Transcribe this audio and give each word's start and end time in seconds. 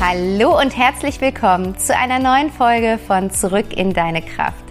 Hallo 0.00 0.56
und 0.56 0.76
herzlich 0.76 1.20
willkommen 1.20 1.76
zu 1.76 1.92
einer 1.92 2.20
neuen 2.20 2.52
Folge 2.52 3.00
von 3.04 3.32
Zurück 3.32 3.76
in 3.76 3.92
deine 3.92 4.22
Kraft. 4.22 4.62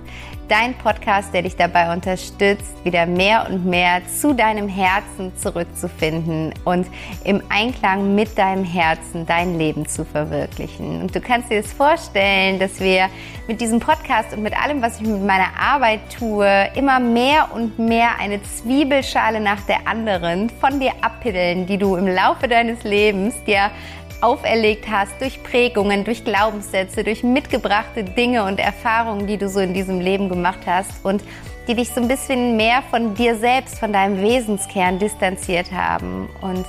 Dein 0.47 0.73
Podcast, 0.75 1.33
der 1.33 1.41
dich 1.41 1.57
dabei 1.57 1.91
unterstützt, 1.91 2.85
wieder 2.85 3.05
mehr 3.05 3.45
und 3.49 3.65
mehr 3.65 4.01
zu 4.07 4.33
deinem 4.33 4.69
Herzen 4.69 5.35
zurückzufinden 5.35 6.53
und 6.63 6.87
im 7.25 7.41
Einklang 7.49 8.15
mit 8.15 8.37
deinem 8.37 8.63
Herzen 8.63 9.25
dein 9.25 9.57
Leben 9.57 9.85
zu 9.85 10.05
verwirklichen. 10.05 11.01
Und 11.01 11.13
du 11.13 11.19
kannst 11.19 11.51
dir 11.51 11.61
das 11.61 11.73
vorstellen, 11.73 12.57
dass 12.59 12.79
wir 12.79 13.09
mit 13.49 13.59
diesem 13.59 13.81
Podcast 13.81 14.31
und 14.31 14.41
mit 14.41 14.57
allem, 14.57 14.81
was 14.81 15.01
ich 15.01 15.07
mit 15.07 15.25
meiner 15.25 15.59
Arbeit 15.59 15.99
tue, 16.17 16.69
immer 16.75 17.01
mehr 17.01 17.49
und 17.53 17.77
mehr 17.77 18.11
eine 18.17 18.41
Zwiebelschale 18.41 19.41
nach 19.41 19.59
der 19.63 19.85
anderen 19.85 20.49
von 20.49 20.79
dir 20.79 20.93
abpiddeln, 21.01 21.65
die 21.65 21.77
du 21.77 21.97
im 21.97 22.07
Laufe 22.07 22.47
deines 22.47 22.85
Lebens 22.85 23.35
dir 23.43 23.69
auferlegt 24.21 24.89
hast 24.89 25.19
durch 25.21 25.41
Prägungen, 25.43 26.03
durch 26.03 26.23
Glaubenssätze, 26.23 27.03
durch 27.03 27.23
mitgebrachte 27.23 28.03
Dinge 28.03 28.43
und 28.45 28.59
Erfahrungen, 28.59 29.27
die 29.27 29.37
du 29.37 29.49
so 29.49 29.59
in 29.59 29.73
diesem 29.73 29.99
Leben 29.99 30.29
gemacht 30.29 30.61
hast 30.65 31.03
und 31.03 31.23
die 31.67 31.75
dich 31.75 31.89
so 31.89 32.01
ein 32.01 32.07
bisschen 32.07 32.55
mehr 32.55 32.81
von 32.89 33.13
dir 33.13 33.35
selbst, 33.35 33.79
von 33.79 33.91
deinem 33.91 34.21
Wesenskern 34.21 34.99
distanziert 34.99 35.71
haben. 35.71 36.29
Und 36.41 36.65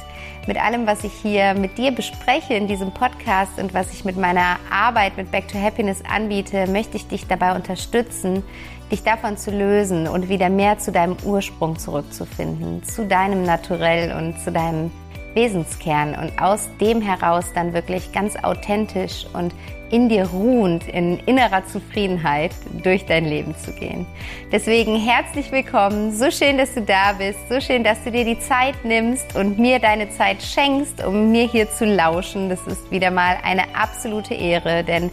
mit 0.47 0.57
allem, 0.57 0.87
was 0.87 1.05
ich 1.05 1.12
hier 1.12 1.55
mit 1.55 1.79
dir 1.79 1.93
bespreche 1.93 2.55
in 2.55 2.66
diesem 2.66 2.91
Podcast 2.91 3.59
und 3.59 3.74
was 3.74 3.93
ich 3.93 4.05
mit 4.05 4.16
meiner 4.16 4.57
Arbeit 4.71 5.16
mit 5.16 5.30
Back 5.30 5.46
to 5.49 5.59
Happiness 5.60 6.02
anbiete, 6.10 6.66
möchte 6.66 6.96
ich 6.96 7.07
dich 7.07 7.27
dabei 7.27 7.55
unterstützen, 7.55 8.43
dich 8.91 9.02
davon 9.02 9.37
zu 9.37 9.51
lösen 9.51 10.09
und 10.09 10.29
wieder 10.29 10.49
mehr 10.49 10.79
zu 10.79 10.91
deinem 10.91 11.16
Ursprung 11.24 11.79
zurückzufinden, 11.79 12.83
zu 12.83 13.05
deinem 13.05 13.45
Naturell 13.45 14.16
und 14.16 14.41
zu 14.41 14.51
deinem 14.51 14.91
Wesenskern 15.34 16.14
und 16.14 16.41
aus 16.41 16.68
dem 16.80 17.00
heraus 17.00 17.52
dann 17.55 17.73
wirklich 17.73 18.12
ganz 18.12 18.37
authentisch 18.37 19.26
und 19.32 19.54
in 19.90 20.09
dir 20.09 20.26
ruhend, 20.26 20.87
in 20.88 21.18
innerer 21.20 21.66
Zufriedenheit 21.66 22.51
durch 22.82 23.07
dein 23.07 23.24
Leben 23.24 23.57
zu 23.57 23.73
gehen. 23.73 24.07
Deswegen 24.52 24.96
herzlich 24.96 25.51
willkommen, 25.51 26.12
so 26.12 26.30
schön, 26.30 26.59
dass 26.59 26.74
du 26.74 26.82
da 26.82 27.12
bist, 27.12 27.38
so 27.48 27.60
schön, 27.60 27.85
dass 27.85 28.02
du 28.04 28.10
dir 28.10 28.24
die 28.24 28.38
Zeit 28.38 28.85
nimmst 28.85 29.35
und 29.35 29.59
mir 29.59 29.79
deine 29.79 30.10
Zeit 30.10 30.43
schenkst, 30.43 31.04
um 31.04 31.32
mir 31.32 31.46
hier 31.46 31.70
zu 31.70 31.87
lauschen. 31.87 32.48
Das 32.48 32.66
ist 32.66 32.90
wieder 32.90 33.10
mal 33.10 33.38
eine 33.42 33.74
absolute 33.74 34.35
Ehre, 34.35 34.85
denn 34.85 35.10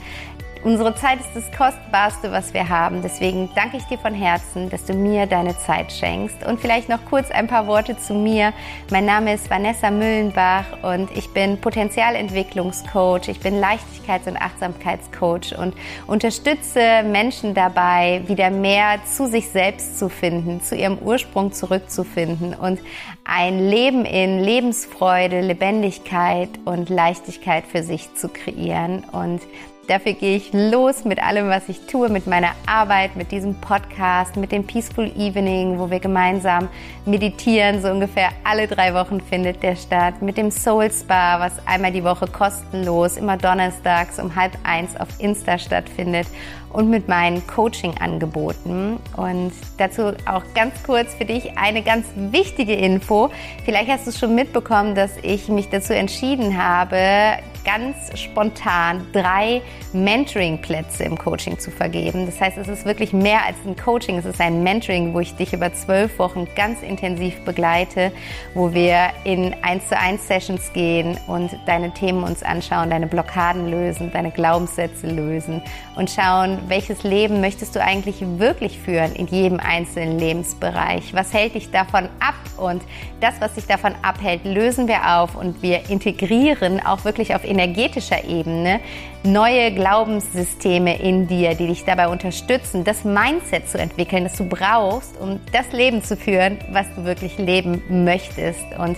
Unsere 0.66 0.96
Zeit 0.96 1.20
ist 1.20 1.36
das 1.36 1.52
Kostbarste, 1.56 2.32
was 2.32 2.56
wir 2.56 2.68
haben. 2.68 3.04
Deswegen 3.04 3.52
danke 3.54 3.78
ich 3.78 3.84
dir 3.84 4.00
von 4.00 4.16
Herzen, 4.16 4.68
dass 4.72 4.84
du 4.84 4.96
mir 4.96 5.28
deine 5.28 5.56
Zeit 5.56 5.92
schenkst. 5.92 6.44
Und 6.44 6.60
vielleicht 6.60 6.90
noch 6.90 7.06
kurz 7.06 7.30
ein 7.30 7.46
paar 7.46 7.68
Worte 7.68 7.96
zu 8.00 8.16
mir. 8.16 8.52
Mein 8.90 9.06
Name 9.06 9.36
ist 9.36 9.48
Vanessa 9.48 9.92
Müllenbach 9.92 10.66
und 10.82 11.16
ich 11.16 11.30
bin 11.30 11.62
Potenzialentwicklungscoach. 11.62 13.28
Ich 13.28 13.42
bin 13.42 13.62
Leichtigkeits- 13.62 14.28
und 14.28 14.38
Achtsamkeitscoach 14.38 15.56
und 15.56 15.76
unterstütze 16.08 17.04
Menschen 17.04 17.54
dabei, 17.54 18.24
wieder 18.26 18.50
mehr 18.50 18.98
zu 19.06 19.28
sich 19.28 19.50
selbst 19.50 20.00
zu 20.00 20.10
finden, 20.10 20.62
zu 20.62 20.76
ihrem 20.76 20.98
Ursprung 20.98 21.54
zurückzufinden 21.54 22.56
und 22.56 22.80
ein 23.24 23.70
Leben 23.70 24.04
in 24.04 24.40
Lebensfreude, 24.40 25.42
Lebendigkeit 25.42 26.50
und 26.66 26.90
Leichtigkeit 26.90 27.66
für 27.68 27.84
sich 27.84 28.16
zu 28.16 28.30
kreieren. 28.30 29.04
Und 29.12 29.42
Dafür 29.88 30.14
gehe 30.14 30.36
ich 30.36 30.52
los 30.52 31.06
mit 31.06 31.22
allem, 31.22 31.48
was 31.48 31.70
ich 31.70 31.86
tue, 31.86 32.10
mit 32.10 32.26
meiner 32.26 32.54
Arbeit, 32.66 33.16
mit 33.16 33.32
diesem 33.32 33.54
Podcast, 33.62 34.36
mit 34.36 34.52
dem 34.52 34.66
Peaceful 34.66 35.12
Evening, 35.16 35.78
wo 35.78 35.92
wir 35.92 36.00
gemeinsam 36.00 36.70
meditieren. 37.06 37.84
So 37.84 37.90
ungefähr 37.90 38.30
alle 38.44 38.68
drei 38.68 38.96
Wochen 38.96 39.22
findet 39.22 39.62
der 39.62 39.76
statt. 39.76 40.24
Mit 40.24 40.38
dem 40.38 40.50
Soul 40.50 40.90
Spa, 40.92 41.40
was 41.40 41.54
einmal 41.68 41.92
die 41.92 42.04
Woche 42.04 42.26
kostenlos, 42.26 43.18
immer 43.18 43.38
donnerstags 43.38 44.18
um 44.18 44.36
halb 44.36 44.54
eins 44.64 45.00
auf 45.00 45.10
Insta 45.20 45.60
stattfindet. 45.60 46.26
Und 46.74 46.90
mit 46.90 47.08
meinen 47.08 47.46
Coaching-Angeboten. 47.46 48.98
Und 49.16 49.54
dazu 49.78 50.14
auch 50.26 50.44
ganz 50.56 50.82
kurz 50.84 51.14
für 51.14 51.26
dich 51.26 51.58
eine 51.58 51.84
ganz 51.84 52.08
wichtige 52.16 52.74
Info. 52.74 53.30
Vielleicht 53.64 53.90
hast 53.90 54.08
du 54.08 54.10
es 54.10 54.20
schon 54.20 54.34
mitbekommen, 54.34 54.96
dass 54.96 55.12
ich 55.22 55.48
mich 55.48 55.70
dazu 55.70 55.94
entschieden 55.94 56.62
habe, 56.62 57.38
ganz 57.66 58.18
spontan 58.18 59.06
drei 59.12 59.62
Mentoring-Plätze 59.92 61.04
im 61.04 61.18
Coaching 61.18 61.60
zu 61.60 61.72
vergeben. 61.72 62.26
Das 62.26 62.40
heißt, 62.40 62.58
es 62.58 62.68
ist 62.68 62.86
wirklich 62.86 63.12
mehr 63.12 63.44
als 63.46 63.58
ein 63.66 63.76
Coaching, 63.76 64.18
es 64.18 64.26
ist 64.26 64.40
ein 64.40 64.64
Mentoring, 64.64 65.14
wo 65.14 65.20
ich 65.20 65.36
dich 65.36 65.52
über 65.54 65.74
zwölf 65.74 66.18
Wochen 66.20 66.48
ganz 66.56 66.82
intensiv 66.84 67.44
begleite, 67.44 68.12
wo 68.54 68.74
wir 68.74 69.10
in 69.24 69.56
eins 69.64 69.90
zu 69.90 69.98
eins 69.98 70.28
Sessions 70.28 70.72
gehen 70.74 71.18
und 71.28 71.52
deine 71.66 71.92
Themen 71.94 72.24
uns 72.24 72.44
anschauen, 72.44 72.90
deine 72.90 73.08
Blockaden 73.08 73.70
lösen, 73.70 74.12
deine 74.14 74.32
Glaubenssätze 74.32 75.08
lösen 75.08 75.62
und 75.96 76.10
schauen, 76.10 76.60
welches 76.68 77.04
Leben 77.04 77.42
möchtest 77.42 77.76
du 77.76 77.82
eigentlich 77.82 78.18
wirklich 78.22 78.80
führen 78.80 79.14
in 79.14 79.28
jedem 79.28 79.60
einzelnen 79.60 80.20
Lebensbereich? 80.20 81.14
Was 81.14 81.34
hält 81.34 81.56
dich 81.56 81.72
davon 81.72 82.06
ab? 82.20 82.36
Und 82.58 82.84
das, 83.26 83.42
was 83.42 83.56
dich 83.56 83.66
davon 83.66 83.96
abhält, 84.04 84.46
lösen 84.46 84.88
wir 84.88 85.18
auf 85.18 85.36
und 85.36 85.64
wir 85.64 85.90
integrieren 85.90 86.80
auch 86.80 87.06
wirklich 87.06 87.34
auf 87.34 87.44
energetischer 87.44 88.24
Ebene 88.24 88.80
neue 89.24 89.74
Glaubenssysteme 89.74 91.02
in 91.02 91.28
dir, 91.28 91.56
die 91.56 91.66
dich 91.66 91.86
dabei 91.86 92.08
unterstützen, 92.10 92.84
das 92.84 93.04
Mindset 93.04 93.68
zu 93.68 93.80
entwickeln, 93.80 94.26
das 94.26 94.38
du 94.38 94.48
brauchst, 94.48 95.20
um 95.20 95.40
das 95.52 95.72
Leben 95.72 96.04
zu 96.04 96.16
führen, 96.16 96.60
was 96.70 96.86
du 96.96 97.04
wirklich 97.04 97.40
leben 97.40 97.82
möchtest. 97.90 98.64
Und 98.78 98.98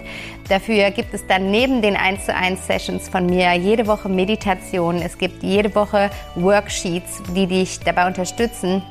dafür 0.50 0.92
gibt 0.92 1.14
es 1.14 1.26
dann 1.28 1.50
neben 1.50 1.82
den 1.82 1.96
1 1.96 2.26
zu 2.26 2.36
1 2.36 2.68
Sessions 2.68 3.08
von 3.08 3.28
mir 3.28 3.54
jede 3.54 3.88
Woche 3.88 4.10
Meditation. 4.10 5.02
Es 5.02 5.18
gibt 5.18 5.42
jede 5.42 5.74
Woche 5.74 6.10
Worksheets, 6.36 7.24
die 7.34 7.48
dich 7.48 7.80
dabei 7.80 8.08
unterstützen, 8.08 8.84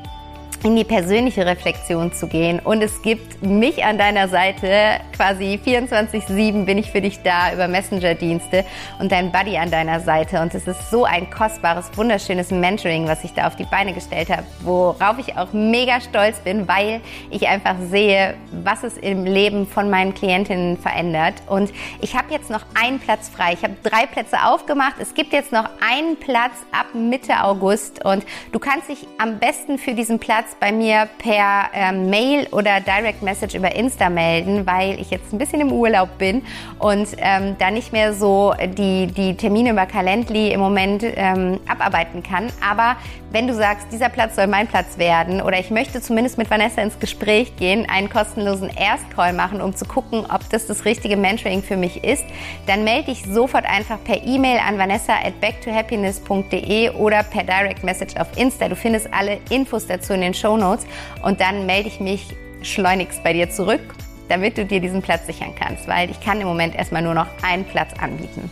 in 0.63 0.75
die 0.75 0.83
persönliche 0.83 1.45
Reflexion 1.45 2.11
zu 2.11 2.27
gehen. 2.27 2.59
Und 2.59 2.81
es 2.81 3.01
gibt 3.01 3.43
mich 3.43 3.83
an 3.83 3.97
deiner 3.97 4.27
Seite, 4.27 4.99
quasi 5.15 5.59
24-7 5.63 6.65
bin 6.65 6.77
ich 6.77 6.91
für 6.91 7.01
dich 7.01 7.21
da 7.23 7.53
über 7.53 7.67
Messenger-Dienste 7.67 8.65
und 8.99 9.11
dein 9.11 9.31
Buddy 9.31 9.57
an 9.57 9.71
deiner 9.71 9.99
Seite. 9.99 10.41
Und 10.41 10.53
es 10.53 10.67
ist 10.67 10.89
so 10.89 11.05
ein 11.05 11.29
kostbares, 11.29 11.89
wunderschönes 11.95 12.51
Mentoring, 12.51 13.07
was 13.07 13.23
ich 13.23 13.33
da 13.33 13.47
auf 13.47 13.55
die 13.55 13.65
Beine 13.65 13.93
gestellt 13.93 14.29
habe, 14.29 14.43
worauf 14.61 15.17
ich 15.19 15.37
auch 15.37 15.53
mega 15.53 16.01
stolz 16.01 16.39
bin, 16.39 16.67
weil 16.67 17.01
ich 17.29 17.47
einfach 17.47 17.75
sehe, 17.89 18.35
was 18.63 18.83
es 18.83 18.97
im 18.97 19.25
Leben 19.25 19.67
von 19.67 19.89
meinen 19.89 20.13
Klientinnen 20.13 20.77
verändert. 20.77 21.35
Und 21.47 21.71
ich 22.01 22.15
habe 22.15 22.33
jetzt 22.33 22.49
noch 22.49 22.65
einen 22.73 22.99
Platz 22.99 23.29
frei. 23.29 23.53
Ich 23.53 23.63
habe 23.63 23.75
drei 23.83 24.05
Plätze 24.05 24.37
aufgemacht. 24.43 24.95
Es 24.99 25.13
gibt 25.13 25.33
jetzt 25.33 25.51
noch 25.51 25.69
einen 25.79 26.17
Platz 26.17 26.53
ab 26.71 26.87
Mitte 26.93 27.43
August 27.43 28.03
und 28.03 28.25
du 28.51 28.59
kannst 28.59 28.89
dich 28.89 29.07
am 29.17 29.39
besten 29.39 29.77
für 29.77 29.93
diesen 29.93 30.19
Platz 30.19 30.46
Platz 30.47 30.57
bei 30.59 30.71
mir 30.71 31.07
per 31.17 31.69
ähm, 31.73 32.09
Mail 32.09 32.47
oder 32.51 32.79
Direct 32.79 33.21
Message 33.21 33.55
über 33.55 33.75
Insta 33.75 34.09
melden, 34.09 34.65
weil 34.65 34.99
ich 34.99 35.09
jetzt 35.09 35.33
ein 35.33 35.37
bisschen 35.37 35.61
im 35.61 35.71
Urlaub 35.71 36.17
bin 36.17 36.43
und 36.79 37.07
ähm, 37.17 37.55
da 37.57 37.71
nicht 37.71 37.91
mehr 37.91 38.13
so 38.13 38.53
die, 38.77 39.07
die 39.07 39.35
Termine 39.35 39.71
über 39.71 39.85
Calendly 39.85 40.51
im 40.51 40.59
Moment 40.59 41.03
ähm, 41.03 41.59
abarbeiten 41.67 42.23
kann. 42.23 42.47
Aber 42.67 42.97
wenn 43.31 43.47
du 43.47 43.53
sagst, 43.53 43.87
dieser 43.91 44.07
Platz 44.07 44.35
soll 44.35 44.47
mein 44.47 44.67
Platz 44.67 44.97
werden 44.97 45.41
oder 45.41 45.59
ich 45.59 45.69
möchte 45.69 46.01
zumindest 46.01 46.37
mit 46.37 46.49
Vanessa 46.49 46.81
ins 46.81 46.97
Gespräch 46.99 47.57
gehen, 47.57 47.85
einen 47.89 48.09
kostenlosen 48.09 48.69
Erstcall 48.69 49.33
machen, 49.33 49.59
um 49.61 49.75
zu 49.75 49.85
gucken, 49.85 50.25
ob 50.33 50.49
das 50.49 50.65
das 50.65 50.85
richtige 50.85 51.17
Mentoring 51.17 51.61
für 51.61 51.75
mich 51.75 52.03
ist, 52.05 52.23
dann 52.67 52.85
melde 52.85 53.11
dich 53.11 53.23
sofort 53.25 53.65
einfach 53.65 54.01
per 54.03 54.23
E-Mail 54.23 54.59
an 54.65 54.77
vanessa 54.77 55.13
at 55.13 55.41
backtohappiness.de 55.41 56.91
oder 56.91 57.23
per 57.23 57.43
Direct 57.43 57.83
Message 57.83 58.15
auf 58.15 58.27
Insta. 58.37 58.69
Du 58.69 58.75
findest 58.75 59.13
alle 59.13 59.39
Infos 59.49 59.87
dazu 59.87 60.13
in 60.13 60.21
den 60.21 60.33
Show 60.37 60.57
Notes 60.57 60.85
und 61.23 61.41
dann 61.41 61.65
melde 61.65 61.87
ich 61.89 61.99
mich 61.99 62.27
schleunigst 62.61 63.23
bei 63.23 63.33
dir 63.33 63.49
zurück, 63.49 63.81
damit 64.29 64.57
du 64.57 64.65
dir 64.65 64.79
diesen 64.79 65.01
Platz 65.01 65.25
sichern 65.25 65.53
kannst, 65.55 65.87
weil 65.87 66.09
ich 66.09 66.19
kann 66.19 66.41
im 66.41 66.47
Moment 66.47 66.75
erstmal 66.75 67.01
nur 67.01 67.13
noch 67.13 67.27
einen 67.43 67.65
Platz 67.65 67.91
anbieten. 67.99 68.49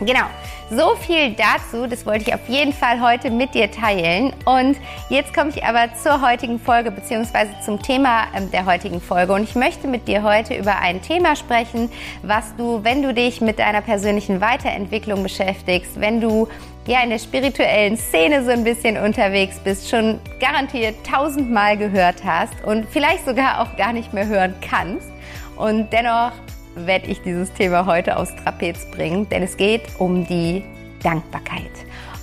Genau, 0.00 0.26
so 0.70 0.94
viel 0.96 1.34
dazu. 1.34 1.86
Das 1.86 2.04
wollte 2.04 2.28
ich 2.28 2.34
auf 2.34 2.46
jeden 2.48 2.74
Fall 2.74 3.00
heute 3.00 3.30
mit 3.30 3.54
dir 3.54 3.70
teilen. 3.70 4.34
Und 4.44 4.76
jetzt 5.08 5.32
komme 5.32 5.50
ich 5.50 5.64
aber 5.64 5.88
zur 5.94 6.20
heutigen 6.20 6.60
Folge 6.60 6.90
beziehungsweise 6.90 7.50
zum 7.64 7.80
Thema 7.80 8.24
ähm, 8.36 8.50
der 8.50 8.66
heutigen 8.66 9.00
Folge. 9.00 9.32
Und 9.32 9.44
ich 9.44 9.54
möchte 9.54 9.88
mit 9.88 10.06
dir 10.06 10.22
heute 10.22 10.54
über 10.54 10.78
ein 10.80 11.00
Thema 11.00 11.34
sprechen, 11.34 11.90
was 12.22 12.54
du, 12.56 12.84
wenn 12.84 13.02
du 13.02 13.14
dich 13.14 13.40
mit 13.40 13.58
deiner 13.58 13.80
persönlichen 13.80 14.42
Weiterentwicklung 14.42 15.22
beschäftigst, 15.22 15.98
wenn 15.98 16.20
du 16.20 16.46
ja 16.86 17.02
in 17.02 17.10
der 17.10 17.18
spirituellen 17.18 17.96
Szene 17.96 18.44
so 18.44 18.50
ein 18.50 18.64
bisschen 18.64 18.96
unterwegs 18.96 19.58
bist, 19.58 19.88
schon 19.88 20.20
garantiert 20.40 20.94
tausendmal 21.04 21.76
gehört 21.76 22.24
hast 22.24 22.54
und 22.64 22.86
vielleicht 22.88 23.26
sogar 23.26 23.60
auch 23.60 23.76
gar 23.76 23.92
nicht 23.92 24.12
mehr 24.12 24.26
hören 24.26 24.54
kannst. 24.60 25.08
Und 25.56 25.92
dennoch 25.92 26.32
werde 26.76 27.06
ich 27.06 27.20
dieses 27.22 27.52
Thema 27.54 27.86
heute 27.86 28.16
aufs 28.16 28.34
Trapez 28.36 28.90
bringen, 28.90 29.28
denn 29.28 29.42
es 29.42 29.56
geht 29.56 29.82
um 29.98 30.26
die 30.26 30.62
Dankbarkeit 31.02 31.72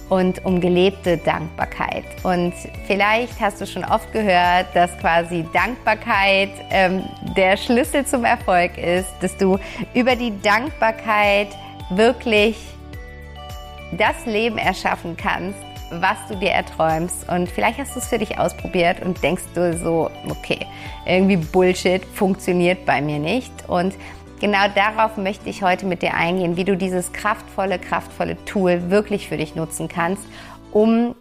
und 0.10 0.46
um 0.46 0.62
gelebte 0.62 1.18
Dankbarkeit. 1.18 2.06
Und 2.24 2.54
vielleicht 2.86 3.40
hast 3.42 3.60
du 3.60 3.66
schon 3.66 3.84
oft 3.84 4.12
gehört, 4.14 4.68
dass 4.74 4.96
quasi 5.00 5.46
Dankbarkeit 5.54 6.52
ähm, 6.70 7.04
der 7.36 7.58
Schlüssel 7.58 8.06
zum 8.06 8.24
Erfolg 8.24 8.78
ist, 8.78 9.10
dass 9.22 9.36
du 9.38 9.58
über 9.94 10.16
die 10.16 10.40
Dankbarkeit 10.42 11.48
wirklich 11.90 12.58
das 13.98 14.26
Leben 14.26 14.58
erschaffen 14.58 15.18
kannst, 15.18 15.60
was 15.92 16.18
du 16.30 16.36
dir 16.36 16.52
erträumst. 16.52 17.30
Und 17.30 17.50
vielleicht 17.50 17.80
hast 17.80 17.96
du 17.96 18.00
es 18.00 18.08
für 18.08 18.18
dich 18.18 18.38
ausprobiert 18.40 19.02
und 19.04 19.22
denkst 19.24 19.44
du 19.54 19.78
so, 19.78 20.10
okay, 20.30 20.66
irgendwie 21.06 21.38
Bullshit 21.38 22.04
funktioniert 22.04 22.86
bei 22.86 23.02
mir 23.02 23.20
nicht. 23.20 23.52
Und 23.68 23.94
genau 24.40 24.68
darauf 24.74 25.18
möchte 25.18 25.50
ich 25.50 25.64
heute 25.64 25.86
mit 25.86 26.02
dir 26.02 26.14
eingehen, 26.14 26.58
wie 26.58 26.64
du 26.64 26.76
dieses 26.76 27.14
kraftvolle, 27.14 27.80
kraftvolle 27.80 28.44
Tool 28.46 28.90
wirklich 28.90 29.28
für 29.28 29.38
dich 29.38 29.56
nutzen 29.56 29.88
kannst, 29.88 30.24
um 30.72 31.16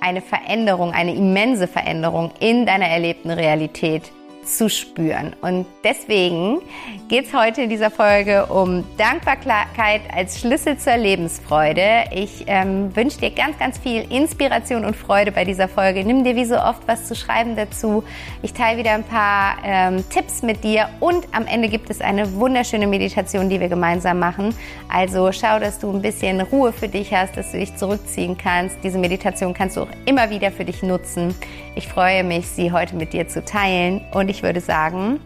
eine 0.00 0.20
Veränderung, 0.20 0.92
eine 0.92 1.14
immense 1.14 1.66
Veränderung 1.66 2.30
in 2.40 2.66
deiner 2.66 2.86
erlebten 2.86 3.30
Realität 3.30 4.12
zu 4.44 4.68
spüren. 4.68 5.34
Und 5.40 5.66
deswegen 5.82 6.60
geht 7.08 7.26
es 7.26 7.34
heute 7.34 7.62
in 7.62 7.70
dieser 7.70 7.90
Folge 7.90 8.46
um 8.46 8.84
Dankbarkeit 8.96 10.02
als 10.14 10.40
Schlüssel 10.40 10.78
zur 10.78 10.96
Lebensfreude. 10.96 12.04
Ich 12.12 12.44
ähm, 12.46 12.94
wünsche 12.94 13.18
dir 13.20 13.30
ganz, 13.30 13.58
ganz 13.58 13.78
viel 13.78 14.02
Inspiration 14.10 14.84
und 14.84 14.96
Freude 14.96 15.32
bei 15.32 15.44
dieser 15.44 15.68
Folge. 15.68 16.04
Nimm 16.04 16.24
dir 16.24 16.36
wie 16.36 16.44
so 16.44 16.56
oft 16.56 16.86
was 16.86 17.06
zu 17.06 17.14
schreiben 17.14 17.56
dazu. 17.56 18.04
Ich 18.42 18.52
teile 18.52 18.78
wieder 18.78 18.92
ein 18.92 19.04
paar 19.04 19.56
ähm, 19.64 20.04
Tipps 20.10 20.42
mit 20.42 20.64
dir 20.64 20.88
und 21.00 21.26
am 21.32 21.46
Ende 21.46 21.68
gibt 21.68 21.90
es 21.90 22.00
eine 22.00 22.34
wunderschöne 22.34 22.86
Meditation, 22.86 23.48
die 23.48 23.60
wir 23.60 23.68
gemeinsam 23.68 24.18
machen. 24.18 24.54
Also 24.88 25.32
schau, 25.32 25.58
dass 25.58 25.78
du 25.78 25.90
ein 25.90 26.02
bisschen 26.02 26.40
Ruhe 26.40 26.72
für 26.72 26.88
dich 26.88 27.12
hast, 27.12 27.36
dass 27.36 27.52
du 27.52 27.58
dich 27.58 27.76
zurückziehen 27.76 28.36
kannst. 28.36 28.76
Diese 28.82 28.98
Meditation 28.98 29.54
kannst 29.54 29.76
du 29.76 29.82
auch 29.82 29.90
immer 30.06 30.30
wieder 30.30 30.50
für 30.50 30.64
dich 30.64 30.82
nutzen. 30.82 31.34
Ich 31.76 31.88
freue 31.88 32.22
mich, 32.22 32.46
sie 32.46 32.70
heute 32.70 32.94
mit 32.94 33.12
dir 33.12 33.26
zu 33.26 33.44
teilen 33.44 34.00
und 34.12 34.28
ich 34.28 34.44
würde 34.44 34.60
sagen, 34.60 35.20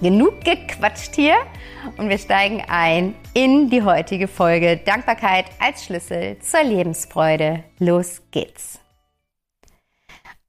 genug 0.00 0.42
gequatscht 0.42 1.14
hier 1.14 1.36
und 1.98 2.08
wir 2.08 2.18
steigen 2.18 2.62
ein 2.66 3.14
in 3.34 3.68
die 3.68 3.82
heutige 3.82 4.26
Folge 4.26 4.78
Dankbarkeit 4.78 5.46
als 5.60 5.84
Schlüssel 5.84 6.38
zur 6.38 6.62
Lebensfreude. 6.62 7.62
Los 7.78 8.22
geht's! 8.30 8.85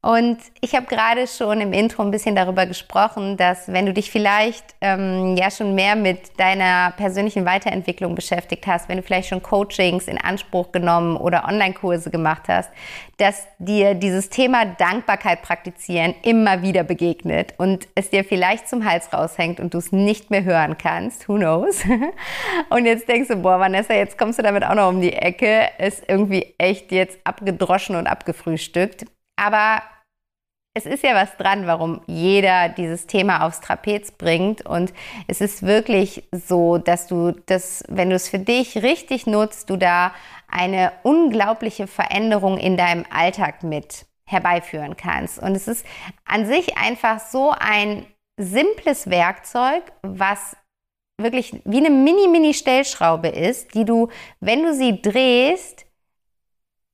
Und 0.07 0.37
ich 0.61 0.73
habe 0.73 0.85
gerade 0.85 1.27
schon 1.27 1.59
im 1.59 1.73
Intro 1.73 2.01
ein 2.01 2.11
bisschen 2.11 2.33
darüber 2.33 2.65
gesprochen, 2.65 3.35
dass 3.35 3.67
wenn 3.67 3.85
du 3.85 3.91
dich 3.91 4.09
vielleicht 4.09 4.63
ähm, 4.79 5.35
ja 5.35 5.51
schon 5.51 5.75
mehr 5.75 5.97
mit 5.97 6.39
deiner 6.39 6.91
persönlichen 6.91 7.43
Weiterentwicklung 7.43 8.15
beschäftigt 8.15 8.67
hast, 8.67 8.87
wenn 8.87 8.95
du 8.95 9.03
vielleicht 9.03 9.27
schon 9.27 9.43
Coachings 9.43 10.07
in 10.07 10.17
Anspruch 10.17 10.71
genommen 10.71 11.17
oder 11.17 11.43
Online-Kurse 11.43 12.09
gemacht 12.09 12.43
hast, 12.47 12.71
dass 13.17 13.49
dir 13.59 13.95
dieses 13.95 14.29
Thema 14.29 14.63
Dankbarkeit 14.63 15.41
praktizieren 15.41 16.15
immer 16.23 16.61
wieder 16.61 16.85
begegnet 16.85 17.55
und 17.57 17.89
es 17.93 18.09
dir 18.09 18.23
vielleicht 18.23 18.69
zum 18.69 18.89
Hals 18.89 19.11
raushängt 19.11 19.59
und 19.59 19.73
du 19.73 19.79
es 19.79 19.91
nicht 19.91 20.31
mehr 20.31 20.45
hören 20.45 20.77
kannst. 20.77 21.27
Who 21.27 21.35
knows? 21.35 21.83
Und 22.69 22.85
jetzt 22.85 23.09
denkst 23.09 23.27
du, 23.27 23.35
boah, 23.35 23.59
Vanessa, 23.59 23.93
jetzt 23.93 24.17
kommst 24.17 24.39
du 24.39 24.43
damit 24.43 24.63
auch 24.63 24.75
noch 24.75 24.87
um 24.87 25.01
die 25.01 25.11
Ecke. 25.11 25.67
Ist 25.79 26.03
irgendwie 26.07 26.55
echt 26.57 26.93
jetzt 26.93 27.19
abgedroschen 27.25 27.97
und 27.97 28.07
abgefrühstückt. 28.07 29.05
Aber 29.35 29.81
es 30.77 30.85
ist 30.85 31.03
ja 31.03 31.15
was 31.15 31.35
dran, 31.37 31.65
warum 31.65 32.01
jeder 32.05 32.69
dieses 32.69 33.07
Thema 33.07 33.45
aufs 33.45 33.61
Trapez 33.61 34.11
bringt. 34.11 34.63
Und 34.63 34.93
es 35.27 35.41
ist 35.41 35.63
wirklich 35.63 36.27
so, 36.31 36.77
dass 36.77 37.07
du 37.07 37.31
das, 37.47 37.83
wenn 37.87 38.11
du 38.11 38.15
es 38.15 38.29
für 38.29 38.37
dich 38.37 38.83
richtig 38.83 39.25
nutzt, 39.25 39.71
du 39.71 39.77
da 39.77 40.13
eine 40.47 40.91
unglaubliche 41.01 41.87
Veränderung 41.87 42.59
in 42.59 42.77
deinem 42.77 43.05
Alltag 43.09 43.63
mit 43.63 44.05
herbeiführen 44.25 44.95
kannst. 44.97 45.39
Und 45.39 45.55
es 45.55 45.67
ist 45.67 45.83
an 46.25 46.45
sich 46.45 46.77
einfach 46.77 47.19
so 47.19 47.53
ein 47.57 48.05
simples 48.39 49.09
Werkzeug, 49.09 49.81
was 50.03 50.55
wirklich 51.19 51.59
wie 51.65 51.77
eine 51.77 51.89
Mini-Mini-Stellschraube 51.89 53.29
ist, 53.29 53.73
die 53.73 53.83
du, 53.83 54.09
wenn 54.41 54.61
du 54.61 54.75
sie 54.75 55.01
drehst, 55.01 55.86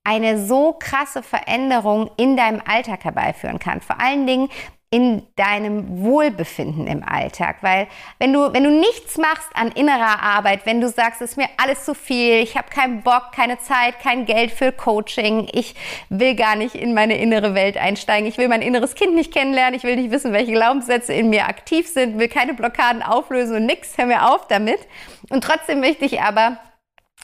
eine 0.04 0.46
so 0.46 0.74
krasse 0.74 1.24
Veränderung 1.24 2.12
in 2.18 2.36
deinem 2.36 2.62
Alltag 2.66 3.04
herbeiführen 3.04 3.60
kann. 3.60 3.82
Vor 3.82 4.00
allen 4.00 4.28
Dingen 4.28 4.50
in 4.94 5.24
deinem 5.38 6.04
Wohlbefinden 6.04 6.86
im 6.86 7.02
Alltag, 7.04 7.56
weil 7.62 7.88
wenn 8.20 8.32
du 8.32 8.54
wenn 8.54 8.64
du 8.64 8.70
nichts 8.70 9.18
machst 9.18 9.50
an 9.56 9.72
innerer 9.72 10.22
Arbeit, 10.22 10.68
wenn 10.68 10.82
du 10.82 10.88
sagst, 10.88 11.20
es 11.20 11.32
ist 11.32 11.38
mir 11.38 11.48
alles 11.58 11.84
zu 11.84 11.96
viel, 11.96 12.36
ich 12.44 12.56
habe 12.56 12.70
keinen 12.70 13.02
Bock, 13.02 13.32
keine 13.36 13.58
Zeit, 13.58 14.00
kein 14.00 14.28
Geld 14.28 14.52
für 14.52 14.72
Coaching, 14.72 15.48
ich 15.52 15.74
will 16.10 16.36
gar 16.36 16.56
nicht 16.56 16.76
in 16.76 16.94
meine 16.94 17.18
innere 17.18 17.56
Welt 17.56 17.76
einsteigen, 17.76 18.30
ich 18.30 18.38
will 18.38 18.48
mein 18.48 18.62
inneres 18.62 18.94
Kind 18.94 19.16
nicht 19.16 19.34
kennenlernen, 19.34 19.74
ich 19.74 19.84
will 19.84 19.96
nicht 19.96 20.12
wissen, 20.12 20.32
welche 20.32 20.52
Glaubenssätze 20.52 21.12
in 21.12 21.32
mir 21.32 21.48
aktiv 21.48 21.88
sind, 21.88 22.20
will 22.20 22.28
keine 22.28 22.54
Blockaden 22.54 23.02
auflösen 23.02 23.56
und 23.56 23.66
nix, 23.66 23.98
hör 23.98 24.06
mir 24.06 24.32
auf 24.32 24.46
damit. 24.48 24.82
Und 25.32 25.44
trotzdem 25.44 25.80
möchte 25.80 26.06
ich 26.06 26.22
aber 26.22 26.60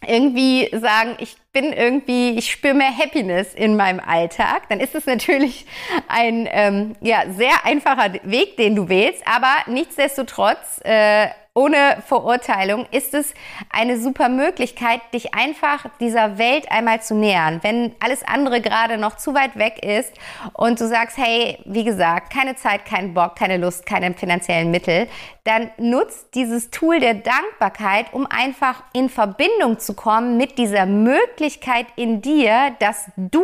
irgendwie 0.06 0.70
sagen, 0.72 1.16
ich 1.20 1.36
bin 1.52 1.74
irgendwie, 1.74 2.38
ich 2.38 2.52
spüre 2.52 2.74
mehr 2.74 2.96
Happiness 2.96 3.54
in 3.54 3.76
meinem 3.76 4.00
Alltag, 4.00 4.70
dann 4.70 4.80
ist 4.80 4.96
es 4.96 5.06
natürlich 5.06 5.66
ein 6.08 6.48
ähm, 6.52 6.96
ja, 7.02 7.24
sehr 7.30 7.66
einfacher 7.66 8.14
Weg, 8.24 8.58
den 8.58 8.76
du 8.76 8.88
wählst, 8.88 9.24
aber 9.28 9.54
nichtsdestotrotz 9.68 10.80
äh, 10.84 11.28
ohne 11.56 12.02
Verurteilung 12.06 12.86
ist 12.92 13.14
es 13.14 13.34
eine 13.70 14.00
super 14.00 14.30
Möglichkeit, 14.30 15.02
dich 15.14 15.34
einfach 15.34 15.86
dieser 16.00 16.38
Welt 16.38 16.72
einmal 16.72 17.02
zu 17.02 17.16
nähern. 17.16 17.60
Wenn 17.64 17.96
alles 18.00 18.24
andere 18.24 18.62
gerade 18.62 18.98
noch 18.98 19.18
zu 19.18 19.34
weit 19.34 19.58
weg 19.58 19.84
ist 19.84 20.14
und 20.54 20.80
du 20.80 20.88
sagst, 20.88 21.18
hey, 21.18 21.58
wie 21.66 21.84
gesagt, 21.84 22.32
keine 22.32 22.56
Zeit, 22.56 22.86
kein 22.86 23.14
Bock, 23.14 23.36
keine 23.36 23.58
Lust, 23.58 23.86
keine 23.86 24.14
finanziellen 24.14 24.72
Mittel, 24.72 25.08
dann 25.44 25.72
nutzt 25.78 26.36
dieses 26.36 26.70
Tool 26.70 27.00
der 27.00 27.16
Dankbarkeit, 27.16 28.14
um 28.14 28.28
einfach 28.28 28.84
in 28.94 29.10
Verbindung 29.10 29.80
zu 29.80 29.96
kommen 29.96 30.38
mit 30.38 30.58
dieser 30.58 30.86
Möglichkeit 30.86 31.88
in 31.96 32.22
dir, 32.22 32.76
dass 32.80 33.10
du 33.18 33.44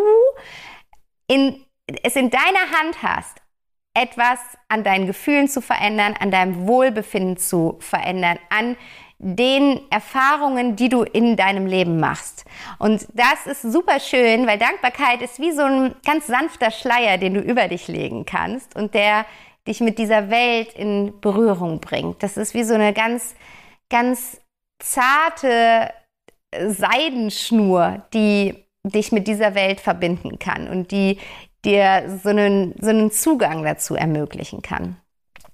in, 1.27 1.65
es 2.03 2.15
in 2.15 2.29
deiner 2.29 2.79
Hand 2.79 3.01
hast, 3.01 3.41
etwas 3.95 4.39
an 4.67 4.83
deinen 4.83 5.07
Gefühlen 5.07 5.47
zu 5.47 5.61
verändern, 5.61 6.13
an 6.19 6.29
deinem 6.29 6.67
Wohlbefinden 6.67 7.37
zu 7.37 7.77
verändern, 7.79 8.37
an 8.49 8.77
den 9.17 9.79
Erfahrungen, 9.89 10.75
die 10.75 10.89
du 10.89 11.03
in 11.03 11.37
deinem 11.37 11.65
Leben 11.65 11.99
machst. 11.99 12.45
Und 12.77 13.07
das 13.13 13.47
ist 13.47 13.61
super 13.61 13.99
schön, 13.99 14.45
weil 14.45 14.59
Dankbarkeit 14.59 15.21
ist 15.21 15.39
wie 15.39 15.51
so 15.51 15.63
ein 15.63 15.95
ganz 16.05 16.27
sanfter 16.27 16.69
Schleier, 16.69 17.17
den 17.17 17.33
du 17.33 17.39
über 17.39 17.67
dich 17.69 17.87
legen 17.87 18.25
kannst 18.25 18.75
und 18.75 18.93
der 18.93 19.25
dich 19.67 19.79
mit 19.79 19.97
dieser 19.97 20.29
Welt 20.29 20.73
in 20.73 21.19
Berührung 21.21 21.79
bringt. 21.79 22.21
Das 22.21 22.37
ist 22.37 22.53
wie 22.53 22.63
so 22.63 22.73
eine 22.73 22.93
ganz, 22.93 23.35
ganz 23.89 24.41
zarte 24.79 25.91
Seidenschnur, 26.53 28.03
die 28.13 28.65
dich 28.83 29.11
mit 29.11 29.27
dieser 29.27 29.55
Welt 29.55 29.79
verbinden 29.79 30.37
kann 30.37 30.67
und 30.67 30.91
die 30.91 31.17
dir 31.65 32.19
so 32.23 32.29
einen, 32.29 32.75
so 32.79 32.89
einen 32.89 33.11
Zugang 33.11 33.63
dazu 33.63 33.95
ermöglichen 33.95 34.61
kann. 34.61 34.97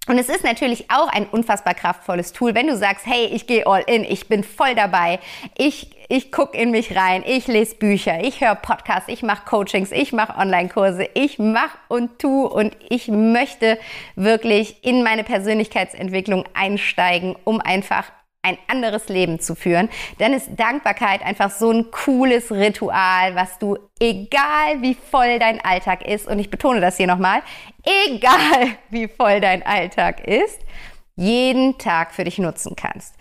Und 0.07 0.17
es 0.17 0.29
ist 0.29 0.43
natürlich 0.43 0.89
auch 0.89 1.07
ein 1.07 1.27
unfassbar 1.27 1.75
kraftvolles 1.75 2.33
Tool, 2.33 2.55
wenn 2.55 2.67
du 2.67 2.75
sagst, 2.75 3.05
hey, 3.05 3.27
ich 3.27 3.45
gehe 3.45 3.67
all 3.67 3.83
in, 3.85 4.03
ich 4.03 4.27
bin 4.27 4.43
voll 4.43 4.73
dabei, 4.73 5.19
ich, 5.55 5.91
ich 6.09 6.31
gucke 6.31 6.57
in 6.57 6.71
mich 6.71 6.95
rein, 6.97 7.23
ich 7.25 7.47
lese 7.47 7.75
Bücher, 7.75 8.23
ich 8.23 8.41
höre 8.41 8.55
Podcasts, 8.55 9.07
ich 9.07 9.21
mache 9.21 9.45
Coachings, 9.45 9.91
ich 9.91 10.11
mache 10.11 10.39
Online-Kurse, 10.39 11.07
ich 11.13 11.37
mache 11.37 11.77
und 11.87 12.17
tu 12.17 12.45
und 12.45 12.75
ich 12.89 13.09
möchte 13.09 13.77
wirklich 14.15 14.83
in 14.83 15.03
meine 15.03 15.23
Persönlichkeitsentwicklung 15.23 16.45
einsteigen, 16.55 17.35
um 17.43 17.61
einfach 17.61 18.05
ein 18.43 18.57
anderes 18.67 19.07
Leben 19.07 19.39
zu 19.39 19.55
führen, 19.55 19.89
dann 20.17 20.33
ist 20.33 20.49
Dankbarkeit 20.57 21.23
einfach 21.23 21.51
so 21.51 21.71
ein 21.71 21.91
cooles 21.91 22.51
Ritual, 22.51 23.35
was 23.35 23.59
du, 23.59 23.77
egal 23.99 24.81
wie 24.81 24.95
voll 24.95 25.37
dein 25.39 25.63
Alltag 25.63 26.05
ist, 26.05 26.27
und 26.27 26.39
ich 26.39 26.49
betone 26.49 26.81
das 26.81 26.97
hier 26.97 27.07
nochmal, 27.07 27.41
egal 27.83 28.77
wie 28.89 29.07
voll 29.07 29.41
dein 29.41 29.63
Alltag 29.63 30.27
ist, 30.27 30.59
jeden 31.15 31.77
Tag 31.77 32.13
für 32.13 32.23
dich 32.23 32.39
nutzen 32.39 32.75
kannst. 32.75 33.15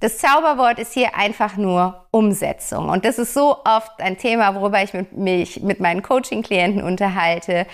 Das 0.00 0.18
Zauberwort 0.18 0.78
ist 0.78 0.92
hier 0.92 1.16
einfach 1.16 1.56
nur 1.56 2.06
Umsetzung. 2.12 2.88
Und 2.88 3.04
das 3.04 3.18
ist 3.18 3.34
so 3.34 3.56
oft 3.64 4.00
ein 4.00 4.16
Thema, 4.16 4.54
worüber 4.54 4.80
ich 4.80 4.92
mich 5.10 5.60
mit 5.60 5.80
meinen 5.80 6.02
Coaching-Klienten 6.02 6.84
unterhalte. 6.84 7.66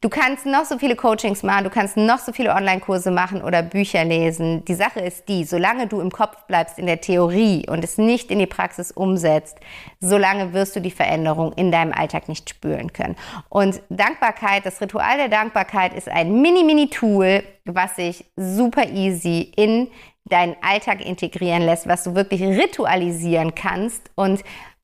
Du 0.00 0.08
kannst 0.08 0.46
noch 0.46 0.64
so 0.64 0.78
viele 0.78 0.96
Coachings 0.96 1.42
machen, 1.42 1.64
du 1.64 1.70
kannst 1.70 1.96
noch 1.96 2.18
so 2.18 2.32
viele 2.32 2.54
Online-Kurse 2.54 3.10
machen 3.10 3.42
oder 3.42 3.62
Bücher 3.62 4.04
lesen. 4.04 4.64
Die 4.64 4.74
Sache 4.74 5.00
ist 5.00 5.28
die, 5.28 5.44
solange 5.44 5.88
du 5.88 6.00
im 6.00 6.10
Kopf 6.10 6.44
bleibst 6.46 6.78
in 6.78 6.86
der 6.86 7.00
Theorie 7.00 7.66
und 7.68 7.84
es 7.84 7.98
nicht 7.98 8.30
in 8.30 8.38
die 8.38 8.46
Praxis 8.46 8.92
umsetzt, 8.92 9.58
solange 10.00 10.52
wirst 10.52 10.74
du 10.74 10.80
die 10.80 10.90
Veränderung 10.90 11.52
in 11.52 11.70
deinem 11.70 11.92
Alltag 11.92 12.28
nicht 12.28 12.50
spüren 12.50 12.92
können. 12.92 13.16
Und 13.48 13.80
Dankbarkeit, 13.90 14.66
das 14.66 14.80
Ritual 14.80 15.18
der 15.18 15.28
Dankbarkeit 15.28 15.94
ist 15.94 16.08
ein 16.08 16.40
Mini-Mini-Tool, 16.40 17.44
was 17.64 17.96
sich 17.96 18.24
super 18.36 18.88
easy 18.88 19.52
in 19.56 19.88
deinen 20.24 20.56
Alltag 20.62 21.04
integrieren 21.04 21.62
lässt, 21.62 21.88
was 21.88 22.04
du 22.04 22.14
wirklich 22.14 22.42
ritualisieren 22.42 23.54
kannst 23.54 24.10
und 24.14 24.42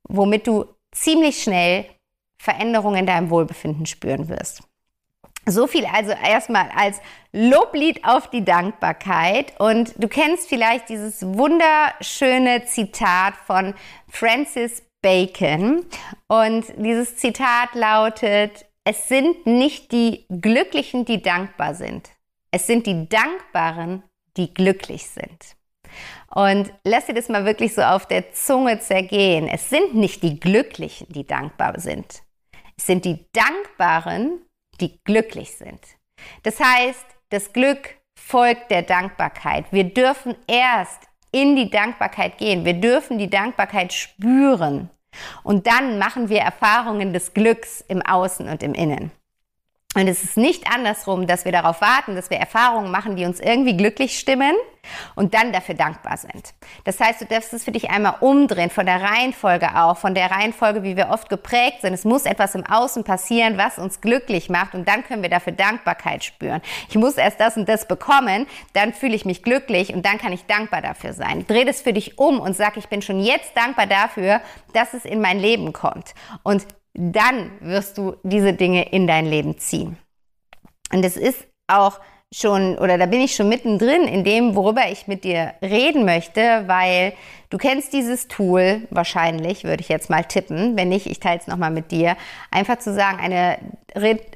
womit 0.09 0.47
du 0.47 0.67
ziemlich 0.93 1.43
schnell 1.43 1.87
Veränderungen 2.41 3.01
in 3.01 3.07
deinem 3.07 3.31
Wohlbefinden 3.31 3.87
spüren 3.87 4.29
wirst. 4.29 4.63
So 5.47 5.67
viel 5.67 5.87
also 5.87 6.13
erstmal 6.13 6.69
als 6.77 7.01
Loblied 7.33 8.05
auf 8.05 8.29
die 8.29 8.45
Dankbarkeit. 8.45 9.59
Und 9.59 9.95
du 9.97 10.07
kennst 10.07 10.49
vielleicht 10.49 10.91
dieses 10.91 11.23
wunderschöne 11.23 12.67
Zitat 12.67 13.35
von 13.47 13.75
Francis 14.09 14.83
Bacon. 15.01 15.87
Und 16.27 16.67
dieses 16.77 17.17
Zitat 17.17 17.75
lautet, 17.75 18.67
es 18.85 19.09
sind 19.09 19.47
nicht 19.47 19.93
die 19.93 20.27
Glücklichen, 20.29 21.05
die 21.05 21.23
dankbar 21.23 21.75
sind. 21.75 22.11
Es 22.51 22.67
sind 22.67 22.87
die 22.87 23.09
Dankbaren, 23.09 24.03
die 24.39 24.55
glücklich 24.55 25.09
sind. 25.09 25.57
Und 26.35 26.73
lass 26.85 27.07
dir 27.07 27.15
das 27.15 27.29
mal 27.29 27.45
wirklich 27.45 27.75
so 27.75 27.83
auf 27.83 28.07
der 28.07 28.33
Zunge 28.33 28.79
zergehen. 28.79 29.49
Es 29.49 29.71
sind 29.71 29.95
nicht 29.95 30.23
die 30.23 30.39
Glücklichen, 30.39 31.07
die 31.11 31.27
dankbar 31.27 31.81
sind. 31.81 32.23
Es 32.77 32.87
sind 32.87 33.05
die 33.05 33.27
Dankbaren, 33.33 34.43
die 34.81 35.01
glücklich 35.05 35.53
sind. 35.53 35.81
Das 36.43 36.61
heißt, 36.61 37.05
das 37.31 37.53
Glück 37.53 37.97
folgt 38.19 38.71
der 38.71 38.83
Dankbarkeit. 38.83 39.67
Wir 39.73 39.85
dürfen 39.85 40.37
erst 40.47 41.09
in 41.33 41.57
die 41.57 41.71
Dankbarkeit 41.71 42.39
gehen. 42.39 42.65
Wir 42.65 42.75
dürfen 42.75 43.19
die 43.19 43.31
Dankbarkeit 43.31 43.93
spüren. 43.93 44.91
Und 45.43 45.67
dann 45.67 45.99
machen 45.99 46.29
wir 46.29 46.41
Erfahrungen 46.41 47.13
des 47.13 47.35
Glücks 47.35 47.81
im 47.81 48.03
Außen 48.03 48.49
und 48.49 48.63
im 48.63 48.75
Innen. 48.75 49.11
Und 49.99 50.07
es 50.07 50.23
ist 50.23 50.37
nicht 50.37 50.73
andersrum, 50.73 51.27
dass 51.27 51.45
wir 51.45 51.51
darauf 51.51 51.81
warten, 51.81 52.15
dass 52.15 52.31
wir 52.31 52.37
Erfahrungen 52.37 52.93
machen, 52.93 53.17
die 53.17 53.25
uns 53.25 53.41
irgendwie 53.41 53.77
glücklich 53.77 54.17
stimmen 54.17 54.55
und 55.17 55.35
dann 55.35 55.53
dafür 55.53 55.75
dankbar 55.75 56.17
sind. 56.17 56.55
Das 56.85 57.01
heißt, 57.01 57.21
du 57.21 57.25
darfst 57.25 57.53
es 57.53 57.65
für 57.65 57.73
dich 57.73 57.91
einmal 57.91 58.15
umdrehen, 58.21 58.71
von 58.71 58.87
der 58.87 59.03
Reihenfolge 59.03 59.75
auch, 59.75 59.97
von 59.97 60.15
der 60.15 60.31
Reihenfolge, 60.31 60.85
wie 60.85 60.97
wir 60.97 61.09
oft 61.09 61.29
geprägt 61.29 61.81
sind. 61.81 61.95
Es 61.95 62.05
muss 62.05 62.27
etwas 62.27 62.55
im 62.55 62.65
Außen 62.65 63.03
passieren, 63.03 63.59
was 63.59 63.79
uns 63.79 64.01
glücklich 64.01 64.49
macht 64.49 64.75
und 64.75 64.87
dann 64.87 65.03
können 65.03 65.23
wir 65.23 65.31
dafür 65.31 65.53
Dankbarkeit 65.53 66.23
spüren. 66.23 66.63
Ich 66.89 66.95
muss 66.95 67.17
erst 67.17 67.41
das 67.41 67.57
und 67.57 67.69
das 67.69 67.89
bekommen, 67.89 68.47
dann 68.75 68.93
fühle 68.95 69.17
ich 69.17 69.25
mich 69.25 69.43
glücklich 69.43 69.93
und 69.93 70.07
dann 70.07 70.19
kann 70.19 70.33
ich 70.33 70.47
dankbar 70.47 70.81
dafür 70.81 71.13
sein. 71.13 71.45
Dreh 71.49 71.65
das 71.65 71.81
für 71.81 71.93
dich 71.93 72.19
um 72.21 72.39
und 72.39 72.57
sag, 72.57 72.77
ich 72.77 72.89
bin 72.89 73.03
schon 73.03 73.19
jetzt 73.19 73.57
dankbar 73.57 73.89
dafür, 73.89 74.41
dass 74.75 74.95
es 74.95 75.05
in 75.05 75.21
mein 75.21 75.41
Leben 75.41 75.73
kommt. 75.73 76.15
Und 76.45 76.65
dann 76.99 77.53
wirst 77.61 77.97
du 77.97 78.17
diese 78.25 78.53
Dinge 78.53 78.91
in 78.91 79.07
dein 79.07 79.27
Leben 79.27 79.57
ziehen. 79.59 79.97
Und 80.93 81.05
es 81.05 81.17
ist 81.17 81.47
auch 81.69 82.01
schon, 82.33 82.77
oder 82.77 82.99
da 82.99 83.07
bin 83.07 83.21
ich 83.21 83.35
schon 83.35 83.49
mittendrin 83.49 84.03
in 84.03 84.23
dem, 84.23 84.55
worüber 84.55 84.83
ich 84.91 85.07
mit 85.07 85.25
dir 85.25 85.55
reden 85.63 86.05
möchte, 86.05 86.65
weil 86.67 87.15
du 87.49 87.57
kennst 87.57 87.95
dieses 87.95 88.29
Tool 88.29 88.87
wahrscheinlich, 88.91 89.65
würde 89.65 89.81
ich 89.81 89.89
jetzt 89.89 90.11
mal 90.11 90.25
tippen. 90.25 90.77
Wenn 90.77 90.91
nicht, 90.91 91.07
ich 91.07 91.21
teile 91.21 91.41
es 91.41 91.47
nochmal 91.47 91.71
mit 91.71 91.91
dir. 91.91 92.17
Einfach 92.51 92.79
zu 92.79 92.93
sagen, 92.93 93.19
eine, 93.19 93.59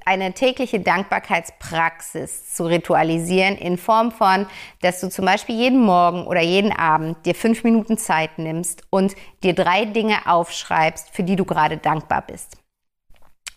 eine 0.06 0.32
tägliche 0.32 0.80
Dankbarkeitspraxis 0.80 2.54
zu 2.54 2.64
ritualisieren 2.64 3.58
in 3.58 3.76
Form 3.76 4.10
von, 4.10 4.46
dass 4.80 5.00
du 5.00 5.10
zum 5.10 5.26
Beispiel 5.26 5.56
jeden 5.56 5.80
Morgen 5.80 6.26
oder 6.26 6.40
jeden 6.40 6.72
Abend 6.72 7.26
dir 7.26 7.34
fünf 7.34 7.62
Minuten 7.62 7.98
Zeit 7.98 8.38
nimmst 8.38 8.84
und 8.88 9.14
dir 9.42 9.54
drei 9.54 9.84
Dinge 9.84 10.16
aufschreibst, 10.26 11.10
für 11.10 11.24
die 11.24 11.36
du 11.36 11.44
gerade 11.44 11.76
dankbar 11.76 12.24
bist. 12.26 12.61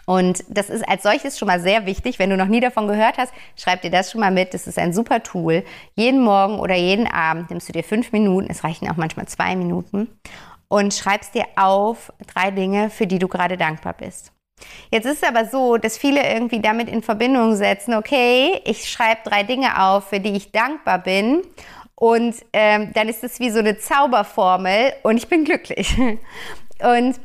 Und 0.06 0.44
das 0.50 0.70
ist 0.70 0.88
als 0.88 1.04
solches 1.04 1.38
schon 1.38 1.48
mal 1.48 1.60
sehr 1.60 1.86
wichtig. 1.86 2.20
Wenn 2.20 2.30
du 2.30 2.38
noch 2.38 2.48
nie 2.48 2.60
davon 2.60 2.88
gehört 2.88 3.18
hast, 3.18 3.34
schreib 3.56 3.82
dir 3.82 3.90
das 3.90 4.12
schon 4.12 4.22
mal 4.22 4.32
mit. 4.32 4.54
Das 4.54 4.68
ist 4.68 4.78
ein 4.78 4.94
super 4.94 5.24
Tool. 5.24 5.64
Jeden 5.96 6.22
Morgen 6.22 6.60
oder 6.60 6.76
jeden 6.76 7.08
Abend 7.08 7.50
nimmst 7.50 7.70
du 7.70 7.74
dir 7.74 7.84
fünf 7.84 8.12
Minuten, 8.12 8.48
es 8.50 8.64
reichen 8.64 8.90
auch 8.90 8.98
manchmal 8.98 9.28
zwei 9.28 9.56
Minuten, 9.56 10.08
und 10.68 10.94
schreibst 10.94 11.36
dir 11.36 11.46
auf 11.56 12.12
drei 12.28 12.52
Dinge, 12.52 12.90
für 12.90 13.08
die 13.08 13.20
du 13.20 13.28
gerade 13.28 13.58
dankbar 13.58 13.94
bist. 13.94 14.32
Jetzt 14.92 15.06
ist 15.06 15.22
es 15.22 15.28
aber 15.28 15.46
so, 15.46 15.78
dass 15.78 15.98
viele 15.98 16.22
irgendwie 16.32 16.62
damit 16.62 16.90
in 16.90 17.02
Verbindung 17.02 17.56
setzen, 17.56 17.94
okay, 17.94 18.62
ich 18.64 18.90
schreibe 18.90 19.22
drei 19.30 19.44
Dinge 19.44 19.82
auf, 19.82 20.10
für 20.10 20.20
die 20.20 20.36
ich 20.36 20.52
dankbar 20.52 21.00
bin. 21.00 21.42
Und 21.96 22.36
ähm, 22.52 22.92
dann 22.94 23.08
ist 23.08 23.24
es 23.24 23.40
wie 23.40 23.50
so 23.50 23.60
eine 23.60 23.78
Zauberformel 23.78 24.94
und 25.04 25.18
ich 25.18 25.28
bin 25.28 25.46
glücklich. 25.46 25.96
Und 26.84 27.16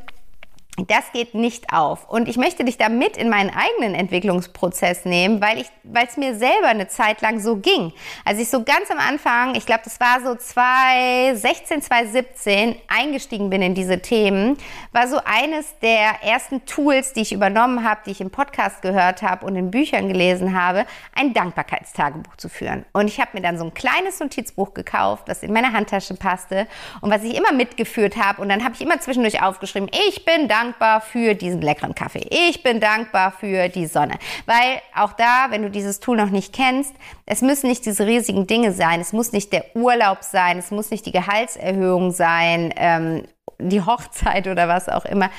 das 0.77 1.11
geht 1.11 1.35
nicht 1.35 1.73
auf. 1.73 2.09
Und 2.09 2.29
ich 2.29 2.37
möchte 2.37 2.63
dich 2.63 2.77
da 2.77 2.87
mit 2.87 3.17
in 3.17 3.29
meinen 3.29 3.49
eigenen 3.49 3.93
Entwicklungsprozess 3.93 5.03
nehmen, 5.03 5.41
weil 5.41 5.59
ich, 5.59 5.67
weil 5.83 6.07
es 6.07 6.15
mir 6.15 6.33
selber 6.35 6.67
eine 6.67 6.87
Zeit 6.87 7.21
lang 7.21 7.41
so 7.41 7.57
ging. 7.57 7.91
Als 8.23 8.39
ich 8.39 8.49
so 8.49 8.63
ganz 8.63 8.89
am 8.89 8.97
Anfang, 8.97 9.55
ich 9.55 9.65
glaube, 9.65 9.81
das 9.83 9.99
war 9.99 10.21
so 10.23 10.33
2016, 10.33 11.81
2017, 11.81 12.75
eingestiegen 12.87 13.49
bin 13.49 13.61
in 13.61 13.75
diese 13.75 14.01
Themen, 14.01 14.57
war 14.93 15.09
so 15.09 15.19
eines 15.25 15.77
der 15.79 16.23
ersten 16.23 16.65
Tools, 16.65 17.11
die 17.13 17.21
ich 17.21 17.33
übernommen 17.33 17.83
habe, 17.83 18.01
die 18.05 18.11
ich 18.11 18.21
im 18.21 18.31
Podcast 18.31 18.81
gehört 18.81 19.21
habe 19.21 19.45
und 19.45 19.57
in 19.57 19.71
Büchern 19.71 20.07
gelesen 20.07 20.59
habe, 20.59 20.85
ein 21.13 21.33
Dankbarkeitstagebuch 21.33 22.37
zu 22.37 22.47
führen. 22.47 22.85
Und 22.93 23.09
ich 23.09 23.19
habe 23.19 23.31
mir 23.33 23.41
dann 23.41 23.57
so 23.57 23.65
ein 23.65 23.73
kleines 23.73 24.21
Notizbuch 24.21 24.73
gekauft, 24.73 25.27
das 25.27 25.43
in 25.43 25.51
meine 25.51 25.73
Handtasche 25.73 26.13
passte 26.13 26.65
und 27.01 27.11
was 27.11 27.23
ich 27.23 27.35
immer 27.35 27.51
mitgeführt 27.51 28.15
habe. 28.15 28.41
Und 28.41 28.47
dann 28.47 28.63
habe 28.63 28.75
ich 28.75 28.81
immer 28.81 29.01
zwischendurch 29.01 29.41
aufgeschrieben, 29.43 29.89
ich 30.07 30.23
bin 30.23 30.47
dankbar 30.47 30.60
dankbar 30.61 31.01
für 31.01 31.33
diesen 31.33 31.61
leckeren 31.61 31.95
Kaffee. 31.95 32.25
Ich 32.29 32.63
bin 32.63 32.79
dankbar 32.79 33.31
für 33.31 33.69
die 33.69 33.87
Sonne. 33.87 34.15
Weil 34.45 34.81
auch 34.95 35.13
da, 35.13 35.47
wenn 35.49 35.63
du 35.63 35.69
dieses 35.69 35.99
Tool 35.99 36.17
noch 36.17 36.29
nicht 36.29 36.53
kennst, 36.53 36.93
es 37.25 37.41
müssen 37.41 37.67
nicht 37.67 37.85
diese 37.85 38.05
riesigen 38.05 38.47
Dinge 38.47 38.71
sein. 38.71 39.01
Es 39.01 39.13
muss 39.13 39.31
nicht 39.31 39.51
der 39.53 39.75
Urlaub 39.75 40.19
sein. 40.21 40.57
Es 40.57 40.71
muss 40.71 40.91
nicht 40.91 41.05
die 41.05 41.11
Gehaltserhöhung 41.11 42.11
sein. 42.11 42.73
Ähm, 42.75 43.23
die 43.63 43.81
Hochzeit 43.81 44.47
oder 44.47 44.67
was 44.67 44.89
auch 44.89 45.05
immer. 45.05 45.29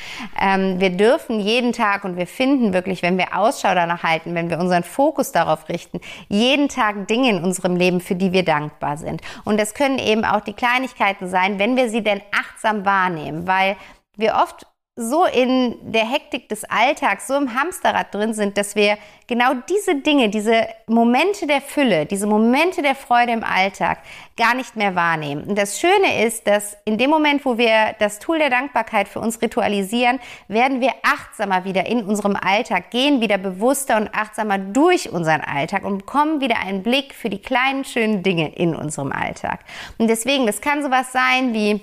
Ähm, 0.40 0.78
wir 0.78 0.90
dürfen 0.90 1.40
jeden 1.40 1.72
Tag 1.72 2.04
und 2.04 2.16
wir 2.16 2.28
finden 2.28 2.72
wirklich, 2.72 3.02
wenn 3.02 3.18
wir 3.18 3.36
Ausschau 3.36 3.74
danach 3.74 4.04
halten, 4.04 4.36
wenn 4.36 4.48
wir 4.48 4.60
unseren 4.60 4.84
Fokus 4.84 5.32
darauf 5.32 5.68
richten, 5.68 6.00
jeden 6.28 6.68
Tag 6.68 7.08
Dinge 7.08 7.30
in 7.30 7.42
unserem 7.42 7.74
Leben, 7.74 8.00
für 8.00 8.14
die 8.14 8.32
wir 8.32 8.44
dankbar 8.44 8.96
sind. 8.96 9.22
Und 9.44 9.58
das 9.58 9.74
können 9.74 9.98
eben 9.98 10.24
auch 10.24 10.40
die 10.40 10.52
Kleinigkeiten 10.52 11.28
sein, 11.28 11.58
wenn 11.58 11.76
wir 11.76 11.88
sie 11.88 12.02
denn 12.02 12.20
achtsam 12.32 12.84
wahrnehmen, 12.84 13.48
weil 13.48 13.76
wir 14.16 14.34
oft 14.34 14.66
so 14.94 15.24
in 15.24 15.76
der 15.90 16.10
Hektik 16.10 16.50
des 16.50 16.64
Alltags, 16.64 17.26
so 17.26 17.34
im 17.34 17.58
Hamsterrad 17.58 18.14
drin 18.14 18.34
sind, 18.34 18.58
dass 18.58 18.76
wir 18.76 18.98
genau 19.26 19.54
diese 19.66 19.94
Dinge, 19.94 20.28
diese 20.28 20.66
Momente 20.86 21.46
der 21.46 21.62
Fülle, 21.62 22.04
diese 22.04 22.26
Momente 22.26 22.82
der 22.82 22.94
Freude 22.94 23.32
im 23.32 23.42
Alltag 23.42 24.00
gar 24.36 24.54
nicht 24.54 24.76
mehr 24.76 24.94
wahrnehmen. 24.94 25.44
Und 25.44 25.56
das 25.56 25.80
Schöne 25.80 26.26
ist, 26.26 26.46
dass 26.46 26.76
in 26.84 26.98
dem 26.98 27.08
Moment, 27.08 27.46
wo 27.46 27.56
wir 27.56 27.94
das 28.00 28.18
Tool 28.18 28.38
der 28.38 28.50
Dankbarkeit 28.50 29.08
für 29.08 29.20
uns 29.20 29.40
ritualisieren, 29.40 30.20
werden 30.48 30.82
wir 30.82 30.92
achtsamer 31.02 31.64
wieder 31.64 31.86
in 31.86 32.04
unserem 32.04 32.36
Alltag, 32.36 32.90
gehen 32.90 33.22
wieder 33.22 33.38
bewusster 33.38 33.96
und 33.96 34.14
achtsamer 34.14 34.58
durch 34.58 35.10
unseren 35.10 35.40
Alltag 35.40 35.84
und 35.84 35.98
bekommen 35.98 36.42
wieder 36.42 36.58
einen 36.58 36.82
Blick 36.82 37.14
für 37.14 37.30
die 37.30 37.40
kleinen 37.40 37.86
schönen 37.86 38.22
Dinge 38.22 38.54
in 38.56 38.76
unserem 38.76 39.10
Alltag. 39.10 39.60
Und 39.96 40.08
deswegen, 40.08 40.46
das 40.46 40.60
kann 40.60 40.82
sowas 40.82 41.12
sein 41.12 41.54
wie 41.54 41.80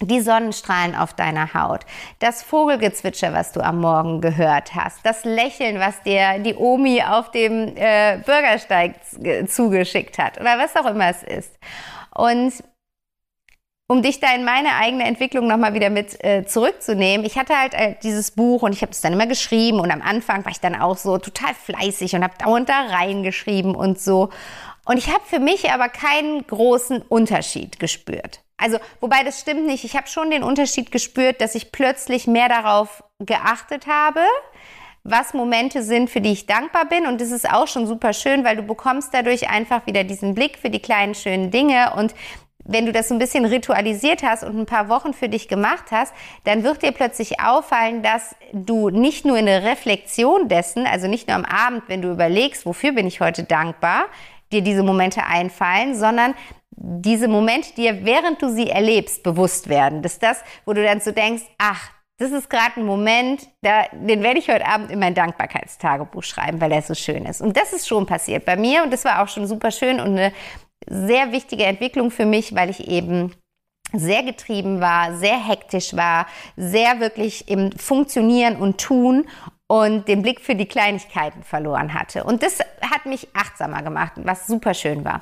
die 0.00 0.20
Sonnenstrahlen 0.20 0.94
auf 0.94 1.14
deiner 1.14 1.54
Haut, 1.54 1.80
das 2.18 2.42
Vogelgezwitscher, 2.42 3.32
was 3.32 3.52
du 3.52 3.60
am 3.60 3.80
Morgen 3.80 4.20
gehört 4.20 4.74
hast, 4.74 5.04
das 5.04 5.24
Lächeln, 5.24 5.80
was 5.80 6.02
dir 6.02 6.38
die 6.38 6.54
Omi 6.54 7.02
auf 7.02 7.30
dem 7.30 7.76
äh, 7.76 8.18
Bürgersteig 8.24 8.94
zugeschickt 9.48 10.18
hat 10.18 10.40
oder 10.40 10.58
was 10.58 10.76
auch 10.76 10.90
immer 10.90 11.08
es 11.08 11.22
ist. 11.22 11.58
Und 12.14 12.52
um 13.90 14.02
dich 14.02 14.20
da 14.20 14.34
in 14.34 14.44
meine 14.44 14.74
eigene 14.74 15.04
Entwicklung 15.04 15.46
nochmal 15.46 15.72
wieder 15.72 15.88
mit 15.88 16.22
äh, 16.22 16.44
zurückzunehmen, 16.44 17.24
ich 17.24 17.38
hatte 17.38 17.58
halt 17.58 17.72
äh, 17.72 17.94
dieses 18.02 18.32
Buch 18.32 18.62
und 18.62 18.72
ich 18.72 18.82
habe 18.82 18.92
es 18.92 19.00
dann 19.00 19.14
immer 19.14 19.26
geschrieben 19.26 19.80
und 19.80 19.90
am 19.90 20.02
Anfang 20.02 20.44
war 20.44 20.52
ich 20.52 20.60
dann 20.60 20.74
auch 20.74 20.98
so 20.98 21.16
total 21.16 21.54
fleißig 21.54 22.14
und 22.14 22.22
habe 22.22 22.34
dauernd 22.38 22.68
da 22.68 22.82
reingeschrieben 22.82 23.74
und 23.74 23.98
so. 23.98 24.28
Und 24.84 24.98
ich 24.98 25.08
habe 25.08 25.24
für 25.24 25.38
mich 25.38 25.70
aber 25.70 25.88
keinen 25.88 26.46
großen 26.46 27.02
Unterschied 27.02 27.80
gespürt. 27.80 28.40
Also, 28.58 28.78
wobei 29.00 29.22
das 29.22 29.40
stimmt 29.40 29.66
nicht. 29.66 29.84
Ich 29.84 29.96
habe 29.96 30.08
schon 30.08 30.30
den 30.30 30.42
Unterschied 30.42 30.90
gespürt, 30.90 31.40
dass 31.40 31.54
ich 31.54 31.72
plötzlich 31.72 32.26
mehr 32.26 32.48
darauf 32.48 33.02
geachtet 33.20 33.86
habe, 33.86 34.20
was 35.04 35.32
Momente 35.32 35.82
sind, 35.82 36.10
für 36.10 36.20
die 36.20 36.32
ich 36.32 36.46
dankbar 36.46 36.86
bin. 36.86 37.06
Und 37.06 37.20
das 37.20 37.30
ist 37.30 37.48
auch 37.48 37.68
schon 37.68 37.86
super 37.86 38.12
schön, 38.12 38.44
weil 38.44 38.56
du 38.56 38.62
bekommst 38.62 39.14
dadurch 39.14 39.48
einfach 39.48 39.86
wieder 39.86 40.04
diesen 40.04 40.34
Blick 40.34 40.58
für 40.58 40.70
die 40.70 40.80
kleinen 40.80 41.14
schönen 41.14 41.50
Dinge. 41.50 41.94
Und 41.96 42.14
wenn 42.64 42.84
du 42.84 42.92
das 42.92 43.08
so 43.08 43.14
ein 43.14 43.18
bisschen 43.18 43.44
ritualisiert 43.44 44.22
hast 44.22 44.44
und 44.44 44.58
ein 44.58 44.66
paar 44.66 44.88
Wochen 44.88 45.14
für 45.14 45.28
dich 45.28 45.48
gemacht 45.48 45.86
hast, 45.90 46.12
dann 46.44 46.64
wird 46.64 46.82
dir 46.82 46.92
plötzlich 46.92 47.40
auffallen, 47.40 48.02
dass 48.02 48.36
du 48.52 48.90
nicht 48.90 49.24
nur 49.24 49.38
in 49.38 49.46
der 49.46 49.62
Reflexion 49.62 50.48
dessen, 50.48 50.86
also 50.86 51.06
nicht 51.06 51.28
nur 51.28 51.36
am 51.36 51.46
Abend, 51.46 51.84
wenn 51.86 52.02
du 52.02 52.10
überlegst, 52.10 52.66
wofür 52.66 52.92
bin 52.92 53.06
ich 53.06 53.20
heute 53.20 53.44
dankbar, 53.44 54.06
dir 54.52 54.62
diese 54.62 54.82
Momente 54.82 55.24
einfallen, 55.24 55.94
sondern 55.94 56.34
diese 56.80 57.28
Momente 57.28 57.74
dir, 57.74 58.04
während 58.04 58.40
du 58.40 58.48
sie 58.48 58.70
erlebst, 58.70 59.22
bewusst 59.22 59.68
werden. 59.68 60.02
Das 60.02 60.14
ist 60.14 60.22
das, 60.22 60.42
wo 60.64 60.72
du 60.72 60.82
dann 60.82 61.00
so 61.00 61.10
denkst, 61.10 61.44
ach, 61.58 61.90
das 62.18 62.32
ist 62.32 62.50
gerade 62.50 62.76
ein 62.76 62.84
Moment, 62.84 63.48
da, 63.62 63.84
den 63.92 64.22
werde 64.22 64.38
ich 64.38 64.48
heute 64.48 64.66
Abend 64.66 64.90
in 64.90 64.98
mein 64.98 65.14
Dankbarkeitstagebuch 65.14 66.24
schreiben, 66.24 66.60
weil 66.60 66.72
er 66.72 66.82
so 66.82 66.94
schön 66.94 67.24
ist. 67.26 67.40
Und 67.40 67.56
das 67.56 67.72
ist 67.72 67.86
schon 67.86 68.06
passiert 68.06 68.44
bei 68.44 68.56
mir 68.56 68.82
und 68.82 68.92
das 68.92 69.04
war 69.04 69.22
auch 69.22 69.28
schon 69.28 69.46
super 69.46 69.70
schön 69.70 70.00
und 70.00 70.18
eine 70.18 70.32
sehr 70.88 71.32
wichtige 71.32 71.64
Entwicklung 71.64 72.10
für 72.10 72.26
mich, 72.26 72.54
weil 72.54 72.70
ich 72.70 72.88
eben 72.88 73.34
sehr 73.92 74.22
getrieben 74.22 74.80
war, 74.80 75.16
sehr 75.16 75.38
hektisch 75.38 75.94
war, 75.96 76.26
sehr 76.56 77.00
wirklich 77.00 77.48
im 77.48 77.72
Funktionieren 77.72 78.56
und 78.56 78.78
Tun 78.78 79.26
und 79.70 80.08
den 80.08 80.22
Blick 80.22 80.40
für 80.40 80.54
die 80.54 80.66
Kleinigkeiten 80.66 81.42
verloren 81.42 81.92
hatte. 81.92 82.24
Und 82.24 82.42
das 82.42 82.58
hat 82.80 83.04
mich 83.04 83.28
achtsamer 83.34 83.82
gemacht, 83.82 84.12
was 84.16 84.46
super 84.46 84.72
schön 84.72 85.04
war. 85.04 85.20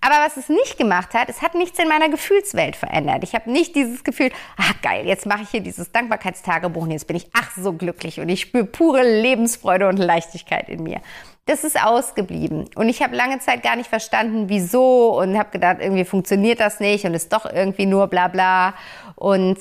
Aber 0.00 0.16
was 0.26 0.36
es 0.36 0.48
nicht 0.48 0.76
gemacht 0.76 1.14
hat, 1.14 1.28
es 1.28 1.42
hat 1.42 1.54
nichts 1.54 1.78
in 1.78 1.88
meiner 1.88 2.08
Gefühlswelt 2.08 2.74
verändert. 2.74 3.22
Ich 3.22 3.34
habe 3.34 3.50
nicht 3.50 3.76
dieses 3.76 4.02
Gefühl, 4.02 4.32
ach 4.56 4.74
geil, 4.82 5.06
jetzt 5.06 5.26
mache 5.26 5.42
ich 5.44 5.50
hier 5.50 5.60
dieses 5.60 5.92
Dankbarkeitstagebuch 5.92 6.82
und 6.82 6.90
jetzt 6.90 7.06
bin 7.06 7.16
ich 7.16 7.30
ach 7.34 7.52
so 7.56 7.72
glücklich 7.72 8.18
und 8.18 8.28
ich 8.28 8.40
spüre 8.40 8.64
pure 8.64 9.02
Lebensfreude 9.20 9.86
und 9.86 9.98
Leichtigkeit 9.98 10.68
in 10.68 10.82
mir. 10.82 11.00
Das 11.46 11.62
ist 11.62 11.80
ausgeblieben. 11.80 12.70
Und 12.74 12.88
ich 12.88 13.00
habe 13.00 13.14
lange 13.14 13.38
Zeit 13.38 13.62
gar 13.62 13.76
nicht 13.76 13.88
verstanden, 13.88 14.48
wieso 14.48 15.20
und 15.20 15.38
habe 15.38 15.50
gedacht, 15.50 15.76
irgendwie 15.78 16.04
funktioniert 16.04 16.58
das 16.58 16.80
nicht 16.80 17.04
und 17.04 17.14
ist 17.14 17.32
doch 17.32 17.46
irgendwie 17.46 17.86
nur 17.86 18.08
bla 18.08 18.26
bla. 18.26 18.74
Und 19.14 19.58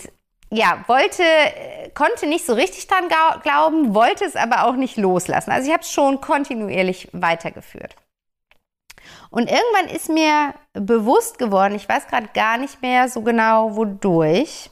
ja, 0.53 0.83
wollte, 0.88 1.24
konnte 1.95 2.27
nicht 2.27 2.45
so 2.45 2.53
richtig 2.53 2.88
dran 2.88 3.07
glauben, 3.41 3.95
wollte 3.95 4.24
es 4.24 4.36
aber 4.36 4.65
auch 4.65 4.75
nicht 4.75 4.98
loslassen. 4.98 5.51
Also 5.51 5.67
ich 5.67 5.74
habe 5.74 5.83
es 5.83 5.91
schon 5.91 6.22
kontinuierlich 6.22 7.10
weitergeführt. 7.12 7.95
Und 9.31 9.50
irgendwann 9.50 9.95
ist 9.95 10.10
mir 10.10 10.53
bewusst 10.74 11.39
geworden, 11.39 11.74
ich 11.74 11.89
weiß 11.89 12.07
gerade 12.07 12.27
gar 12.36 12.57
nicht 12.57 12.81
mehr 12.83 13.10
so 13.10 13.22
genau, 13.22 13.75
wodurch. 13.75 14.69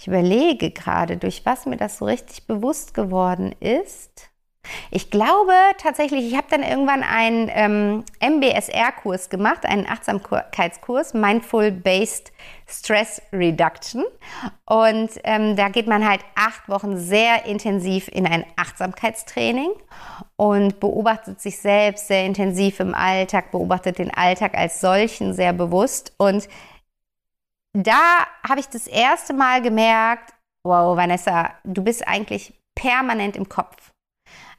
Ich 0.00 0.06
überlege 0.06 0.70
gerade, 0.70 1.16
durch 1.16 1.44
was 1.44 1.66
mir 1.66 1.76
das 1.76 1.98
so 1.98 2.04
richtig 2.04 2.46
bewusst 2.46 2.94
geworden 2.94 3.52
ist. 3.58 4.27
Ich 4.90 5.10
glaube 5.10 5.52
tatsächlich, 5.78 6.26
ich 6.26 6.36
habe 6.36 6.46
dann 6.50 6.62
irgendwann 6.62 7.02
einen 7.02 7.50
ähm, 7.52 8.04
MBSR-Kurs 8.20 9.30
gemacht, 9.30 9.64
einen 9.64 9.86
Achtsamkeitskurs, 9.86 11.14
Mindful 11.14 11.70
Based 11.70 12.32
Stress 12.66 13.22
Reduction. 13.32 14.04
Und 14.66 15.10
ähm, 15.24 15.56
da 15.56 15.68
geht 15.68 15.86
man 15.86 16.06
halt 16.08 16.20
acht 16.34 16.68
Wochen 16.68 16.98
sehr 16.98 17.46
intensiv 17.46 18.08
in 18.08 18.26
ein 18.26 18.44
Achtsamkeitstraining 18.56 19.70
und 20.36 20.80
beobachtet 20.80 21.40
sich 21.40 21.58
selbst 21.58 22.08
sehr 22.08 22.26
intensiv 22.26 22.80
im 22.80 22.94
Alltag, 22.94 23.50
beobachtet 23.50 23.98
den 23.98 24.12
Alltag 24.12 24.54
als 24.54 24.80
solchen 24.80 25.32
sehr 25.32 25.52
bewusst. 25.52 26.12
Und 26.18 26.48
da 27.72 28.26
habe 28.46 28.60
ich 28.60 28.68
das 28.68 28.86
erste 28.86 29.32
Mal 29.32 29.62
gemerkt, 29.62 30.34
wow, 30.64 30.96
Vanessa, 30.96 31.50
du 31.64 31.82
bist 31.82 32.06
eigentlich 32.06 32.52
permanent 32.74 33.36
im 33.36 33.48
Kopf. 33.48 33.87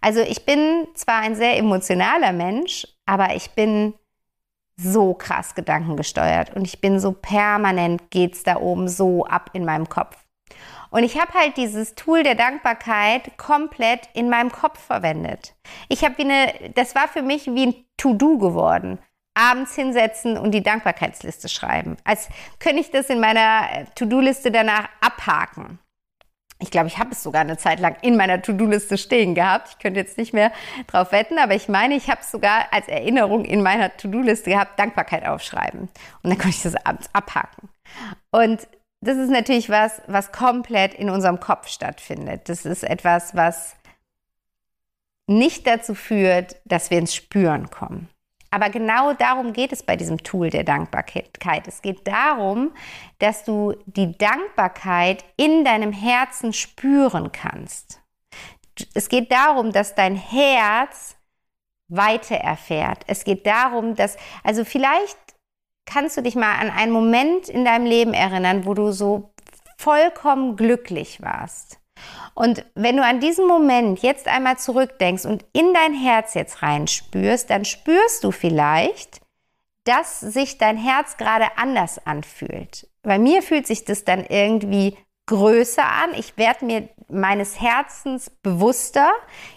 Also 0.01 0.22
ich 0.22 0.46
bin 0.46 0.88
zwar 0.94 1.22
ein 1.22 1.36
sehr 1.36 1.58
emotionaler 1.58 2.32
Mensch, 2.32 2.88
aber 3.06 3.36
ich 3.36 3.51
bin 3.51 3.94
so 4.77 5.13
krass 5.13 5.56
gedankengesteuert 5.56 6.56
und 6.56 6.65
ich 6.65 6.79
bin 6.79 7.00
so 7.00 7.12
permanent 7.12 8.10
geht's 8.12 8.44
da 8.44 8.58
oben 8.58 8.88
so 8.88 9.25
ab 9.25 9.50
in 9.53 9.65
meinem 9.65 9.89
Kopf. 9.89 10.18
Und 10.89 11.03
ich 11.03 11.20
habe 11.20 11.34
halt 11.34 11.58
dieses 11.58 11.96
Tool 11.96 12.24
der 12.24 12.36
Dankbarkeit 12.36 13.38
komplett 13.38 14.10
in 14.13 14.29
meinem 14.29 14.51
Kopf 14.51 14.79
verwendet. 14.79 15.53
Ich 15.88 16.03
habe 16.03 16.18
wie 16.18 16.24
eine, 16.24 16.72
das 16.74 16.96
war 16.96 17.08
für 17.08 17.22
mich 17.22 17.48
wie 17.48 17.68
ein 17.68 17.75
To-Do 17.98 18.38
geworden. 18.38 19.00
Abends 19.36 19.75
hinsetzen 19.75 20.38
und 20.38 20.51
die 20.51 20.63
Dankbarkeitsliste 20.63 21.48
schreiben. 21.50 21.98
Als 22.03 22.29
könnte 22.58 22.82
ich 22.82 22.89
das 22.89 23.10
in 23.10 23.20
meiner 23.20 23.86
To-Do-Liste 23.96 24.51
danach 24.51 24.89
abhaken. 25.01 25.79
Ich 26.62 26.72
glaube, 26.72 26.88
ich 26.88 26.98
habe 26.98 27.12
es 27.12 27.24
sogar 27.24 27.42
eine 27.42 27.58
Zeit 27.58 27.80
lang 27.80 27.96
in 28.01 28.18
meiner 28.18 28.42
To-Do-Liste 28.42 28.98
stehen 28.98 29.34
gehabt. 29.34 29.70
Ich 29.70 29.80
könnte 29.80 30.00
jetzt 30.00 30.18
nicht 30.18 30.34
mehr 30.34 30.51
drauf 30.88 31.13
wetten, 31.13 31.39
aber 31.39 31.56
ich 31.56 31.70
meine, 31.70 31.96
ich 31.96 32.10
habe 32.10 32.20
es 32.22 32.32
sogar 32.32 32.66
als 32.72 32.89
Erinnerung 32.89 33.46
in 33.46 33.63
meiner 33.63 33.96
To-Do-Liste 33.96 34.50
gehabt, 34.50 34.78
Dankbarkeit 34.78 35.25
aufschreiben. 35.25 35.82
Und 35.82 36.30
dann 36.30 36.38
konnte 36.38 36.58
ich 36.58 36.63
das 36.63 36.75
abends 36.86 37.10
abhaken. 37.13 37.70
Und 38.32 38.68
das 39.01 39.18
ist 39.18 39.30
natürlich 39.30 39.70
was, 39.70 40.01
was 40.08 40.34
komplett 40.34 40.94
in 40.94 41.10
unserem 41.10 41.39
Kopf 41.39 41.70
stattfindet. 41.70 42.50
Das 42.50 42.66
ist 42.66 42.84
etwas, 42.84 43.36
was 43.36 43.75
nicht 45.28 45.66
dazu 45.66 45.96
führt, 45.96 46.58
dass 46.66 46.89
wir 46.89 46.98
ins 46.98 47.16
Spüren 47.16 47.70
kommen. 47.70 48.10
Aber 48.51 48.70
genau 48.70 49.13
darum 49.13 49.53
geht 49.53 49.72
es 49.72 49.84
bei 49.84 49.96
diesem 49.96 50.18
Tool 50.24 50.50
der 50.50 50.63
Dankbarkeit. 50.63 51.68
Es 51.68 51.82
geht 51.82 52.08
darum, 52.08 52.72
dass 53.20 53.44
du 53.44 53.75
die 53.86 54.18
Dankbarkeit 54.18 55.24
in 55.38 55.63
deinem 55.63 55.91
Herzen 55.91 56.54
spüren 56.54 57.32
kannst. 57.32 58.02
Es 58.93 59.10
geht 59.10 59.32
darum, 59.32 59.71
dass 59.71 59.95
dein 59.95 60.15
Herz 60.15 61.15
Weite 61.89 62.38
erfährt. 62.38 63.04
Es 63.08 63.23
geht 63.23 63.45
darum, 63.45 63.95
dass, 63.95 64.15
also 64.43 64.63
vielleicht 64.63 65.17
kannst 65.86 66.17
du 66.17 66.21
dich 66.21 66.36
mal 66.36 66.56
an 66.56 66.69
einen 66.69 66.91
Moment 66.91 67.50
in 67.50 67.65
deinem 67.65 67.86
Leben 67.86 68.13
erinnern, 68.13 68.65
wo 68.65 68.76
du 68.76 68.91
so 68.91 69.34
vollkommen 69.78 70.56
glücklich 70.56 71.21
warst. 71.21 71.80
Und 72.33 72.65
wenn 72.75 72.97
du 72.97 73.03
an 73.03 73.19
diesen 73.19 73.47
Moment 73.47 74.01
jetzt 74.01 74.27
einmal 74.27 74.57
zurückdenkst 74.57 75.25
und 75.25 75.45
in 75.53 75.73
dein 75.73 75.93
Herz 75.93 76.33
jetzt 76.33 76.62
reinspürst, 76.62 77.49
dann 77.49 77.65
spürst 77.65 78.23
du 78.23 78.31
vielleicht, 78.31 79.21
dass 79.83 80.19
sich 80.19 80.57
dein 80.57 80.77
Herz 80.77 81.17
gerade 81.17 81.57
anders 81.57 82.05
anfühlt. 82.05 82.88
Bei 83.01 83.17
mir 83.17 83.41
fühlt 83.41 83.67
sich 83.67 83.85
das 83.85 84.03
dann 84.03 84.25
irgendwie 84.25 84.97
größer 85.25 85.85
an. 85.85 86.13
Ich 86.15 86.38
werde 86.38 86.65
mir 86.65 86.89
meines 87.07 87.59
Herzens 87.59 88.29
bewusster. 88.29 89.12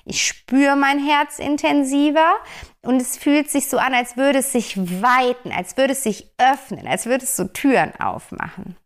Ich 0.05 0.27
spüre 0.27 0.77
mein 0.77 0.99
Herz 0.99 1.39
intensiver 1.39 2.37
und 2.83 3.01
es 3.01 3.17
fühlt 3.17 3.51
sich 3.51 3.69
so 3.69 3.79
an, 3.79 3.95
als 3.95 4.17
würde 4.17 4.41
es 4.41 4.53
sich 4.53 4.77
weiten, 4.77 5.51
als 5.51 5.77
würde 5.77 5.93
es 5.93 6.03
sich 6.03 6.31
öffnen, 6.39 6.87
als 6.87 7.07
würde 7.07 7.25
es 7.25 7.37
so 7.37 7.45
Türen 7.45 7.95
aufmachen. 7.99 8.77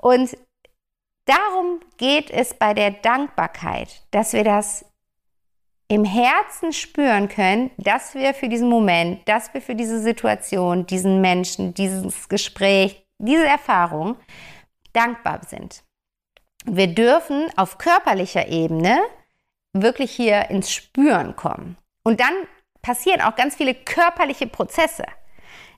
Und 0.00 0.36
Darum 1.30 1.78
geht 1.96 2.28
es 2.28 2.54
bei 2.54 2.74
der 2.74 2.90
Dankbarkeit, 2.90 4.02
dass 4.10 4.32
wir 4.32 4.42
das 4.42 4.84
im 5.86 6.04
Herzen 6.04 6.72
spüren 6.72 7.28
können, 7.28 7.70
dass 7.76 8.16
wir 8.16 8.34
für 8.34 8.48
diesen 8.48 8.68
Moment, 8.68 9.28
dass 9.28 9.54
wir 9.54 9.62
für 9.62 9.76
diese 9.76 10.00
Situation, 10.00 10.86
diesen 10.86 11.20
Menschen, 11.20 11.72
dieses 11.72 12.28
Gespräch, 12.28 13.06
diese 13.18 13.46
Erfahrung 13.46 14.16
dankbar 14.92 15.42
sind. 15.46 15.84
Wir 16.64 16.88
dürfen 16.88 17.46
auf 17.56 17.78
körperlicher 17.78 18.48
Ebene 18.48 18.98
wirklich 19.72 20.10
hier 20.10 20.50
ins 20.50 20.72
Spüren 20.72 21.36
kommen. 21.36 21.76
Und 22.02 22.18
dann 22.18 22.34
passieren 22.82 23.20
auch 23.20 23.36
ganz 23.36 23.54
viele 23.54 23.74
körperliche 23.74 24.48
Prozesse 24.48 25.04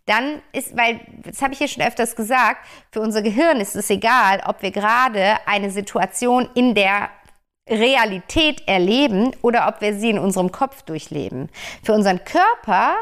dann 0.06 0.42
ist, 0.52 0.76
weil, 0.76 1.00
das 1.24 1.42
habe 1.42 1.52
ich 1.52 1.58
hier 1.58 1.68
schon 1.68 1.84
öfters 1.84 2.16
gesagt, 2.16 2.66
für 2.90 3.00
unser 3.00 3.22
Gehirn 3.22 3.60
ist 3.60 3.76
es 3.76 3.88
egal, 3.90 4.42
ob 4.46 4.62
wir 4.62 4.70
gerade 4.70 5.36
eine 5.46 5.70
Situation 5.70 6.48
in 6.54 6.74
der 6.74 7.10
Realität 7.68 8.62
erleben 8.66 9.30
oder 9.42 9.68
ob 9.68 9.80
wir 9.80 9.94
sie 9.94 10.10
in 10.10 10.18
unserem 10.18 10.50
Kopf 10.50 10.82
durchleben. 10.82 11.48
Für 11.82 11.92
unseren 11.92 12.24
Körper 12.24 12.96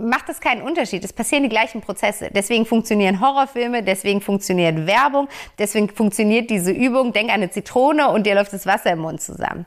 macht 0.00 0.28
es 0.30 0.40
keinen 0.40 0.62
Unterschied. 0.62 1.04
Es 1.04 1.12
passieren 1.12 1.42
die 1.42 1.50
gleichen 1.50 1.82
Prozesse. 1.82 2.30
Deswegen 2.32 2.64
funktionieren 2.64 3.20
Horrorfilme, 3.20 3.82
deswegen 3.82 4.20
funktioniert 4.20 4.86
Werbung, 4.86 5.28
deswegen 5.58 5.90
funktioniert 5.90 6.50
diese 6.50 6.72
Übung, 6.72 7.12
denk 7.12 7.28
an 7.28 7.36
eine 7.36 7.50
Zitrone 7.50 8.08
und 8.08 8.26
dir 8.26 8.34
läuft 8.34 8.54
das 8.54 8.66
Wasser 8.66 8.92
im 8.92 9.00
Mund 9.00 9.20
zusammen. 9.20 9.66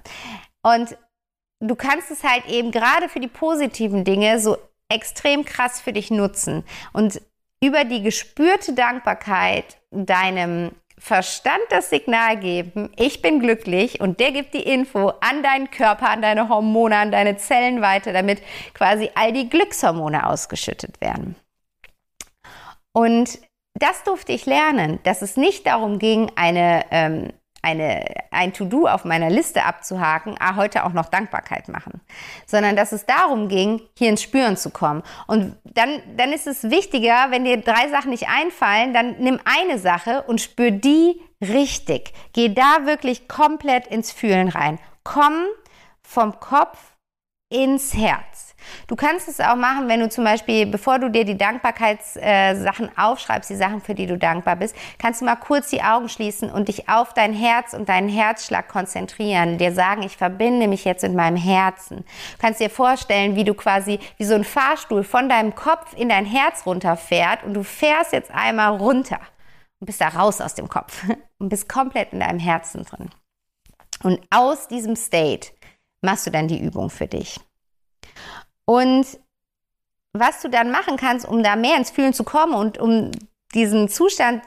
Und 0.63 0.97
du 1.59 1.75
kannst 1.75 2.09
es 2.09 2.23
halt 2.23 2.47
eben 2.47 2.71
gerade 2.71 3.07
für 3.07 3.19
die 3.19 3.27
positiven 3.27 4.03
Dinge 4.03 4.39
so 4.39 4.57
extrem 4.89 5.45
krass 5.45 5.81
für 5.81 5.93
dich 5.93 6.11
nutzen 6.11 6.63
und 6.93 7.21
über 7.63 7.83
die 7.83 8.03
gespürte 8.03 8.73
Dankbarkeit 8.73 9.77
deinem 9.91 10.71
Verstand 10.97 11.61
das 11.69 11.89
Signal 11.89 12.37
geben, 12.37 12.89
ich 12.95 13.21
bin 13.21 13.39
glücklich 13.39 13.99
und 13.99 14.19
der 14.19 14.31
gibt 14.31 14.53
die 14.53 14.63
Info 14.63 15.09
an 15.19 15.43
deinen 15.43 15.69
Körper, 15.69 16.09
an 16.09 16.21
deine 16.21 16.47
Hormone, 16.47 16.95
an 16.95 17.11
deine 17.11 17.37
Zellen 17.37 17.81
weiter, 17.81 18.13
damit 18.13 18.41
quasi 18.73 19.11
all 19.15 19.33
die 19.33 19.49
Glückshormone 19.49 20.25
ausgeschüttet 20.25 21.01
werden. 21.01 21.35
Und 22.93 23.39
das 23.73 24.03
durfte 24.03 24.31
ich 24.31 24.45
lernen, 24.45 24.99
dass 25.03 25.21
es 25.21 25.35
nicht 25.35 25.67
darum 25.67 25.99
ging, 25.99 26.31
eine 26.35 26.85
ähm, 26.91 27.33
eine, 27.65 28.05
ein 28.31 28.53
To-Do 28.53 28.87
auf 28.87 29.05
meiner 29.05 29.29
Liste 29.29 29.63
abzuhaken, 29.63 30.35
ah, 30.39 30.55
heute 30.55 30.85
auch 30.85 30.93
noch 30.93 31.07
Dankbarkeit 31.07 31.67
machen, 31.67 31.99
sondern 32.45 32.75
dass 32.75 32.91
es 32.91 33.05
darum 33.05 33.49
ging, 33.49 33.81
hier 33.97 34.09
ins 34.09 34.21
Spüren 34.21 34.55
zu 34.55 34.69
kommen. 34.69 35.01
Und 35.27 35.57
dann, 35.63 36.01
dann 36.15 36.31
ist 36.31 36.47
es 36.47 36.69
wichtiger, 36.69 37.31
wenn 37.31 37.43
dir 37.43 37.57
drei 37.57 37.89
Sachen 37.89 38.11
nicht 38.11 38.27
einfallen, 38.29 38.93
dann 38.93 39.15
nimm 39.19 39.39
eine 39.45 39.79
Sache 39.79 40.23
und 40.27 40.41
spür 40.41 40.71
die 40.71 41.19
richtig. 41.41 42.13
Geh 42.33 42.53
da 42.53 42.85
wirklich 42.85 43.27
komplett 43.27 43.87
ins 43.87 44.11
Fühlen 44.11 44.49
rein. 44.49 44.79
Komm 45.03 45.45
vom 46.03 46.39
Kopf 46.39 46.77
ins 47.49 47.93
Herz. 47.95 48.34
Du 48.87 48.95
kannst 48.95 49.27
es 49.27 49.39
auch 49.39 49.55
machen, 49.55 49.87
wenn 49.87 49.99
du 49.99 50.09
zum 50.09 50.23
Beispiel, 50.23 50.65
bevor 50.65 50.99
du 50.99 51.09
dir 51.09 51.25
die 51.25 51.37
Dankbarkeitssachen 51.37 52.89
äh, 52.89 52.91
aufschreibst, 52.95 53.49
die 53.49 53.55
Sachen, 53.55 53.81
für 53.81 53.95
die 53.95 54.05
du 54.05 54.17
dankbar 54.17 54.55
bist, 54.55 54.75
kannst 54.97 55.21
du 55.21 55.25
mal 55.25 55.35
kurz 55.35 55.69
die 55.69 55.81
Augen 55.81 56.09
schließen 56.09 56.51
und 56.51 56.67
dich 56.67 56.89
auf 56.89 57.13
dein 57.13 57.33
Herz 57.33 57.73
und 57.73 57.89
deinen 57.89 58.09
Herzschlag 58.09 58.67
konzentrieren. 58.67 59.57
Dir 59.57 59.73
sagen, 59.73 60.03
ich 60.03 60.17
verbinde 60.17 60.67
mich 60.67 60.85
jetzt 60.85 61.03
mit 61.03 61.13
meinem 61.13 61.37
Herzen. 61.37 61.97
Du 61.97 62.37
kannst 62.39 62.59
dir 62.59 62.69
vorstellen, 62.69 63.35
wie 63.35 63.43
du 63.43 63.53
quasi 63.53 63.99
wie 64.17 64.25
so 64.25 64.35
ein 64.35 64.43
Fahrstuhl 64.43 65.03
von 65.03 65.29
deinem 65.29 65.55
Kopf 65.55 65.93
in 65.95 66.09
dein 66.09 66.25
Herz 66.25 66.65
runterfährt 66.65 67.43
und 67.43 67.53
du 67.53 67.63
fährst 67.63 68.13
jetzt 68.13 68.31
einmal 68.31 68.75
runter 68.77 69.19
und 69.79 69.85
bist 69.85 70.01
da 70.01 70.09
raus 70.09 70.41
aus 70.41 70.55
dem 70.55 70.69
Kopf 70.69 71.03
und 71.39 71.49
bist 71.49 71.69
komplett 71.69 72.13
in 72.13 72.19
deinem 72.19 72.39
Herzen 72.39 72.83
drin. 72.83 73.09
Und 74.03 74.21
aus 74.29 74.67
diesem 74.67 74.95
State 74.95 75.49
machst 76.01 76.27
du 76.27 76.31
dann 76.31 76.47
die 76.47 76.61
Übung 76.61 76.89
für 76.89 77.07
dich. 77.07 77.39
Und 78.65 79.05
was 80.13 80.41
du 80.41 80.49
dann 80.49 80.71
machen 80.71 80.97
kannst, 80.97 81.27
um 81.27 81.43
da 81.43 81.55
mehr 81.55 81.77
ins 81.77 81.91
Fühlen 81.91 82.13
zu 82.13 82.23
kommen 82.23 82.53
und 82.53 82.77
um 82.77 83.11
diesen 83.53 83.89
Zustand 83.89 84.41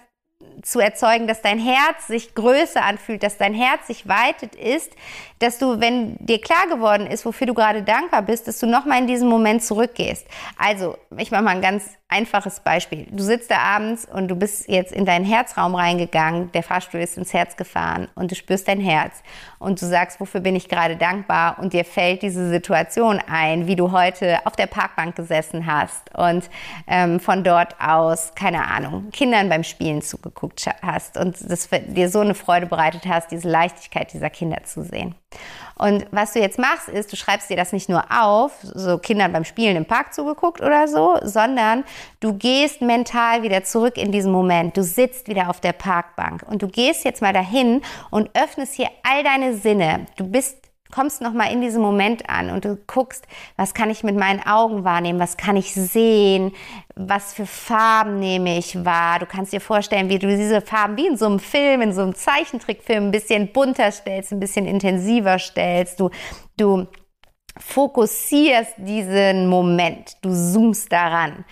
zu 0.62 0.80
erzeugen, 0.80 1.26
dass 1.26 1.42
dein 1.42 1.58
Herz 1.58 2.06
sich 2.06 2.34
größer 2.34 2.82
anfühlt, 2.82 3.22
dass 3.22 3.36
dein 3.36 3.54
Herz 3.54 3.86
sich 3.86 4.08
weitet, 4.08 4.54
ist, 4.54 4.92
dass 5.38 5.58
du, 5.58 5.80
wenn 5.80 6.16
dir 6.18 6.40
klar 6.40 6.66
geworden 6.68 7.06
ist, 7.06 7.24
wofür 7.24 7.46
du 7.46 7.54
gerade 7.54 7.82
dankbar 7.82 8.22
bist, 8.22 8.48
dass 8.48 8.58
du 8.58 8.66
nochmal 8.66 8.98
in 8.98 9.06
diesen 9.06 9.28
Moment 9.28 9.62
zurückgehst. 9.62 10.26
Also, 10.56 10.96
ich 11.16 11.30
mache 11.30 11.42
mal 11.42 11.50
ein 11.50 11.62
ganz 11.62 11.97
einfaches 12.10 12.60
Beispiel. 12.60 13.06
Du 13.10 13.22
sitzt 13.22 13.50
da 13.50 13.58
abends 13.58 14.06
und 14.10 14.28
du 14.28 14.34
bist 14.34 14.66
jetzt 14.66 14.92
in 14.92 15.04
deinen 15.04 15.26
Herzraum 15.26 15.74
reingegangen, 15.74 16.50
der 16.52 16.62
Fahrstuhl 16.62 17.00
ist 17.00 17.18
ins 17.18 17.34
Herz 17.34 17.56
gefahren 17.56 18.08
und 18.14 18.30
du 18.30 18.34
spürst 18.34 18.66
dein 18.66 18.80
Herz 18.80 19.22
und 19.58 19.82
du 19.82 19.86
sagst, 19.86 20.18
wofür 20.18 20.40
bin 20.40 20.56
ich 20.56 20.70
gerade 20.70 20.96
dankbar 20.96 21.58
und 21.58 21.74
dir 21.74 21.84
fällt 21.84 22.22
diese 22.22 22.48
Situation 22.48 23.20
ein, 23.30 23.66
wie 23.66 23.76
du 23.76 23.92
heute 23.92 24.38
auf 24.46 24.56
der 24.56 24.66
Parkbank 24.66 25.16
gesessen 25.16 25.66
hast 25.66 26.14
und 26.16 26.48
ähm, 26.86 27.20
von 27.20 27.44
dort 27.44 27.78
aus, 27.78 28.32
keine 28.34 28.66
Ahnung, 28.66 29.10
Kindern 29.12 29.50
beim 29.50 29.62
Spielen 29.62 30.00
zugeguckt 30.00 30.64
hast 30.80 31.18
und 31.18 31.36
das 31.50 31.68
dir 31.88 32.08
so 32.08 32.20
eine 32.20 32.34
Freude 32.34 32.66
bereitet 32.66 33.02
hast, 33.06 33.30
diese 33.30 33.50
Leichtigkeit 33.50 34.10
dieser 34.14 34.30
Kinder 34.30 34.64
zu 34.64 34.82
sehen. 34.82 35.14
Und 35.76 36.06
was 36.10 36.32
du 36.32 36.40
jetzt 36.40 36.58
machst, 36.58 36.88
ist, 36.88 37.12
du 37.12 37.16
schreibst 37.16 37.50
dir 37.50 37.56
das 37.56 37.72
nicht 37.72 37.88
nur 37.88 38.04
auf, 38.10 38.52
so 38.62 38.98
Kindern 38.98 39.32
beim 39.32 39.44
Spielen 39.44 39.76
im 39.76 39.84
Park 39.84 40.12
zugeguckt 40.12 40.60
oder 40.60 40.88
so, 40.88 41.18
sondern 41.22 41.84
du 42.20 42.34
gehst 42.34 42.80
mental 42.80 43.42
wieder 43.42 43.64
zurück 43.64 43.96
in 43.96 44.12
diesen 44.12 44.32
Moment. 44.32 44.76
Du 44.76 44.82
sitzt 44.82 45.28
wieder 45.28 45.50
auf 45.50 45.60
der 45.60 45.72
Parkbank 45.72 46.44
und 46.48 46.62
du 46.62 46.68
gehst 46.68 47.04
jetzt 47.04 47.22
mal 47.22 47.32
dahin 47.32 47.82
und 48.10 48.30
öffnest 48.34 48.74
hier 48.74 48.88
all 49.02 49.22
deine 49.22 49.54
Sinne. 49.56 50.06
Du 50.16 50.26
bist 50.28 50.68
kommst 50.90 51.20
noch 51.20 51.32
mal 51.32 51.52
in 51.52 51.60
diesen 51.60 51.82
Moment 51.82 52.28
an 52.28 52.50
und 52.50 52.64
du 52.64 52.76
guckst, 52.76 53.26
was 53.56 53.74
kann 53.74 53.90
ich 53.90 54.02
mit 54.04 54.16
meinen 54.16 54.44
Augen 54.44 54.84
wahrnehmen, 54.84 55.18
was 55.18 55.36
kann 55.36 55.56
ich 55.56 55.74
sehen, 55.74 56.52
was 56.94 57.34
für 57.34 57.46
Farben 57.46 58.18
nehme 58.18 58.58
ich 58.58 58.84
wahr. 58.84 59.18
Du 59.18 59.26
kannst 59.26 59.52
dir 59.52 59.60
vorstellen, 59.60 60.08
wie 60.08 60.18
du 60.18 60.28
diese 60.28 60.60
Farben 60.60 60.96
wie 60.96 61.06
in 61.06 61.16
so 61.16 61.26
einem 61.26 61.40
Film, 61.40 61.82
in 61.82 61.92
so 61.92 62.02
einem 62.02 62.14
Zeichentrickfilm 62.14 63.08
ein 63.08 63.10
bisschen 63.10 63.52
bunter 63.52 63.92
stellst, 63.92 64.32
ein 64.32 64.40
bisschen 64.40 64.66
intensiver 64.66 65.38
stellst. 65.38 66.00
Du, 66.00 66.10
du 66.56 66.86
fokussierst 67.58 68.74
diesen 68.78 69.48
Moment, 69.48 70.16
du 70.22 70.30
zoomst 70.30 70.90
daran. 70.90 71.44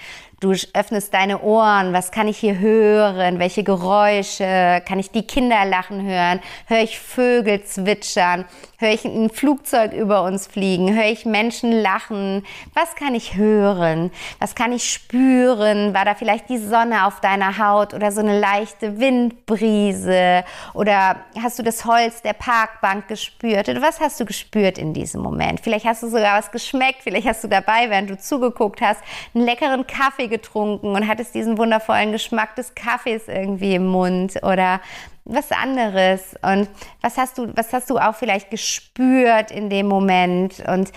Du 0.46 0.54
öffnest 0.74 1.12
deine 1.12 1.40
Ohren. 1.40 1.92
Was 1.92 2.12
kann 2.12 2.28
ich 2.28 2.38
hier 2.38 2.60
hören? 2.60 3.40
Welche 3.40 3.64
Geräusche? 3.64 4.80
Kann 4.86 5.00
ich 5.00 5.10
die 5.10 5.26
Kinder 5.26 5.64
lachen 5.64 6.06
hören? 6.06 6.38
Höre 6.66 6.82
ich 6.84 7.00
Vögel 7.00 7.64
zwitschern? 7.64 8.44
Höre 8.78 8.92
ich 8.92 9.04
ein 9.04 9.30
Flugzeug 9.30 9.92
über 9.92 10.22
uns 10.22 10.46
fliegen? 10.46 10.94
Höre 10.94 11.06
ich 11.06 11.24
Menschen 11.24 11.72
lachen? 11.72 12.44
Was 12.74 12.94
kann 12.94 13.14
ich 13.16 13.34
hören? 13.34 14.12
Was 14.38 14.54
kann 14.54 14.70
ich 14.70 14.88
spüren? 14.88 15.94
War 15.94 16.04
da 16.04 16.14
vielleicht 16.14 16.48
die 16.48 16.58
Sonne 16.58 17.06
auf 17.06 17.20
deiner 17.20 17.58
Haut 17.58 17.92
oder 17.92 18.12
so 18.12 18.20
eine 18.20 18.38
leichte 18.38 19.00
Windbrise? 19.00 20.44
Oder 20.74 21.16
hast 21.42 21.58
du 21.58 21.64
das 21.64 21.86
Holz 21.86 22.22
der 22.22 22.34
Parkbank 22.34 23.08
gespürt? 23.08 23.68
Oder 23.68 23.82
was 23.82 23.98
hast 23.98 24.20
du 24.20 24.26
gespürt 24.26 24.78
in 24.78 24.92
diesem 24.92 25.22
Moment? 25.22 25.60
Vielleicht 25.60 25.86
hast 25.86 26.04
du 26.04 26.08
sogar 26.08 26.38
was 26.38 26.52
geschmeckt. 26.52 27.00
Vielleicht 27.02 27.26
hast 27.26 27.42
du 27.42 27.48
dabei, 27.48 27.90
während 27.90 28.10
du 28.10 28.18
zugeguckt 28.18 28.80
hast, 28.82 29.00
einen 29.34 29.44
leckeren 29.44 29.86
Kaffee 29.86 30.28
getrunken 30.36 30.94
und 30.94 31.08
hattest 31.08 31.34
diesen 31.34 31.58
wundervollen 31.58 32.12
Geschmack 32.12 32.56
des 32.56 32.74
Kaffees 32.74 33.28
irgendwie 33.28 33.74
im 33.74 33.86
Mund 33.86 34.36
oder 34.42 34.80
was 35.24 35.50
anderes 35.50 36.36
und 36.42 36.68
was 37.00 37.18
hast 37.18 37.38
du, 37.38 37.54
was 37.56 37.72
hast 37.72 37.90
du 37.90 37.98
auch 37.98 38.14
vielleicht 38.14 38.50
gespürt 38.50 39.50
in 39.50 39.70
dem 39.70 39.86
Moment 39.86 40.62
und 40.68 40.92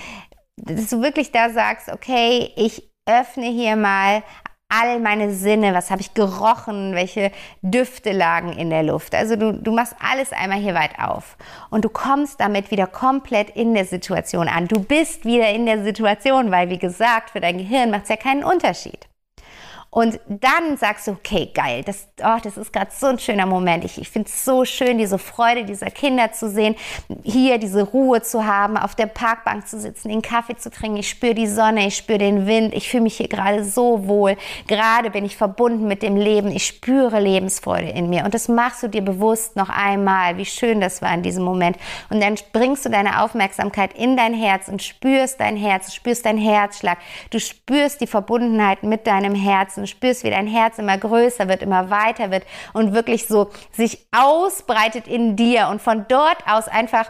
dass 0.58 0.90
du 0.90 1.02
wirklich 1.02 1.32
da 1.32 1.50
sagst, 1.50 1.90
okay, 1.90 2.52
ich 2.56 2.84
öffne 3.06 3.48
hier 3.48 3.76
mal 3.76 4.24
all 4.70 5.00
meine 5.00 5.34
Sinne, 5.34 5.74
was 5.74 5.90
habe 5.90 6.02
ich 6.02 6.14
gerochen, 6.14 6.94
welche 6.94 7.32
Düfte 7.64 8.12
lagen 8.12 8.54
in 8.54 8.70
der 8.70 8.84
Luft. 8.84 9.16
Also 9.16 9.36
du, 9.36 9.52
du 9.52 9.72
machst 9.72 9.96
alles 10.00 10.32
einmal 10.32 10.60
hier 10.60 10.76
weit 10.76 11.00
auf 11.00 11.38
und 11.72 11.86
du 11.86 11.90
kommst 11.90 12.40
damit 12.40 12.70
wieder 12.70 12.86
komplett 12.86 13.50
in 13.50 13.74
der 13.74 13.86
Situation 13.86 14.48
an. 14.48 14.68
Du 14.68 14.80
bist 14.80 15.26
wieder 15.26 15.50
in 15.50 15.66
der 15.66 15.84
Situation, 15.84 16.52
weil 16.52 16.70
wie 16.70 16.78
gesagt, 16.78 17.32
für 17.32 17.40
dein 17.40 17.58
Gehirn 17.58 17.90
macht 17.90 18.04
es 18.04 18.10
ja 18.10 18.16
keinen 18.16 18.44
Unterschied. 18.44 19.10
Und 19.92 20.20
dann 20.28 20.78
sagst 20.78 21.08
du, 21.08 21.12
okay, 21.12 21.50
geil, 21.52 21.84
das, 21.84 22.08
oh, 22.24 22.38
das 22.44 22.58
ist 22.58 22.72
gerade 22.72 22.92
so 22.96 23.08
ein 23.08 23.18
schöner 23.18 23.48
Moment. 23.48 23.84
Ich, 23.86 24.00
ich 24.00 24.10
finde 24.10 24.30
es 24.30 24.46
so 24.46 24.64
schön, 24.64 25.00
diese 25.00 25.18
Freude 25.18 25.66
dieser 25.66 25.90
Kinder 25.90 26.32
zu 26.32 26.48
sehen, 26.48 26.76
hier 27.24 27.58
diese 27.58 27.82
Ruhe 27.82 28.22
zu 28.22 28.46
haben, 28.46 28.78
auf 28.78 28.94
der 28.94 29.08
Parkbank 29.08 29.68
zu 29.68 29.80
sitzen, 29.80 30.10
den 30.10 30.22
Kaffee 30.22 30.56
zu 30.56 30.70
trinken. 30.70 30.98
Ich 30.98 31.10
spüre 31.10 31.34
die 31.34 31.48
Sonne, 31.48 31.88
ich 31.88 31.98
spüre 31.98 32.20
den 32.20 32.46
Wind, 32.46 32.76
ich 32.76 32.88
fühle 32.88 33.04
mich 33.04 33.18
hier 33.18 33.28
gerade 33.28 33.64
so 33.64 34.06
wohl. 34.08 34.38
Gerade 34.68 35.10
bin 35.10 35.26
ich 35.26 35.36
verbunden 35.36 35.88
mit 35.88 36.04
dem 36.04 36.16
Leben, 36.16 36.52
ich 36.52 36.68
spüre 36.68 37.20
Lebensfreude 37.20 37.90
in 37.90 38.10
mir. 38.10 38.26
Und 38.26 38.36
das 38.36 38.48
machst 38.48 38.84
du 38.84 38.90
dir 38.90 39.02
bewusst 39.02 39.56
noch 39.56 39.70
einmal, 39.70 40.38
wie 40.38 40.46
schön 40.46 40.82
das 40.82 41.02
war 41.02 41.12
in 41.16 41.24
diesem 41.24 41.44
Moment. 41.44 41.78
Und 42.12 42.22
dann 42.22 42.36
bringst 42.54 42.86
du 42.86 42.90
deine 42.90 43.24
Aufmerksamkeit 43.24 43.94
in 43.94 44.16
dein 44.16 44.36
Herz 44.36 44.68
und 44.68 44.84
spürst 44.84 45.40
dein 45.40 45.58
Herz, 45.58 45.96
spürst 45.96 46.28
deinen 46.28 46.38
Herzschlag. 46.38 47.00
Du 47.32 47.40
spürst 47.40 48.02
die 48.02 48.08
Verbundenheit 48.08 48.84
mit 48.84 49.08
deinem 49.08 49.34
Herzen 49.34 49.79
und 49.80 49.88
spürst, 49.88 50.24
wie 50.24 50.30
dein 50.30 50.48
Herz 50.48 50.78
immer 50.78 50.98
größer 50.98 51.48
wird, 51.48 51.62
immer 51.62 51.90
weiter 51.90 52.32
wird 52.32 52.44
und 52.74 52.94
wirklich 52.94 53.28
so 53.28 53.50
sich 53.72 54.06
ausbreitet 54.12 55.08
in 55.08 55.36
dir 55.36 55.68
und 55.70 55.82
von 55.82 56.06
dort 56.08 56.38
aus 56.48 56.68
einfach 56.68 57.10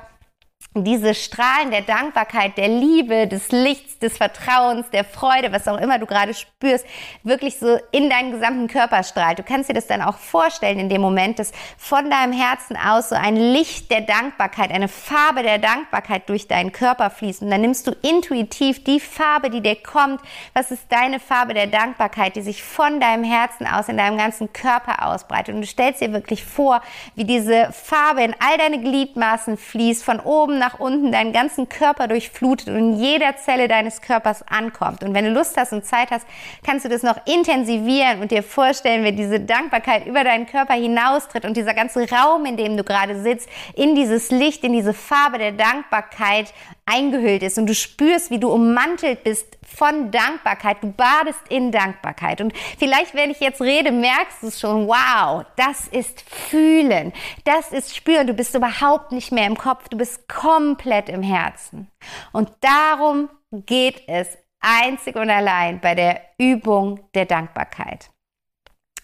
diese 0.75 1.15
Strahlen 1.15 1.71
der 1.71 1.81
Dankbarkeit, 1.81 2.55
der 2.55 2.67
Liebe, 2.67 3.27
des 3.27 3.51
Lichts, 3.51 3.97
des 3.97 4.17
Vertrauens, 4.17 4.87
der 4.91 5.03
Freude, 5.03 5.51
was 5.51 5.67
auch 5.67 5.79
immer 5.79 5.97
du 5.97 6.05
gerade 6.05 6.35
spürst, 6.35 6.85
wirklich 7.23 7.57
so 7.57 7.79
in 7.91 8.07
deinen 8.07 8.31
gesamten 8.31 8.67
Körper 8.67 9.01
strahlt. 9.01 9.39
Du 9.39 9.43
kannst 9.43 9.67
dir 9.67 9.73
das 9.73 9.87
dann 9.87 10.03
auch 10.03 10.19
vorstellen 10.19 10.77
in 10.77 10.87
dem 10.87 11.01
Moment, 11.01 11.39
dass 11.39 11.53
von 11.75 12.11
deinem 12.11 12.33
Herzen 12.33 12.77
aus 12.77 13.09
so 13.09 13.15
ein 13.15 13.35
Licht 13.35 13.89
der 13.89 14.01
Dankbarkeit, 14.01 14.69
eine 14.69 14.87
Farbe 14.87 15.41
der 15.41 15.57
Dankbarkeit 15.57 16.29
durch 16.29 16.47
deinen 16.47 16.71
Körper 16.71 17.09
fließt. 17.09 17.41
Und 17.41 17.49
dann 17.49 17.61
nimmst 17.61 17.87
du 17.87 17.95
intuitiv 18.03 18.83
die 18.83 18.99
Farbe, 18.99 19.49
die 19.49 19.61
dir 19.61 19.75
kommt. 19.75 20.21
Was 20.53 20.69
ist 20.69 20.83
deine 20.89 21.19
Farbe 21.19 21.55
der 21.55 21.67
Dankbarkeit, 21.67 22.35
die 22.35 22.41
sich 22.41 22.61
von 22.61 22.99
deinem 22.99 23.23
Herzen 23.23 23.65
aus 23.65 23.89
in 23.89 23.97
deinem 23.97 24.19
ganzen 24.19 24.53
Körper 24.53 25.07
ausbreitet? 25.07 25.55
Und 25.55 25.61
du 25.61 25.67
stellst 25.67 25.99
dir 25.99 26.13
wirklich 26.13 26.45
vor, 26.45 26.83
wie 27.15 27.25
diese 27.25 27.71
Farbe 27.73 28.21
in 28.21 28.35
all 28.39 28.57
deine 28.59 28.79
Gliedmaßen 28.79 29.57
fließt, 29.57 30.03
von 30.03 30.19
oben 30.19 30.58
nach 30.59 30.79
unten 30.79 31.11
deinen 31.11 31.33
ganzen 31.33 31.69
Körper 31.69 32.07
durchflutet 32.07 32.67
und 32.67 32.75
in 32.75 32.93
jeder 32.95 33.37
Zelle 33.37 33.67
deines 33.67 34.01
Körpers 34.01 34.43
ankommt. 34.47 35.03
Und 35.03 35.13
wenn 35.13 35.25
du 35.25 35.31
Lust 35.31 35.57
hast 35.57 35.73
und 35.73 35.85
Zeit 35.85 36.11
hast, 36.11 36.27
kannst 36.63 36.85
du 36.85 36.89
das 36.89 37.03
noch 37.03 37.17
intensivieren 37.25 38.21
und 38.21 38.31
dir 38.31 38.43
vorstellen, 38.43 39.03
wie 39.03 39.13
diese 39.13 39.39
Dankbarkeit 39.39 40.05
über 40.05 40.23
deinen 40.23 40.45
Körper 40.45 40.73
hinaustritt 40.73 41.45
und 41.45 41.57
dieser 41.57 41.73
ganze 41.73 42.07
Raum, 42.09 42.45
in 42.45 42.57
dem 42.57 42.77
du 42.77 42.83
gerade 42.83 43.21
sitzt, 43.21 43.49
in 43.75 43.95
dieses 43.95 44.29
Licht, 44.29 44.63
in 44.63 44.73
diese 44.73 44.93
Farbe 44.93 45.37
der 45.37 45.53
Dankbarkeit 45.53 46.53
eingehüllt 46.85 47.43
ist 47.43 47.57
und 47.57 47.67
du 47.67 47.75
spürst, 47.75 48.31
wie 48.31 48.39
du 48.39 48.51
ummantelt 48.51 49.23
bist 49.23 49.58
von 49.69 50.11
Dankbarkeit. 50.11 50.77
Du 50.81 50.91
badest 50.91 51.39
in 51.49 51.71
Dankbarkeit. 51.71 52.41
Und 52.41 52.53
vielleicht, 52.77 53.13
wenn 53.13 53.31
ich 53.31 53.39
jetzt 53.39 53.61
rede, 53.61 53.91
merkst 53.91 54.43
du 54.43 54.47
es 54.47 54.59
schon, 54.59 54.87
wow, 54.87 55.45
das 55.55 55.87
ist 55.87 56.21
fühlen, 56.21 57.13
das 57.45 57.71
ist 57.71 57.95
spüren. 57.95 58.27
Du 58.27 58.33
bist 58.33 58.55
überhaupt 58.55 59.11
nicht 59.11 59.31
mehr 59.31 59.47
im 59.47 59.57
Kopf, 59.57 59.89
du 59.89 59.97
bist 59.97 60.27
komplett 60.27 61.09
im 61.09 61.23
Herzen. 61.23 61.89
Und 62.31 62.49
darum 62.61 63.29
geht 63.51 64.03
es 64.07 64.37
einzig 64.59 65.15
und 65.15 65.29
allein 65.29 65.79
bei 65.79 65.95
der 65.95 66.21
Übung 66.37 66.99
der 67.13 67.25
Dankbarkeit. 67.25 68.09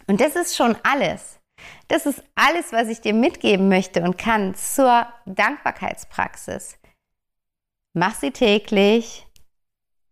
Und 0.07 0.21
das 0.21 0.35
ist 0.35 0.55
schon 0.55 0.75
alles. 0.83 1.39
Das 1.87 2.05
ist 2.05 2.23
alles, 2.35 2.71
was 2.71 2.89
ich 2.89 3.01
dir 3.01 3.13
mitgeben 3.13 3.69
möchte 3.69 4.01
und 4.01 4.17
kann 4.17 4.55
zur 4.55 5.07
Dankbarkeitspraxis. 5.25 6.77
Mach 7.93 8.13
sie 8.15 8.31
täglich 8.31 9.25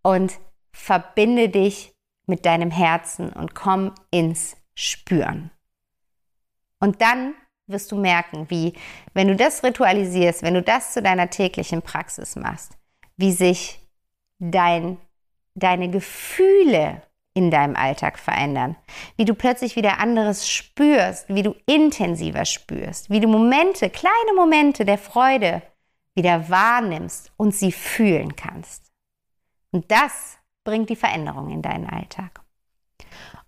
und 0.04 0.40
verbinde 0.72 1.50
dich 1.50 1.94
mit 2.26 2.46
deinem 2.46 2.72
Herzen 2.72 3.32
und 3.34 3.56
komm 3.56 3.94
ins 4.12 4.56
Spüren. 4.76 5.52
Und 6.80 7.02
dann 7.02 7.34
wirst 7.68 7.92
du 7.92 7.98
merken, 7.98 8.50
wie, 8.50 8.74
wenn 9.14 9.28
du 9.28 9.36
das 9.36 9.64
ritualisierst, 9.64 10.44
wenn 10.44 10.54
du 10.54 10.62
das 10.62 10.94
zu 10.94 11.02
deiner 11.02 11.30
täglichen 11.30 11.82
Praxis 11.82 12.36
machst, 12.36 12.74
wie 13.18 13.32
sich 13.32 13.80
dein, 14.40 14.98
deine 15.56 15.90
Gefühle 15.90 17.02
in 17.34 17.50
deinem 17.50 17.76
Alltag 17.76 18.20
verändern, 18.20 18.76
wie 19.18 19.26
du 19.26 19.34
plötzlich 19.34 19.76
wieder 19.76 20.00
anderes 20.00 20.48
spürst, 20.50 21.34
wie 21.34 21.42
du 21.42 21.56
intensiver 21.66 22.46
spürst, 22.46 23.10
wie 23.10 23.20
du 23.20 23.28
Momente, 23.28 23.90
kleine 23.90 24.34
Momente 24.36 24.86
der 24.86 24.98
Freude 24.98 25.62
wieder 26.16 26.50
wahrnimmst 26.50 27.32
und 27.38 27.56
sie 27.56 27.72
fühlen 27.72 28.36
kannst. 28.36 28.83
Und 29.74 29.92
das 29.92 30.38
bringt 30.64 30.90
die 30.90 30.96
Veränderung 30.96 31.50
in 31.50 31.62
deinen 31.62 31.90
Alltag. 31.90 32.40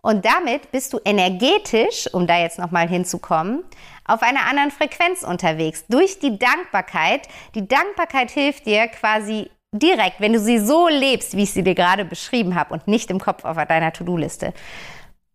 Und 0.01 0.25
damit 0.25 0.71
bist 0.71 0.93
du 0.93 0.99
energetisch, 1.03 2.07
um 2.13 2.27
da 2.27 2.37
jetzt 2.37 2.59
nochmal 2.59 2.87
hinzukommen, 2.87 3.63
auf 4.03 4.21
einer 4.21 4.47
anderen 4.47 4.69
Frequenz 4.69 5.23
unterwegs. 5.23 5.85
Durch 5.87 6.19
die 6.19 6.37
Dankbarkeit. 6.37 7.27
Die 7.55 7.67
Dankbarkeit 7.67 8.29
hilft 8.29 8.65
dir 8.65 8.87
quasi 8.87 9.49
direkt, 9.71 10.19
wenn 10.19 10.33
du 10.33 10.39
sie 10.39 10.59
so 10.59 10.87
lebst, 10.87 11.35
wie 11.35 11.43
ich 11.43 11.51
sie 11.51 11.63
dir 11.63 11.75
gerade 11.75 12.05
beschrieben 12.05 12.55
habe 12.55 12.73
und 12.73 12.87
nicht 12.87 13.09
im 13.09 13.19
Kopf 13.19 13.45
auf 13.45 13.57
deiner 13.65 13.93
To-Do-Liste, 13.93 14.53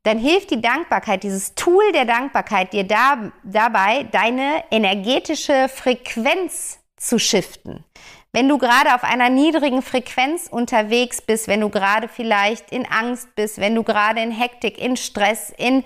dann 0.02 0.18
hilft 0.18 0.50
die 0.50 0.60
Dankbarkeit, 0.60 1.24
dieses 1.24 1.54
Tool 1.54 1.92
der 1.92 2.06
Dankbarkeit 2.06 2.72
dir 2.72 2.84
da, 2.84 3.32
dabei, 3.44 4.04
deine 4.04 4.64
energetische 4.70 5.68
Frequenz 5.68 6.78
zu 6.96 7.18
shiften. 7.18 7.84
Wenn 8.32 8.48
du 8.48 8.58
gerade 8.58 8.94
auf 8.94 9.02
einer 9.02 9.28
niedrigen 9.28 9.82
Frequenz 9.82 10.46
unterwegs 10.48 11.20
bist, 11.20 11.48
wenn 11.48 11.60
du 11.60 11.68
gerade 11.68 12.06
vielleicht 12.06 12.70
in 12.70 12.86
Angst 12.86 13.34
bist, 13.34 13.58
wenn 13.58 13.74
du 13.74 13.82
gerade 13.82 14.20
in 14.20 14.30
Hektik, 14.30 14.78
in 14.78 14.96
Stress, 14.96 15.52
in, 15.56 15.82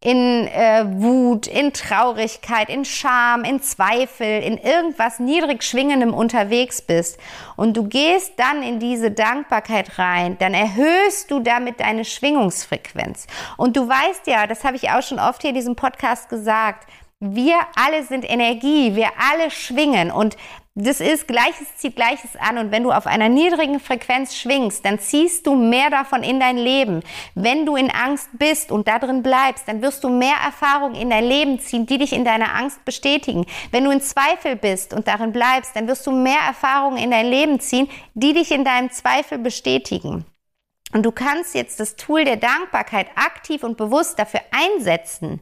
in 0.00 0.46
äh, 0.46 0.84
Wut, 0.86 1.48
in 1.48 1.72
Traurigkeit, 1.72 2.68
in 2.68 2.84
Scham, 2.84 3.42
in 3.42 3.60
Zweifel, 3.60 4.42
in 4.44 4.58
irgendwas 4.58 5.18
niedrig 5.18 5.64
schwingendem 5.64 6.14
unterwegs 6.14 6.82
bist 6.82 7.18
und 7.56 7.76
du 7.76 7.88
gehst 7.88 8.34
dann 8.36 8.62
in 8.62 8.78
diese 8.78 9.10
Dankbarkeit 9.10 9.98
rein, 9.98 10.38
dann 10.38 10.54
erhöhst 10.54 11.32
du 11.32 11.40
damit 11.40 11.80
deine 11.80 12.04
Schwingungsfrequenz. 12.04 13.26
Und 13.56 13.76
du 13.76 13.88
weißt 13.88 14.28
ja, 14.28 14.46
das 14.46 14.62
habe 14.62 14.76
ich 14.76 14.90
auch 14.90 15.02
schon 15.02 15.18
oft 15.18 15.42
hier 15.42 15.50
in 15.50 15.56
diesem 15.56 15.74
Podcast 15.74 16.28
gesagt, 16.28 16.88
wir 17.20 17.58
alle 17.74 18.04
sind 18.04 18.30
Energie, 18.30 18.94
wir 18.94 19.08
alle 19.18 19.50
schwingen 19.50 20.12
und 20.12 20.36
das 20.80 21.00
ist 21.00 21.26
Gleiches 21.26 21.76
zieht 21.76 21.96
Gleiches 21.96 22.36
an 22.38 22.56
und 22.56 22.70
wenn 22.70 22.84
du 22.84 22.92
auf 22.92 23.08
einer 23.08 23.28
niedrigen 23.28 23.80
Frequenz 23.80 24.36
schwingst, 24.36 24.84
dann 24.84 25.00
ziehst 25.00 25.44
du 25.48 25.56
mehr 25.56 25.90
davon 25.90 26.22
in 26.22 26.38
dein 26.38 26.56
Leben. 26.56 27.02
Wenn 27.34 27.66
du 27.66 27.74
in 27.74 27.90
Angst 27.90 28.28
bist 28.34 28.70
und 28.70 28.86
da 28.86 29.00
drin 29.00 29.24
bleibst, 29.24 29.66
dann 29.66 29.82
wirst 29.82 30.04
du 30.04 30.08
mehr 30.08 30.36
Erfahrungen 30.44 30.94
in 30.94 31.10
dein 31.10 31.24
Leben 31.24 31.58
ziehen, 31.58 31.84
die 31.86 31.98
dich 31.98 32.12
in 32.12 32.24
deiner 32.24 32.54
Angst 32.54 32.84
bestätigen. 32.84 33.44
Wenn 33.72 33.84
du 33.84 33.90
in 33.90 34.00
Zweifel 34.00 34.54
bist 34.54 34.94
und 34.94 35.08
darin 35.08 35.32
bleibst, 35.32 35.74
dann 35.74 35.88
wirst 35.88 36.06
du 36.06 36.12
mehr 36.12 36.40
Erfahrungen 36.46 36.98
in 36.98 37.10
dein 37.10 37.26
Leben 37.26 37.58
ziehen, 37.58 37.88
die 38.14 38.32
dich 38.32 38.52
in 38.52 38.64
deinem 38.64 38.92
Zweifel 38.92 39.38
bestätigen. 39.38 40.24
Und 40.92 41.02
du 41.02 41.12
kannst 41.12 41.54
jetzt 41.54 41.80
das 41.80 41.96
Tool 41.96 42.24
der 42.24 42.36
Dankbarkeit 42.36 43.08
aktiv 43.14 43.62
und 43.62 43.76
bewusst 43.76 44.18
dafür 44.18 44.40
einsetzen, 44.50 45.40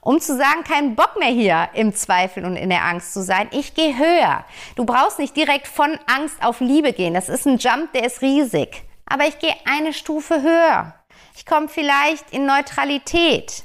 um 0.00 0.20
zu 0.20 0.36
sagen, 0.36 0.64
kein 0.64 0.96
Bock 0.96 1.16
mehr 1.18 1.28
hier 1.28 1.68
im 1.74 1.94
Zweifel 1.94 2.44
und 2.44 2.56
in 2.56 2.68
der 2.68 2.84
Angst 2.84 3.14
zu 3.14 3.22
sein. 3.22 3.48
Ich 3.52 3.74
gehe 3.74 3.96
höher. 3.96 4.44
Du 4.74 4.84
brauchst 4.84 5.20
nicht 5.20 5.36
direkt 5.36 5.68
von 5.68 5.96
Angst 6.06 6.42
auf 6.42 6.60
Liebe 6.60 6.92
gehen. 6.92 7.14
Das 7.14 7.28
ist 7.28 7.46
ein 7.46 7.58
Jump, 7.58 7.92
der 7.92 8.06
ist 8.06 8.22
riesig. 8.22 8.82
Aber 9.06 9.26
ich 9.26 9.38
gehe 9.38 9.54
eine 9.66 9.92
Stufe 9.92 10.42
höher. 10.42 10.94
Ich 11.36 11.46
komme 11.46 11.68
vielleicht 11.68 12.32
in 12.32 12.46
Neutralität. 12.46 13.62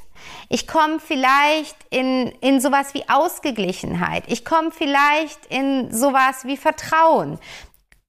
Ich 0.49 0.67
komme 0.67 0.99
vielleicht 0.99 1.75
in, 1.89 2.27
in 2.41 2.61
sowas 2.61 2.93
wie 2.93 3.09
Ausgeglichenheit. 3.09 4.25
Ich 4.27 4.45
komme 4.45 4.69
vielleicht 4.69 5.47
in 5.47 5.91
sowas 5.91 6.45
wie 6.45 6.57
Vertrauen 6.57 7.39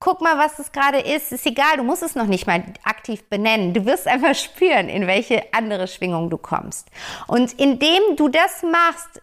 guck 0.05 0.21
mal, 0.21 0.37
was 0.37 0.59
es 0.59 0.71
gerade 0.71 0.99
ist. 0.99 1.33
Ist 1.33 1.47
egal, 1.47 1.79
du 1.79 1.83
musst 1.83 2.03
es 2.03 2.15
noch 2.15 2.27
nicht 2.27 2.47
mal 2.47 2.63
aktiv 2.83 3.25
benennen. 3.31 3.73
Du 3.73 3.87
wirst 3.87 4.07
einfach 4.07 4.35
spüren, 4.35 4.91
in 4.91 5.07
welche 5.07 5.43
andere 5.55 5.89
Schwingung 5.89 6.29
du 6.29 6.37
kommst. 6.37 6.89
Und 7.27 7.55
indem 7.55 8.03
du 8.17 8.29
das 8.29 8.63
machst, 8.63 9.23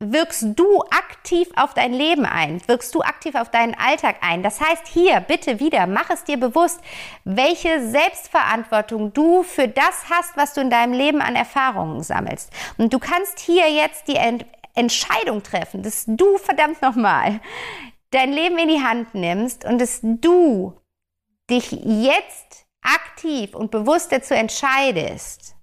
wirkst 0.00 0.44
du 0.56 0.80
aktiv 0.90 1.48
auf 1.54 1.74
dein 1.74 1.92
Leben 1.92 2.26
ein, 2.26 2.60
wirkst 2.66 2.92
du 2.94 3.02
aktiv 3.02 3.36
auf 3.36 3.50
deinen 3.50 3.74
Alltag 3.74 4.16
ein. 4.20 4.42
Das 4.42 4.60
heißt 4.60 4.88
hier, 4.88 5.20
bitte 5.20 5.60
wieder, 5.60 5.86
mach 5.86 6.10
es 6.10 6.24
dir 6.24 6.38
bewusst, 6.38 6.80
welche 7.24 7.88
Selbstverantwortung 7.88 9.12
du 9.12 9.44
für 9.44 9.68
das 9.68 10.10
hast, 10.10 10.36
was 10.36 10.54
du 10.54 10.60
in 10.60 10.70
deinem 10.70 10.92
Leben 10.92 11.22
an 11.22 11.36
Erfahrungen 11.36 12.02
sammelst. 12.02 12.52
Und 12.78 12.92
du 12.92 12.98
kannst 12.98 13.38
hier 13.38 13.70
jetzt 13.70 14.08
die 14.08 14.18
Entscheidung 14.74 15.44
treffen, 15.44 15.84
dass 15.84 16.04
du 16.04 16.36
verdammt 16.36 16.82
nochmal 16.82 17.40
dein 18.16 18.32
Leben 18.32 18.58
in 18.58 18.68
die 18.68 18.82
Hand 18.82 19.14
nimmst 19.14 19.64
und 19.64 19.80
dass 19.80 20.00
du 20.02 20.74
dich 21.50 21.70
jetzt 21.70 22.66
aktiv 22.82 23.54
und 23.54 23.70
bewusst 23.70 24.12
dazu 24.12 24.34
entscheidest, 24.34 25.56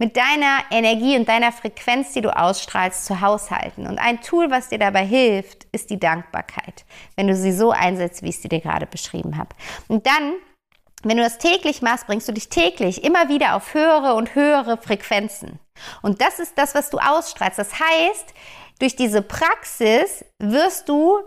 mit 0.00 0.16
deiner 0.16 0.60
Energie 0.70 1.16
und 1.16 1.28
deiner 1.28 1.52
Frequenz, 1.52 2.14
die 2.14 2.22
du 2.22 2.34
ausstrahlst, 2.34 3.04
zu 3.04 3.20
haushalten. 3.20 3.86
Und 3.86 3.98
ein 3.98 4.22
Tool, 4.22 4.50
was 4.50 4.70
dir 4.70 4.78
dabei 4.78 5.04
hilft, 5.04 5.64
ist 5.72 5.90
die 5.90 6.00
Dankbarkeit, 6.00 6.86
wenn 7.16 7.26
du 7.26 7.36
sie 7.36 7.52
so 7.52 7.70
einsetzt, 7.70 8.22
wie 8.22 8.30
ich 8.30 8.38
sie 8.38 8.48
dir 8.48 8.60
gerade 8.60 8.86
beschrieben 8.86 9.36
habe. 9.36 9.54
Und 9.88 10.06
dann, 10.06 10.32
wenn 11.02 11.18
du 11.18 11.22
das 11.22 11.36
täglich 11.36 11.82
machst, 11.82 12.06
bringst 12.06 12.26
du 12.28 12.32
dich 12.32 12.48
täglich 12.48 13.04
immer 13.04 13.28
wieder 13.28 13.54
auf 13.54 13.74
höhere 13.74 14.14
und 14.14 14.34
höhere 14.34 14.78
Frequenzen. 14.78 15.58
Und 16.00 16.22
das 16.22 16.38
ist 16.38 16.56
das, 16.56 16.74
was 16.74 16.88
du 16.88 16.96
ausstrahlst. 16.96 17.58
Das 17.58 17.78
heißt, 17.78 18.34
durch 18.80 18.96
diese 18.96 19.22
Praxis 19.22 20.24
wirst 20.38 20.88
du 20.88 21.20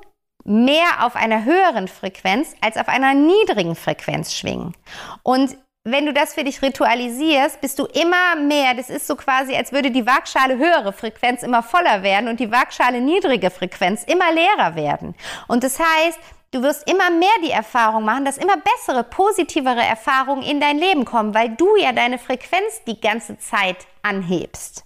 mehr 0.44 1.06
auf 1.06 1.16
einer 1.16 1.46
höheren 1.46 1.88
Frequenz 1.88 2.54
als 2.60 2.78
auf 2.78 2.90
einer 2.90 3.14
niedrigen 3.14 3.76
Frequenz 3.76 4.34
schwingen. 4.34 4.76
Und 5.24 5.58
wenn 5.86 6.06
du 6.06 6.14
das 6.14 6.34
für 6.34 6.44
dich 6.44 6.62
ritualisierst, 6.62 7.60
bist 7.60 7.78
du 7.78 7.86
immer 7.86 8.36
mehr, 8.38 8.74
das 8.74 8.90
ist 8.90 9.06
so 9.06 9.16
quasi, 9.16 9.54
als 9.54 9.74
würde 9.74 9.92
die 9.92 10.06
Waagschale 10.06 10.58
höhere 10.58 10.94
Frequenz 10.94 11.44
immer 11.44 11.62
voller 11.62 12.04
werden 12.04 12.30
und 12.30 12.40
die 12.40 12.52
Waagschale 12.52 13.02
niedrige 13.02 13.50
Frequenz 13.50 14.04
immer 14.06 14.32
leerer 14.32 14.76
werden. 14.76 15.14
Und 15.48 15.64
das 15.64 15.80
heißt, 15.80 16.20
du 16.52 16.62
wirst 16.62 16.90
immer 16.90 17.10
mehr 17.10 17.36
die 17.44 17.52
Erfahrung 17.52 18.06
machen, 18.06 18.24
dass 18.24 18.38
immer 18.38 18.56
bessere, 18.58 19.04
positivere 19.04 19.82
Erfahrungen 19.82 20.44
in 20.44 20.62
dein 20.62 20.78
Leben 20.78 21.04
kommen, 21.04 21.34
weil 21.34 21.50
du 21.50 21.76
ja 21.76 21.92
deine 21.92 22.18
Frequenz 22.18 22.82
die 22.88 23.02
ganze 23.02 23.38
Zeit 23.38 23.86
anhebst. 24.04 24.86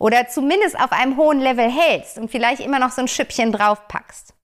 Oder 0.00 0.26
zumindest 0.28 0.80
auf 0.80 0.92
einem 0.92 1.18
hohen 1.18 1.40
Level 1.40 1.70
hältst 1.70 2.18
und 2.18 2.30
vielleicht 2.30 2.60
immer 2.60 2.78
noch 2.78 2.90
so 2.90 3.02
ein 3.02 3.08
Schüppchen 3.08 3.52
draufpackst. 3.52 4.34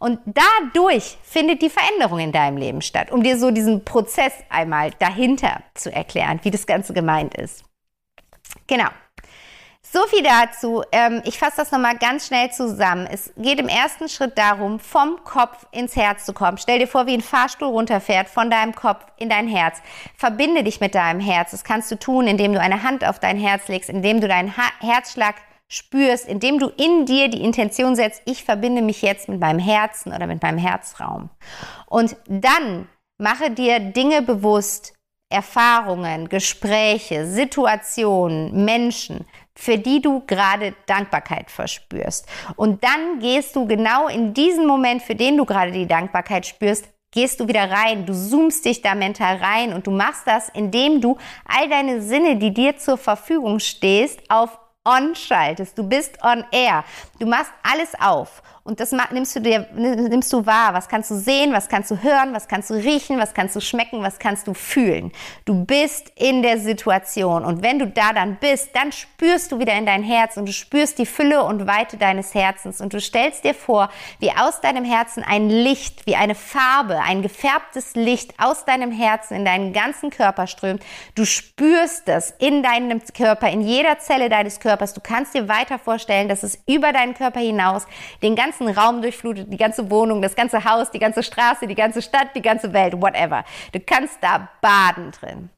Und 0.00 0.18
dadurch 0.26 1.16
findet 1.22 1.62
die 1.62 1.70
Veränderung 1.70 2.18
in 2.18 2.32
deinem 2.32 2.56
Leben 2.56 2.82
statt, 2.82 3.10
um 3.12 3.22
dir 3.22 3.38
so 3.38 3.50
diesen 3.50 3.84
Prozess 3.84 4.32
einmal 4.50 4.90
dahinter 4.98 5.62
zu 5.74 5.92
erklären, 5.92 6.40
wie 6.42 6.50
das 6.50 6.66
Ganze 6.66 6.92
gemeint 6.92 7.34
ist. 7.34 7.64
Genau. 8.66 8.88
So 9.96 10.06
viel 10.08 10.22
dazu. 10.22 10.82
Ähm, 10.92 11.22
ich 11.24 11.38
fasse 11.38 11.56
das 11.56 11.70
nochmal 11.70 11.96
ganz 11.96 12.26
schnell 12.26 12.50
zusammen. 12.50 13.08
Es 13.10 13.32
geht 13.38 13.58
im 13.58 13.66
ersten 13.66 14.10
Schritt 14.10 14.36
darum, 14.36 14.78
vom 14.78 15.24
Kopf 15.24 15.64
ins 15.70 15.96
Herz 15.96 16.26
zu 16.26 16.34
kommen. 16.34 16.58
Stell 16.58 16.80
dir 16.80 16.86
vor, 16.86 17.06
wie 17.06 17.14
ein 17.14 17.22
Fahrstuhl 17.22 17.68
runterfährt 17.68 18.28
von 18.28 18.50
deinem 18.50 18.74
Kopf 18.74 19.06
in 19.16 19.30
dein 19.30 19.48
Herz. 19.48 19.80
Verbinde 20.14 20.64
dich 20.64 20.80
mit 20.80 20.94
deinem 20.94 21.20
Herz. 21.20 21.52
Das 21.52 21.64
kannst 21.64 21.90
du 21.90 21.98
tun, 21.98 22.26
indem 22.26 22.52
du 22.52 22.60
eine 22.60 22.82
Hand 22.82 23.06
auf 23.06 23.20
dein 23.20 23.38
Herz 23.38 23.68
legst, 23.68 23.88
indem 23.88 24.20
du 24.20 24.28
deinen 24.28 24.52
Herzschlag 24.80 25.36
spürst, 25.66 26.28
indem 26.28 26.58
du 26.58 26.68
in 26.76 27.06
dir 27.06 27.28
die 27.28 27.42
Intention 27.42 27.96
setzt, 27.96 28.20
ich 28.26 28.44
verbinde 28.44 28.82
mich 28.82 29.00
jetzt 29.00 29.30
mit 29.30 29.40
meinem 29.40 29.60
Herzen 29.60 30.12
oder 30.12 30.26
mit 30.26 30.42
meinem 30.42 30.58
Herzraum. 30.58 31.30
Und 31.86 32.16
dann 32.28 32.86
mache 33.16 33.50
dir 33.50 33.80
Dinge 33.80 34.20
bewusst, 34.20 34.92
Erfahrungen, 35.28 36.28
Gespräche, 36.28 37.26
Situationen, 37.26 38.64
Menschen, 38.64 39.24
für 39.56 39.78
die 39.78 40.00
du 40.00 40.22
gerade 40.26 40.74
Dankbarkeit 40.86 41.50
verspürst. 41.50 42.28
Und 42.54 42.84
dann 42.84 43.18
gehst 43.18 43.56
du 43.56 43.66
genau 43.66 44.06
in 44.06 44.34
diesen 44.34 44.66
Moment, 44.66 45.02
für 45.02 45.14
den 45.14 45.36
du 45.36 45.44
gerade 45.44 45.72
die 45.72 45.86
Dankbarkeit 45.86 46.46
spürst, 46.46 46.88
gehst 47.10 47.40
du 47.40 47.48
wieder 47.48 47.70
rein, 47.70 48.04
du 48.04 48.12
zoomst 48.12 48.64
dich 48.66 48.82
da 48.82 48.94
mental 48.94 49.36
rein 49.36 49.72
und 49.72 49.86
du 49.86 49.90
machst 49.90 50.26
das, 50.26 50.50
indem 50.50 51.00
du 51.00 51.16
all 51.46 51.68
deine 51.68 52.02
Sinne, 52.02 52.36
die 52.36 52.52
dir 52.52 52.76
zur 52.76 52.98
Verfügung 52.98 53.58
stehst, 53.58 54.20
auf 54.28 54.58
on 54.84 55.14
schaltest. 55.14 55.76
Du 55.76 55.82
bist 55.82 56.18
on 56.22 56.44
air. 56.52 56.84
Du 57.18 57.26
machst 57.26 57.52
alles 57.62 57.92
auf 57.98 58.42
und 58.66 58.80
das 58.80 58.92
nimmst 59.12 59.36
du 59.36 59.40
dir, 59.40 59.68
nimmst 59.74 60.32
du 60.32 60.44
wahr. 60.44 60.74
Was 60.74 60.88
kannst 60.88 61.12
du 61.12 61.14
sehen? 61.14 61.52
Was 61.52 61.68
kannst 61.68 61.88
du 61.92 62.02
hören? 62.02 62.34
Was 62.34 62.48
kannst 62.48 62.68
du 62.68 62.74
riechen? 62.74 63.16
Was 63.16 63.32
kannst 63.32 63.54
du 63.54 63.60
schmecken? 63.60 64.02
Was 64.02 64.18
kannst 64.18 64.48
du 64.48 64.54
fühlen? 64.54 65.12
Du 65.44 65.64
bist 65.64 66.10
in 66.16 66.42
der 66.42 66.58
Situation. 66.58 67.44
Und 67.44 67.62
wenn 67.62 67.78
du 67.78 67.86
da 67.86 68.12
dann 68.12 68.38
bist, 68.40 68.74
dann 68.74 68.90
spürst 68.90 69.52
du 69.52 69.60
wieder 69.60 69.74
in 69.74 69.86
dein 69.86 70.02
Herz 70.02 70.36
und 70.36 70.46
du 70.46 70.52
spürst 70.52 70.98
die 70.98 71.06
Fülle 71.06 71.44
und 71.44 71.68
Weite 71.68 71.96
deines 71.96 72.34
Herzens. 72.34 72.80
Und 72.80 72.92
du 72.92 73.00
stellst 73.00 73.44
dir 73.44 73.54
vor, 73.54 73.88
wie 74.18 74.32
aus 74.32 74.60
deinem 74.60 74.84
Herzen 74.84 75.22
ein 75.22 75.48
Licht, 75.48 76.04
wie 76.06 76.16
eine 76.16 76.34
Farbe, 76.34 77.00
ein 77.00 77.22
gefärbtes 77.22 77.94
Licht 77.94 78.34
aus 78.38 78.64
deinem 78.64 78.90
Herzen 78.90 79.36
in 79.36 79.44
deinen 79.44 79.72
ganzen 79.72 80.10
Körper 80.10 80.48
strömt. 80.48 80.82
Du 81.14 81.24
spürst 81.24 82.08
das 82.08 82.34
in 82.40 82.64
deinem 82.64 83.00
Körper, 83.16 83.48
in 83.48 83.60
jeder 83.60 84.00
Zelle 84.00 84.28
deines 84.28 84.58
Körpers. 84.58 84.92
Du 84.92 85.00
kannst 85.00 85.34
dir 85.34 85.46
weiter 85.46 85.78
vorstellen, 85.78 86.28
dass 86.28 86.42
es 86.42 86.58
über 86.66 86.92
deinen 87.06 87.14
Körper 87.14 87.40
hinaus 87.40 87.86
den 88.22 88.36
ganzen 88.36 88.68
Raum 88.68 89.02
durchflutet, 89.02 89.52
die 89.52 89.56
ganze 89.56 89.90
Wohnung, 89.90 90.22
das 90.22 90.36
ganze 90.36 90.64
Haus, 90.64 90.90
die 90.90 90.98
ganze 90.98 91.22
Straße, 91.22 91.66
die 91.66 91.74
ganze 91.74 92.02
Stadt, 92.02 92.34
die 92.34 92.42
ganze 92.42 92.72
Welt, 92.72 93.00
whatever. 93.00 93.44
Du 93.72 93.80
kannst 93.80 94.18
da 94.20 94.48
baden 94.60 95.12
drin. 95.12 95.50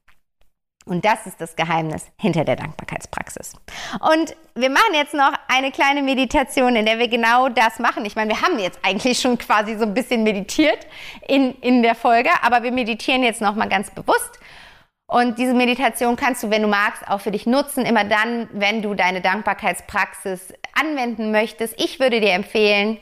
Und 0.85 1.05
das 1.05 1.27
ist 1.27 1.39
das 1.39 1.55
Geheimnis 1.55 2.07
hinter 2.19 2.45
der 2.45 2.57
Dankbarkeitspraxis. 2.57 3.53
Und 4.01 4.35
wir 4.55 4.71
machen 4.71 4.95
jetzt 4.95 5.13
noch 5.13 5.33
eine 5.47 5.71
kleine 5.71 6.01
Meditation, 6.01 6.77
in 6.77 6.87
der 6.87 6.99
wir 6.99 7.09
genau 7.09 7.51
das 7.51 7.79
machen. 7.79 8.07
Ich 8.07 8.17
meine, 8.17 8.31
wir 8.31 8.41
haben 8.41 8.59
jetzt 8.59 8.79
eigentlich 8.83 9.21
schon 9.21 9.37
quasi 9.37 9.77
so 9.77 9.85
ein 9.85 9.93
bisschen 9.93 10.23
meditiert 10.23 10.87
in, 11.27 11.53
in 11.61 11.83
der 11.83 11.95
Folge, 11.95 12.31
aber 12.41 12.63
wir 12.63 12.73
meditieren 12.73 13.23
jetzt 13.23 13.43
noch 13.43 13.55
mal 13.55 13.69
ganz 13.69 13.91
bewusst 13.91 14.41
Und 15.11 15.39
diese 15.39 15.55
Meditation 15.55 16.17
kannst 16.17 16.43
du, 16.43 16.51
wenn 16.51 16.61
du 16.61 16.69
magst, 16.69 17.09
auch 17.09 17.23
für 17.23 17.31
dich 17.31 17.47
nutzen, 17.47 17.87
immer 17.87 18.05
dann, 18.05 18.49
wenn 18.53 18.83
du 18.83 18.93
deine 18.95 19.23
Dankbarkeitspraxis 19.23 20.53
anwenden 20.75 21.33
möchtest. 21.33 21.81
Ich 21.83 21.99
würde 21.99 22.21
dir 22.21 22.33
empfehlen, 22.33 22.99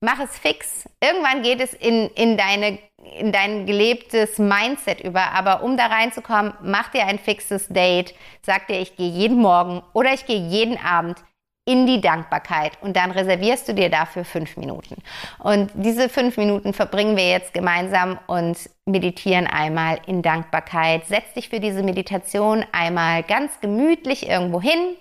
mach 0.00 0.18
es 0.18 0.36
fix. 0.36 0.88
Irgendwann 1.00 1.42
geht 1.42 1.60
es 1.60 1.72
in, 1.74 2.08
in, 2.16 2.36
deine, 2.36 2.80
in 3.16 3.30
dein 3.30 3.66
gelebtes 3.66 4.38
Mindset 4.38 5.00
über. 5.00 5.30
Aber 5.32 5.62
um 5.62 5.76
da 5.76 5.86
reinzukommen, 5.86 6.54
mach 6.60 6.88
dir 6.88 7.06
ein 7.06 7.20
fixes 7.20 7.68
Date. 7.68 8.14
Sag 8.42 8.66
dir, 8.66 8.80
ich 8.80 8.96
gehe 8.96 9.08
jeden 9.08 9.38
Morgen 9.38 9.82
oder 9.92 10.12
ich 10.12 10.26
gehe 10.26 10.40
jeden 10.40 10.76
Abend 10.76 11.22
in 11.68 11.86
die 11.86 12.00
Dankbarkeit 12.00 12.72
und 12.80 12.96
dann 12.96 13.10
reservierst 13.10 13.68
du 13.68 13.74
dir 13.74 13.90
dafür 13.90 14.24
fünf 14.24 14.56
Minuten. 14.56 14.96
Und 15.38 15.70
diese 15.74 16.08
fünf 16.08 16.38
Minuten 16.38 16.72
verbringen 16.72 17.14
wir 17.14 17.28
jetzt 17.28 17.52
gemeinsam 17.52 18.18
und 18.26 18.56
meditieren 18.86 19.46
einmal 19.46 20.00
in 20.06 20.22
Dankbarkeit. 20.22 21.06
Setz 21.06 21.34
dich 21.34 21.50
für 21.50 21.60
diese 21.60 21.82
Meditation 21.82 22.64
einmal 22.72 23.22
ganz 23.22 23.60
gemütlich 23.60 24.26
irgendwo 24.26 24.62
hin. 24.62 24.96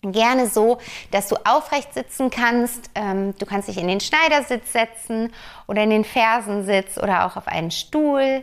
Gerne 0.00 0.46
so, 0.46 0.78
dass 1.10 1.28
du 1.28 1.36
aufrecht 1.44 1.92
sitzen 1.92 2.30
kannst. 2.30 2.90
Ähm, 2.94 3.34
du 3.38 3.44
kannst 3.44 3.68
dich 3.68 3.76
in 3.76 3.86
den 3.86 4.00
Schneidersitz 4.00 4.72
setzen 4.72 5.30
oder 5.68 5.82
in 5.82 5.90
den 5.90 6.04
Fersensitz 6.04 6.96
oder 6.96 7.26
auch 7.26 7.36
auf 7.36 7.46
einen 7.46 7.70
Stuhl. 7.70 8.40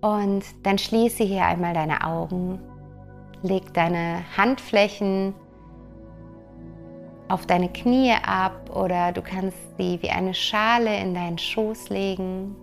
Und 0.00 0.42
dann 0.62 0.78
schließe 0.78 1.22
hier 1.22 1.44
einmal 1.44 1.74
deine 1.74 2.06
Augen. 2.06 2.60
Leg 3.42 3.74
deine 3.74 4.24
Handflächen 4.38 5.34
auf 7.28 7.46
deine 7.46 7.68
Knie 7.68 8.14
ab 8.26 8.70
oder 8.74 9.12
du 9.12 9.22
kannst 9.22 9.58
sie 9.78 10.00
wie 10.02 10.10
eine 10.10 10.34
Schale 10.34 10.98
in 11.00 11.14
deinen 11.14 11.38
Schoß 11.38 11.88
legen. 11.88 12.56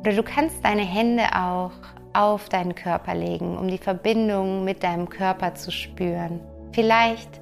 Oder 0.00 0.12
du 0.12 0.22
kannst 0.22 0.64
deine 0.64 0.82
Hände 0.82 1.24
auch 1.34 1.72
auf 2.12 2.48
deinen 2.48 2.74
Körper 2.74 3.14
legen, 3.14 3.58
um 3.58 3.68
die 3.68 3.78
Verbindung 3.78 4.64
mit 4.64 4.82
deinem 4.82 5.08
Körper 5.08 5.54
zu 5.54 5.72
spüren. 5.72 6.40
Vielleicht 6.72 7.40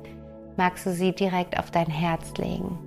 magst 0.57 0.87
du 0.87 0.91
sie 0.91 1.13
direkt 1.13 1.59
auf 1.59 1.71
dein 1.71 1.87
Herz 1.87 2.33
legen. 2.39 2.79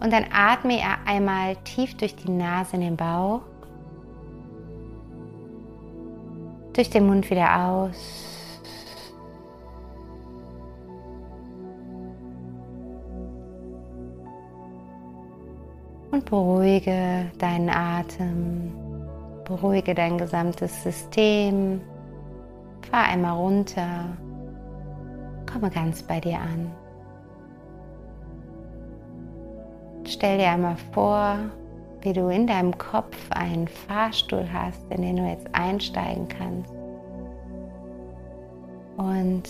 Und 0.00 0.12
dann 0.12 0.26
atme 0.32 0.80
einmal 1.06 1.56
tief 1.56 1.96
durch 1.96 2.16
die 2.16 2.30
Nase 2.30 2.76
in 2.76 2.82
den 2.82 2.96
Bauch, 2.96 3.42
durch 6.72 6.88
den 6.88 7.06
Mund 7.06 7.30
wieder 7.30 7.66
aus. 7.66 8.39
Und 16.10 16.24
beruhige 16.24 17.30
deinen 17.38 17.68
Atem, 17.68 18.72
beruhige 19.44 19.94
dein 19.94 20.18
gesamtes 20.18 20.82
System, 20.82 21.80
fahr 22.90 23.04
einmal 23.04 23.36
runter, 23.36 24.16
komme 25.50 25.70
ganz 25.70 26.02
bei 26.02 26.20
dir 26.20 26.38
an. 26.38 26.70
Stell 30.04 30.38
dir 30.38 30.50
einmal 30.50 30.76
vor, 30.92 31.36
wie 32.02 32.12
du 32.12 32.28
in 32.28 32.46
deinem 32.46 32.76
Kopf 32.76 33.16
einen 33.30 33.68
Fahrstuhl 33.68 34.46
hast, 34.52 34.80
in 34.90 35.02
den 35.02 35.16
du 35.16 35.22
jetzt 35.28 35.46
einsteigen 35.54 36.26
kannst. 36.28 36.74
Und 38.96 39.48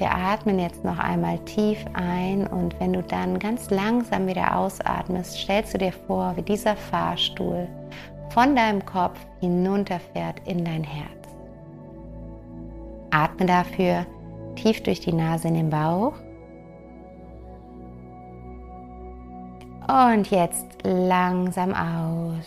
wir 0.00 0.10
atmen 0.10 0.58
jetzt 0.58 0.82
noch 0.82 0.98
einmal 0.98 1.38
tief 1.40 1.84
ein 1.92 2.46
und 2.46 2.78
wenn 2.80 2.94
du 2.94 3.02
dann 3.02 3.38
ganz 3.38 3.68
langsam 3.68 4.26
wieder 4.26 4.56
ausatmest, 4.56 5.36
stellst 5.36 5.74
du 5.74 5.78
dir 5.78 5.92
vor, 5.92 6.34
wie 6.36 6.42
dieser 6.42 6.74
Fahrstuhl 6.74 7.68
von 8.30 8.56
deinem 8.56 8.84
Kopf 8.86 9.18
hinunterfährt 9.40 10.40
in 10.46 10.64
dein 10.64 10.84
Herz. 10.84 11.28
Atme 13.10 13.44
dafür 13.44 14.06
tief 14.56 14.82
durch 14.82 15.00
die 15.00 15.12
Nase 15.12 15.48
in 15.48 15.54
den 15.54 15.70
Bauch. 15.70 16.14
Und 19.86 20.30
jetzt 20.30 20.66
langsam 20.82 21.74
aus. 21.74 22.46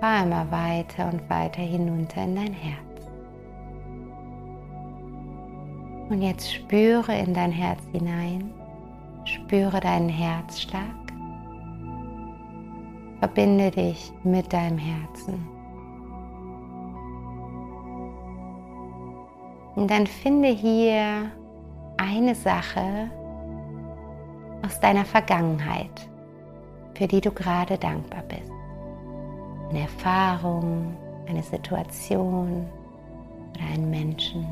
Fahr 0.00 0.24
immer 0.24 0.48
weiter 0.50 1.08
und 1.08 1.28
weiter 1.28 1.62
hinunter 1.62 2.22
in 2.22 2.36
dein 2.36 2.52
Herz. 2.52 2.91
Und 6.12 6.20
jetzt 6.20 6.52
spüre 6.52 7.18
in 7.18 7.32
dein 7.32 7.50
Herz 7.50 7.80
hinein, 7.90 8.52
spüre 9.24 9.80
deinen 9.80 10.10
Herzschlag, 10.10 10.84
verbinde 13.18 13.70
dich 13.70 14.12
mit 14.22 14.52
deinem 14.52 14.76
Herzen. 14.76 15.48
Und 19.74 19.90
dann 19.90 20.06
finde 20.06 20.48
hier 20.48 21.30
eine 21.96 22.34
Sache 22.34 23.10
aus 24.66 24.78
deiner 24.80 25.06
Vergangenheit, 25.06 26.10
für 26.92 27.06
die 27.06 27.22
du 27.22 27.30
gerade 27.30 27.78
dankbar 27.78 28.22
bist. 28.24 28.52
Eine 29.70 29.80
Erfahrung, 29.80 30.94
eine 31.26 31.42
Situation 31.42 32.68
oder 33.54 33.64
einen 33.72 33.88
Menschen 33.88 34.44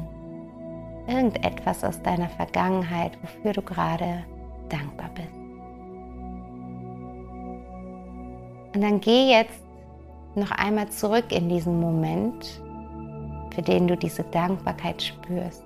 irgendetwas 1.10 1.84
aus 1.84 2.00
deiner 2.02 2.28
Vergangenheit, 2.28 3.12
wofür 3.22 3.52
du 3.52 3.62
gerade 3.62 4.24
dankbar 4.68 5.10
bist. 5.14 5.28
Und 8.74 8.82
dann 8.82 9.00
geh 9.00 9.30
jetzt 9.30 9.60
noch 10.34 10.52
einmal 10.52 10.88
zurück 10.90 11.32
in 11.32 11.48
diesen 11.48 11.80
Moment, 11.80 12.62
für 13.52 13.62
den 13.62 13.88
du 13.88 13.96
diese 13.96 14.22
Dankbarkeit 14.22 15.02
spürst. 15.02 15.64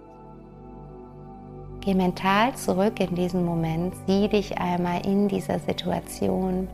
Geh 1.80 1.94
mental 1.94 2.54
zurück 2.54 2.98
in 2.98 3.14
diesen 3.14 3.44
Moment, 3.44 3.94
sieh 4.06 4.28
dich 4.28 4.56
einmal 4.58 5.04
in 5.06 5.28
dieser 5.28 5.58
Situation. 5.58 6.66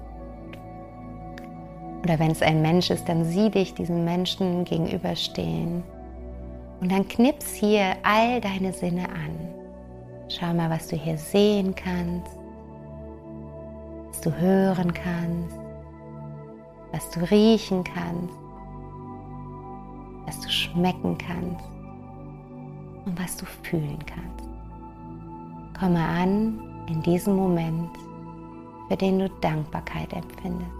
Oder 2.04 2.18
wenn 2.20 2.30
es 2.30 2.42
ein 2.42 2.62
Mensch 2.62 2.90
ist, 2.90 3.08
dann 3.08 3.24
sieh 3.24 3.50
dich 3.50 3.74
diesem 3.74 4.04
Menschen 4.04 4.64
gegenüberstehen. 4.64 5.82
Und 6.80 6.90
dann 6.90 7.06
knips 7.06 7.54
hier 7.54 7.96
all 8.02 8.40
deine 8.40 8.72
Sinne 8.72 9.08
an. 9.08 9.36
Schau 10.28 10.54
mal, 10.54 10.70
was 10.70 10.88
du 10.88 10.96
hier 10.96 11.18
sehen 11.18 11.74
kannst, 11.74 12.38
was 14.08 14.20
du 14.22 14.32
hören 14.32 14.92
kannst, 14.94 15.58
was 16.92 17.10
du 17.10 17.20
riechen 17.30 17.84
kannst, 17.84 18.34
was 20.26 20.40
du 20.40 20.48
schmecken 20.48 21.18
kannst 21.18 21.64
und 23.04 23.18
was 23.20 23.36
du 23.36 23.44
fühlen 23.44 23.98
kannst. 24.06 24.48
Komme 25.78 26.00
an 26.00 26.60
in 26.88 27.02
diesem 27.02 27.36
Moment, 27.36 27.90
für 28.88 28.96
den 28.96 29.18
du 29.18 29.28
Dankbarkeit 29.40 30.12
empfindest. 30.12 30.79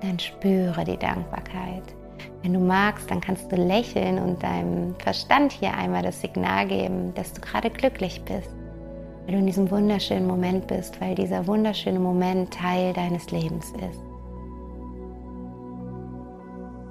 Dann 0.00 0.18
spüre 0.18 0.84
die 0.84 0.96
Dankbarkeit. 0.96 1.82
Wenn 2.42 2.54
du 2.54 2.60
magst, 2.60 3.10
dann 3.10 3.20
kannst 3.20 3.50
du 3.52 3.56
lächeln 3.56 4.18
und 4.18 4.42
deinem 4.42 4.94
Verstand 4.98 5.52
hier 5.52 5.74
einmal 5.74 6.02
das 6.02 6.20
Signal 6.20 6.66
geben, 6.66 7.12
dass 7.14 7.32
du 7.32 7.40
gerade 7.40 7.70
glücklich 7.70 8.22
bist, 8.24 8.50
weil 9.24 9.34
du 9.34 9.38
in 9.38 9.46
diesem 9.46 9.70
wunderschönen 9.70 10.26
Moment 10.26 10.66
bist, 10.66 11.00
weil 11.00 11.14
dieser 11.14 11.46
wunderschöne 11.46 12.00
Moment 12.00 12.52
Teil 12.52 12.92
deines 12.92 13.30
Lebens 13.30 13.70
ist. 13.72 14.00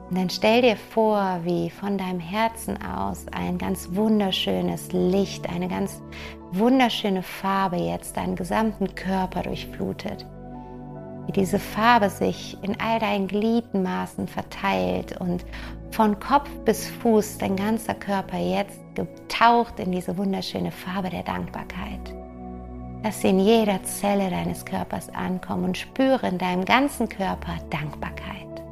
Und 0.10 0.18
dann 0.18 0.30
stell 0.30 0.64
dir 0.64 0.76
vor, 0.76 1.40
wie 1.44 1.70
von 1.70 1.98
deinem 1.98 2.20
Herzen 2.20 2.78
aus 2.82 3.28
ein 3.32 3.60
ganz 3.60 3.90
wunderschönes 3.92 4.92
Licht, 4.92 5.48
eine 5.48 5.68
ganz 5.68 6.02
wunderschöne 6.52 7.22
Farbe 7.22 7.78
jetzt 7.78 8.18
deinen 8.18 8.36
gesamten 8.36 8.96
Körper 8.96 9.44
durchflutet 9.44 10.26
wie 11.30 11.34
diese 11.34 11.60
Farbe 11.60 12.10
sich 12.10 12.58
in 12.64 12.76
all 12.82 12.98
deinen 12.98 13.28
Gliedmaßen 13.28 14.28
verteilt 14.28 15.16
und 15.22 15.46
von 15.92 16.20
Kopf 16.20 16.50
bis 16.66 16.88
Fuß 16.88 17.38
dein 17.38 17.56
ganzer 17.56 17.94
Körper 17.94 18.40
jetzt 18.40 18.80
getaucht 18.96 19.80
in 19.80 19.92
diese 19.92 20.18
wunderschöne 20.18 20.72
Farbe 20.72 21.12
der 21.12 21.22
Dankbarkeit. 21.22 22.16
Lass 23.04 23.22
sie 23.22 23.30
in 23.30 23.40
jeder 23.42 23.84
Zelle 23.84 24.32
deines 24.32 24.66
Körpers 24.66 25.08
ankommen 25.14 25.66
und 25.66 25.78
spüre 25.78 26.28
in 26.28 26.40
deinem 26.40 26.66
ganzen 26.66 27.08
Körper 27.08 27.58
Dankbarkeit. 27.70 28.64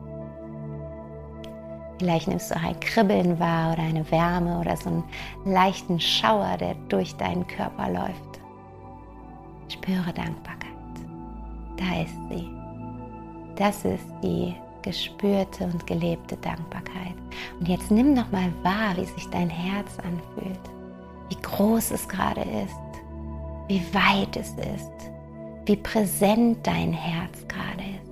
Vielleicht 2.00 2.28
nimmst 2.28 2.50
du 2.50 2.56
auch 2.56 2.64
ein 2.64 2.80
Kribbeln 2.80 3.40
wahr 3.40 3.74
oder 3.74 3.84
eine 3.84 4.10
Wärme 4.10 4.60
oder 4.60 4.76
so 4.78 4.90
einen 4.90 5.04
leichten 5.46 6.00
Schauer, 6.00 6.58
der 6.58 6.74
durch 6.90 7.16
deinen 7.18 7.46
Körper 7.46 7.88
läuft. 7.88 8.42
Spüre 9.68 10.12
Dankbarkeit. 10.12 10.67
Da 11.78 12.02
ist 12.02 12.18
sie. 12.30 12.50
Das 13.56 13.86
ist 13.86 14.06
die 14.24 14.54
gespürte 14.82 15.66
und 15.66 15.86
gelebte 15.88 16.38
Dankbarkeit. 16.38 17.16
Und 17.60 17.68
jetzt 17.68 17.92
nimm 17.92 18.14
noch 18.14 18.32
mal 18.32 18.52
wahr, 18.64 18.96
wie 18.96 19.06
sich 19.06 19.28
dein 19.30 19.50
Herz 19.50 19.98
anfühlt. 20.00 20.60
wie 21.30 21.38
groß 21.42 21.92
es 21.92 22.08
gerade 22.08 22.42
ist, 22.42 23.02
wie 23.68 23.82
weit 23.94 24.36
es 24.38 24.52
ist, 24.52 25.12
wie 25.66 25.76
präsent 25.76 26.66
dein 26.66 26.94
Herz 26.94 27.46
gerade 27.48 27.84
ist. 27.84 28.12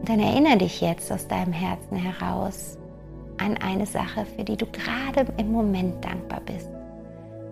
Und 0.00 0.08
dann 0.08 0.20
erinnere 0.20 0.58
dich 0.58 0.80
jetzt 0.80 1.12
aus 1.12 1.28
deinem 1.28 1.52
Herzen 1.52 1.96
heraus 1.96 2.78
an 3.38 3.56
eine 3.58 3.86
Sache, 3.86 4.24
für 4.24 4.44
die 4.44 4.56
du 4.56 4.66
gerade 4.66 5.26
im 5.36 5.52
Moment 5.52 6.04
dankbar 6.04 6.40
bist. 6.40 6.71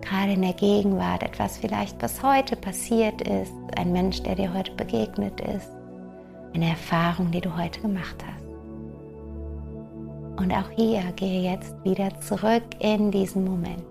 Gerade 0.01 0.33
in 0.33 0.41
der 0.41 0.53
Gegenwart, 0.53 1.23
etwas 1.23 1.57
vielleicht, 1.57 2.01
was 2.01 2.21
heute 2.23 2.55
passiert 2.55 3.21
ist, 3.21 3.53
ein 3.77 3.91
Mensch, 3.91 4.21
der 4.23 4.35
dir 4.35 4.53
heute 4.53 4.71
begegnet 4.73 5.39
ist, 5.41 5.69
eine 6.53 6.69
Erfahrung, 6.69 7.31
die 7.31 7.41
du 7.41 7.55
heute 7.55 7.79
gemacht 7.81 8.17
hast. 8.25 8.41
Und 10.41 10.51
auch 10.51 10.69
hier 10.75 11.03
gehe 11.15 11.51
jetzt 11.51 11.73
wieder 11.83 12.09
zurück 12.19 12.63
in 12.79 13.11
diesen 13.11 13.45
Moment. 13.45 13.85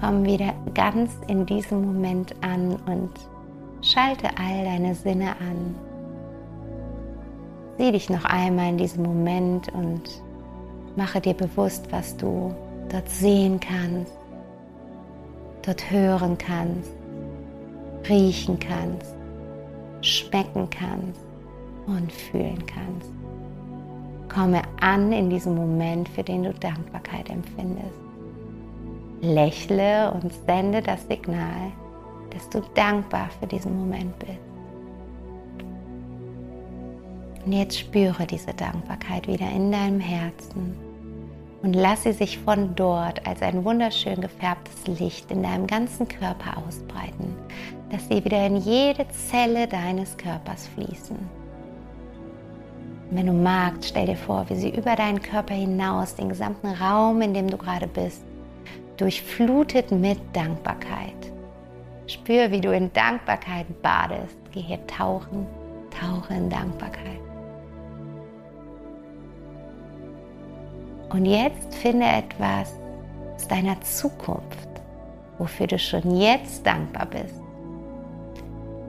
Komm 0.00 0.24
wieder 0.24 0.54
ganz 0.74 1.10
in 1.26 1.44
diesem 1.44 1.84
Moment 1.84 2.34
an 2.42 2.76
und 2.86 3.10
schalte 3.82 4.28
all 4.38 4.64
deine 4.64 4.94
Sinne 4.94 5.30
an. 5.40 5.74
Sieh 7.76 7.92
dich 7.92 8.08
noch 8.08 8.24
einmal 8.24 8.70
in 8.70 8.78
diesem 8.78 9.02
Moment 9.02 9.72
und 9.72 10.02
mache 10.96 11.20
dir 11.20 11.34
bewusst, 11.34 11.90
was 11.90 12.16
du 12.16 12.54
dort 12.88 13.08
sehen 13.08 13.60
kannst, 13.60 14.17
dort 15.62 15.90
hören 15.90 16.36
kannst, 16.38 16.90
riechen 18.08 18.58
kannst, 18.58 19.14
schmecken 20.00 20.68
kannst 20.70 21.20
und 21.86 22.12
fühlen 22.12 22.64
kannst. 22.66 23.10
Komme 24.32 24.62
an 24.80 25.12
in 25.12 25.30
diesem 25.30 25.54
Moment, 25.54 26.08
für 26.08 26.22
den 26.22 26.44
du 26.44 26.52
Dankbarkeit 26.52 27.30
empfindest. 27.30 27.98
Lächle 29.20 30.12
und 30.12 30.32
sende 30.46 30.80
das 30.80 31.06
Signal, 31.08 31.72
dass 32.30 32.48
du 32.50 32.60
dankbar 32.74 33.30
für 33.40 33.46
diesen 33.46 33.76
Moment 33.76 34.16
bist. 34.18 34.38
Und 37.44 37.52
jetzt 37.52 37.78
spüre 37.78 38.26
diese 38.26 38.52
Dankbarkeit 38.52 39.26
wieder 39.26 39.50
in 39.50 39.72
deinem 39.72 40.00
Herzen 40.00 40.87
und 41.62 41.74
lass 41.74 42.04
sie 42.04 42.12
sich 42.12 42.38
von 42.38 42.74
dort 42.74 43.26
als 43.26 43.42
ein 43.42 43.64
wunderschön 43.64 44.20
gefärbtes 44.20 44.86
Licht 44.98 45.30
in 45.30 45.42
deinem 45.42 45.66
ganzen 45.66 46.06
Körper 46.06 46.58
ausbreiten, 46.58 47.34
dass 47.90 48.06
sie 48.08 48.24
wieder 48.24 48.46
in 48.46 48.56
jede 48.56 49.08
Zelle 49.08 49.66
deines 49.66 50.16
Körpers 50.16 50.68
fließen. 50.68 51.18
wenn 53.10 53.26
du 53.26 53.32
magst, 53.32 53.88
stell 53.88 54.06
dir 54.06 54.16
vor, 54.16 54.44
wie 54.50 54.54
sie 54.56 54.70
über 54.70 54.94
deinen 54.94 55.22
Körper 55.22 55.54
hinaus, 55.54 56.14
den 56.14 56.28
gesamten 56.28 56.68
Raum, 56.68 57.22
in 57.22 57.32
dem 57.32 57.48
du 57.48 57.56
gerade 57.56 57.86
bist, 57.86 58.22
durchflutet 58.98 59.90
mit 59.90 60.18
Dankbarkeit. 60.34 61.32
Spür, 62.06 62.50
wie 62.50 62.60
du 62.60 62.74
in 62.74 62.92
Dankbarkeit 62.92 63.66
badest. 63.82 64.36
Geh 64.52 64.60
hier 64.60 64.86
tauchen, 64.86 65.46
tauche 65.90 66.34
in 66.34 66.50
Dankbarkeit. 66.50 67.27
Und 71.10 71.24
jetzt 71.24 71.74
finde 71.74 72.06
etwas 72.06 72.74
aus 73.34 73.48
deiner 73.48 73.80
Zukunft, 73.80 74.68
wofür 75.38 75.66
du 75.66 75.78
schon 75.78 76.16
jetzt 76.16 76.66
dankbar 76.66 77.06
bist. 77.06 77.34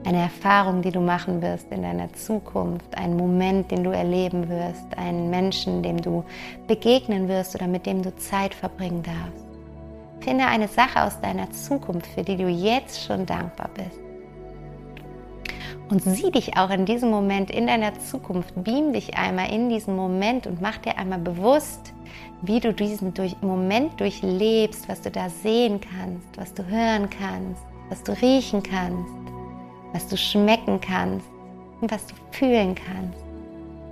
Eine 0.04 0.22
Erfahrung, 0.22 0.82
die 0.82 0.90
du 0.90 1.00
machen 1.00 1.40
wirst 1.42 1.70
in 1.70 1.82
deiner 1.82 2.12
Zukunft, 2.14 2.96
einen 2.96 3.16
Moment, 3.16 3.70
den 3.70 3.84
du 3.84 3.90
erleben 3.90 4.48
wirst, 4.48 4.96
einen 4.96 5.30
Menschen, 5.30 5.82
dem 5.82 6.00
du 6.00 6.24
begegnen 6.66 7.28
wirst 7.28 7.54
oder 7.54 7.66
mit 7.66 7.86
dem 7.86 8.02
du 8.02 8.14
Zeit 8.16 8.54
verbringen 8.54 9.02
darfst. 9.02 9.46
Finde 10.20 10.46
eine 10.46 10.68
Sache 10.68 11.04
aus 11.04 11.20
deiner 11.20 11.50
Zukunft, 11.50 12.06
für 12.06 12.22
die 12.22 12.36
du 12.36 12.48
jetzt 12.48 13.02
schon 13.02 13.24
dankbar 13.24 13.70
bist. 13.74 14.09
Und 15.90 16.02
sieh 16.04 16.30
dich 16.30 16.56
auch 16.56 16.70
in 16.70 16.86
diesem 16.86 17.10
Moment 17.10 17.50
in 17.50 17.66
deiner 17.66 17.98
Zukunft. 17.98 18.54
Beam 18.62 18.92
dich 18.92 19.16
einmal 19.16 19.52
in 19.52 19.68
diesen 19.68 19.96
Moment 19.96 20.46
und 20.46 20.60
mach 20.62 20.78
dir 20.78 20.96
einmal 20.96 21.18
bewusst, 21.18 21.92
wie 22.42 22.60
du 22.60 22.72
diesen 22.72 23.12
durch, 23.12 23.36
Moment 23.42 23.98
durchlebst, 23.98 24.88
was 24.88 25.00
du 25.00 25.10
da 25.10 25.28
sehen 25.28 25.80
kannst, 25.80 26.28
was 26.36 26.54
du 26.54 26.64
hören 26.64 27.10
kannst, 27.10 27.60
was 27.88 28.04
du 28.04 28.12
riechen 28.12 28.62
kannst, 28.62 29.10
was 29.92 30.06
du 30.06 30.16
schmecken 30.16 30.80
kannst 30.80 31.26
und 31.80 31.90
was 31.90 32.06
du 32.06 32.14
fühlen 32.30 32.76
kannst. 32.76 33.18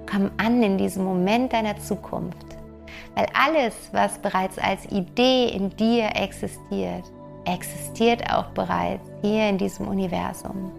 Komm 0.09 0.31
an 0.37 0.63
in 0.63 0.79
diesem 0.79 1.05
Moment 1.05 1.53
deiner 1.53 1.77
Zukunft, 1.79 2.47
weil 3.17 3.27
alles, 3.35 3.75
was 3.91 4.19
bereits 4.19 4.57
als 4.59 4.87
Idee 4.87 5.49
in 5.49 5.77
dir 5.77 6.11
existiert, 6.15 7.05
existiert 7.45 8.23
auch 8.33 8.47
bereits 8.51 9.05
hier 9.21 9.49
in 9.49 9.59
diesem 9.59 9.89
Universum. 9.89 10.71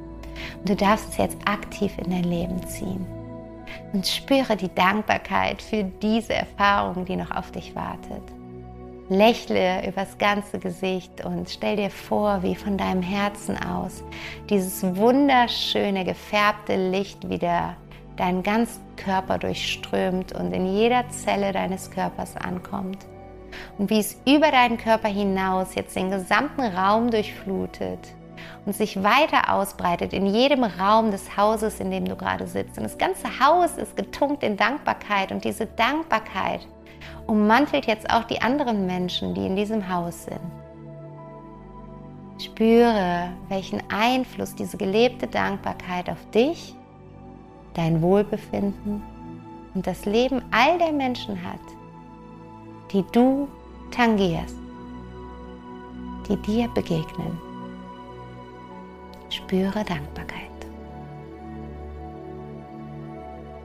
Und 0.59 0.69
du 0.69 0.75
darfst 0.75 1.09
es 1.09 1.17
jetzt 1.17 1.37
aktiv 1.45 1.91
in 1.97 2.11
dein 2.11 2.23
Leben 2.23 2.65
ziehen 2.67 3.05
und 3.93 4.07
spüre 4.07 4.55
die 4.55 4.73
Dankbarkeit 4.73 5.61
für 5.61 5.83
diese 5.83 6.33
Erfahrung, 6.33 7.05
die 7.05 7.15
noch 7.15 7.31
auf 7.31 7.51
dich 7.51 7.75
wartet. 7.75 8.21
Lächle 9.09 9.87
übers 9.87 10.19
ganze 10.19 10.59
Gesicht 10.59 11.25
und 11.25 11.49
stell 11.49 11.77
dir 11.77 11.89
vor, 11.89 12.43
wie 12.43 12.55
von 12.55 12.77
deinem 12.77 13.01
Herzen 13.01 13.57
aus 13.57 14.03
dieses 14.49 14.83
wunderschöne 14.95 16.05
gefärbte 16.05 16.91
Licht 16.91 17.27
wieder 17.27 17.75
deinen 18.17 18.43
ganzen 18.43 18.81
Körper 18.97 19.39
durchströmt 19.39 20.33
und 20.33 20.51
in 20.53 20.67
jeder 20.67 21.09
Zelle 21.09 21.53
deines 21.53 21.89
Körpers 21.89 22.35
ankommt. 22.37 22.99
Und 23.79 23.89
wie 23.89 23.99
es 23.99 24.21
über 24.27 24.51
deinen 24.51 24.77
Körper 24.77 25.07
hinaus 25.07 25.73
jetzt 25.73 25.95
den 25.95 26.11
gesamten 26.11 26.61
Raum 26.61 27.09
durchflutet 27.09 28.13
und 28.65 28.75
sich 28.75 29.03
weiter 29.03 29.53
ausbreitet 29.53 30.13
in 30.13 30.25
jedem 30.25 30.63
Raum 30.63 31.11
des 31.11 31.37
Hauses, 31.37 31.79
in 31.79 31.91
dem 31.91 32.05
du 32.05 32.15
gerade 32.15 32.47
sitzt. 32.47 32.77
Und 32.77 32.83
das 32.83 32.97
ganze 32.97 33.27
Haus 33.39 33.77
ist 33.77 33.95
getunkt 33.95 34.43
in 34.43 34.57
Dankbarkeit 34.57 35.31
und 35.31 35.43
diese 35.43 35.65
Dankbarkeit 35.65 36.67
ummantelt 37.27 37.85
jetzt 37.85 38.09
auch 38.09 38.23
die 38.23 38.41
anderen 38.41 38.85
Menschen, 38.85 39.33
die 39.33 39.45
in 39.45 39.55
diesem 39.55 39.87
Haus 39.89 40.25
sind. 40.25 40.39
Spüre, 42.39 43.31
welchen 43.49 43.81
Einfluss 43.89 44.55
diese 44.55 44.77
gelebte 44.77 45.27
Dankbarkeit 45.27 46.09
auf 46.09 46.29
dich, 46.33 46.73
dein 47.73 48.01
Wohlbefinden 48.01 49.03
und 49.75 49.85
das 49.85 50.05
Leben 50.05 50.41
all 50.51 50.77
der 50.77 50.91
Menschen 50.91 51.37
hat, 51.43 51.59
die 52.91 53.03
du 53.11 53.47
tangierst, 53.91 54.55
die 56.27 56.37
dir 56.37 56.67
begegnen. 56.69 57.48
Spüre 59.29 59.83
Dankbarkeit. 59.83 60.49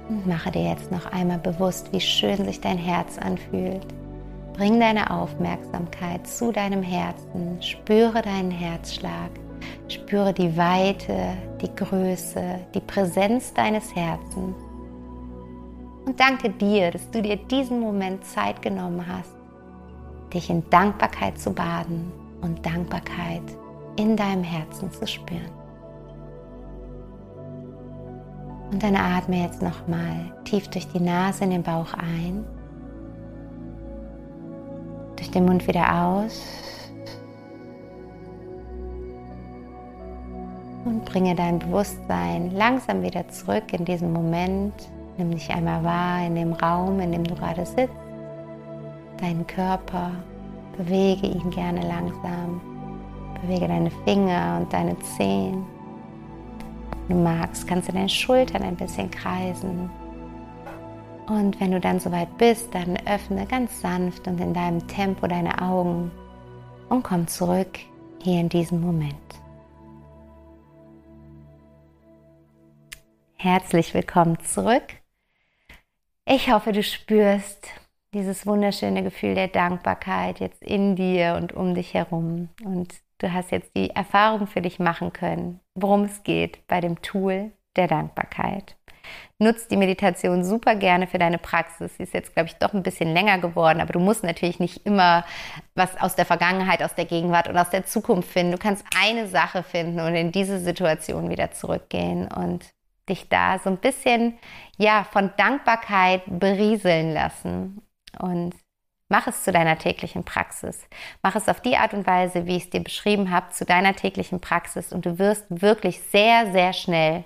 Und 0.08 0.26
mache 0.26 0.50
dir 0.50 0.68
jetzt 0.68 0.92
noch 0.92 1.06
einmal 1.06 1.38
bewusst, 1.38 1.90
wie 1.92 2.00
schön 2.00 2.44
sich 2.44 2.60
dein 2.60 2.76
Herz 2.76 3.16
anfühlt. 3.16 3.86
Bring 4.52 4.78
deine 4.78 5.10
Aufmerksamkeit 5.10 6.26
zu 6.26 6.52
deinem 6.52 6.82
Herzen, 6.82 7.60
spüre 7.62 8.20
deinen 8.20 8.50
Herzschlag, 8.50 9.30
spüre 9.88 10.34
die 10.34 10.56
Weite, 10.56 11.32
die 11.62 11.74
Größe, 11.74 12.60
die 12.74 12.80
Präsenz 12.80 13.54
deines 13.54 13.96
Herzens. 13.96 14.56
Und 16.04 16.20
danke 16.20 16.50
dir, 16.50 16.90
dass 16.90 17.10
du 17.10 17.22
dir 17.22 17.36
diesen 17.36 17.80
Moment 17.80 18.24
Zeit 18.26 18.60
genommen 18.60 19.04
hast, 19.08 19.34
dich 20.34 20.50
in 20.50 20.68
Dankbarkeit 20.68 21.38
zu 21.38 21.52
baden 21.52 22.12
und 22.42 22.64
Dankbarkeit 22.64 23.42
in 23.96 24.16
deinem 24.16 24.42
Herzen 24.42 24.90
zu 24.90 25.06
spüren. 25.06 25.64
Und 28.70 28.82
dann 28.82 28.96
atme 28.96 29.42
jetzt 29.42 29.62
nochmal 29.62 30.32
tief 30.44 30.68
durch 30.68 30.88
die 30.88 31.00
Nase 31.00 31.44
in 31.44 31.50
den 31.50 31.62
Bauch 31.62 31.94
ein, 31.94 32.44
durch 35.16 35.30
den 35.30 35.44
Mund 35.44 35.66
wieder 35.68 36.04
aus 36.04 36.42
und 40.84 41.04
bringe 41.04 41.34
dein 41.34 41.58
Bewusstsein 41.58 42.50
langsam 42.50 43.02
wieder 43.02 43.28
zurück 43.28 43.72
in 43.72 43.84
diesen 43.84 44.12
Moment. 44.12 44.74
Nimm 45.16 45.30
dich 45.30 45.50
einmal 45.50 45.84
wahr 45.84 46.26
in 46.26 46.34
dem 46.34 46.52
Raum, 46.52 46.98
in 46.98 47.12
dem 47.12 47.24
du 47.24 47.34
gerade 47.36 47.64
sitzt, 47.64 47.94
deinen 49.20 49.46
Körper, 49.46 50.10
bewege 50.76 51.28
ihn 51.28 51.50
gerne 51.50 51.86
langsam. 51.86 52.73
Bewege 53.46 53.68
deine 53.68 53.90
Finger 53.90 54.58
und 54.58 54.72
deine 54.72 54.98
Zehen. 55.00 55.66
Wenn 57.08 57.18
du 57.18 57.22
magst, 57.22 57.66
kannst 57.68 57.88
du 57.88 57.92
deine 57.92 58.08
Schultern 58.08 58.62
ein 58.62 58.74
bisschen 58.74 59.10
kreisen. 59.10 59.90
Und 61.26 61.60
wenn 61.60 61.72
du 61.72 61.78
dann 61.78 62.00
soweit 62.00 62.38
bist, 62.38 62.74
dann 62.74 62.96
öffne 63.06 63.44
ganz 63.44 63.82
sanft 63.82 64.26
und 64.26 64.40
in 64.40 64.54
deinem 64.54 64.86
Tempo 64.88 65.26
deine 65.26 65.60
Augen 65.60 66.10
und 66.88 67.02
komm 67.02 67.26
zurück 67.26 67.80
hier 68.22 68.40
in 68.40 68.48
diesem 68.48 68.80
Moment. 68.80 69.14
Herzlich 73.34 73.92
willkommen 73.92 74.38
zurück. 74.40 75.02
Ich 76.24 76.50
hoffe, 76.50 76.72
du 76.72 76.82
spürst, 76.82 77.68
dieses 78.14 78.46
wunderschöne 78.46 79.02
Gefühl 79.02 79.34
der 79.34 79.48
Dankbarkeit 79.48 80.40
jetzt 80.40 80.62
in 80.62 80.96
dir 80.96 81.34
und 81.34 81.52
um 81.52 81.74
dich 81.74 81.92
herum. 81.92 82.48
Und 82.64 83.03
du 83.24 83.32
hast 83.32 83.50
jetzt 83.50 83.74
die 83.74 83.90
Erfahrung 83.90 84.46
für 84.46 84.60
dich 84.60 84.78
machen 84.78 85.12
können, 85.12 85.60
worum 85.74 86.04
es 86.04 86.22
geht 86.22 86.66
bei 86.68 86.80
dem 86.80 87.00
Tool 87.02 87.52
der 87.76 87.88
Dankbarkeit. 87.88 88.76
Nutzt 89.38 89.70
die 89.70 89.76
Meditation 89.76 90.44
super 90.44 90.76
gerne 90.76 91.06
für 91.06 91.18
deine 91.18 91.38
Praxis. 91.38 91.96
Sie 91.96 92.04
ist 92.04 92.14
jetzt, 92.14 92.34
glaube 92.34 92.48
ich, 92.48 92.56
doch 92.56 92.72
ein 92.72 92.82
bisschen 92.82 93.12
länger 93.12 93.38
geworden, 93.38 93.80
aber 93.80 93.92
du 93.92 93.98
musst 93.98 94.22
natürlich 94.22 94.60
nicht 94.60 94.86
immer 94.86 95.24
was 95.74 96.00
aus 96.00 96.14
der 96.14 96.24
Vergangenheit, 96.24 96.82
aus 96.82 96.94
der 96.94 97.04
Gegenwart 97.04 97.48
und 97.48 97.58
aus 97.58 97.70
der 97.70 97.84
Zukunft 97.84 98.30
finden. 98.30 98.52
Du 98.52 98.58
kannst 98.58 98.84
eine 98.98 99.26
Sache 99.26 99.62
finden 99.62 100.00
und 100.00 100.14
in 100.14 100.32
diese 100.32 100.60
Situation 100.60 101.30
wieder 101.30 101.50
zurückgehen 101.50 102.28
und 102.28 102.72
dich 103.08 103.28
da 103.28 103.58
so 103.58 103.68
ein 103.68 103.78
bisschen, 103.78 104.38
ja, 104.78 105.04
von 105.04 105.30
Dankbarkeit 105.36 106.22
berieseln 106.26 107.12
lassen 107.12 107.82
und 108.18 108.54
mach 109.08 109.26
es 109.26 109.44
zu 109.44 109.52
deiner 109.52 109.78
täglichen 109.78 110.24
Praxis. 110.24 110.80
Mach 111.22 111.36
es 111.36 111.48
auf 111.48 111.60
die 111.60 111.76
Art 111.76 111.94
und 111.94 112.06
Weise, 112.06 112.46
wie 112.46 112.56
ich 112.56 112.64
es 112.64 112.70
dir 112.70 112.82
beschrieben 112.82 113.30
habe, 113.30 113.50
zu 113.50 113.64
deiner 113.64 113.94
täglichen 113.94 114.40
Praxis 114.40 114.92
und 114.92 115.06
du 115.06 115.18
wirst 115.18 115.46
wirklich 115.48 116.00
sehr, 116.02 116.52
sehr 116.52 116.72
schnell 116.72 117.24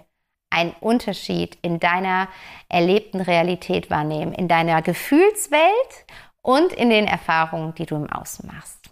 einen 0.50 0.74
Unterschied 0.80 1.58
in 1.62 1.78
deiner 1.78 2.28
erlebten 2.68 3.20
Realität 3.20 3.90
wahrnehmen, 3.90 4.32
in 4.32 4.48
deiner 4.48 4.82
Gefühlswelt 4.82 6.06
und 6.42 6.72
in 6.72 6.90
den 6.90 7.06
Erfahrungen, 7.06 7.74
die 7.74 7.86
du 7.86 7.96
im 7.96 8.10
Außen 8.10 8.48
machst. 8.50 8.90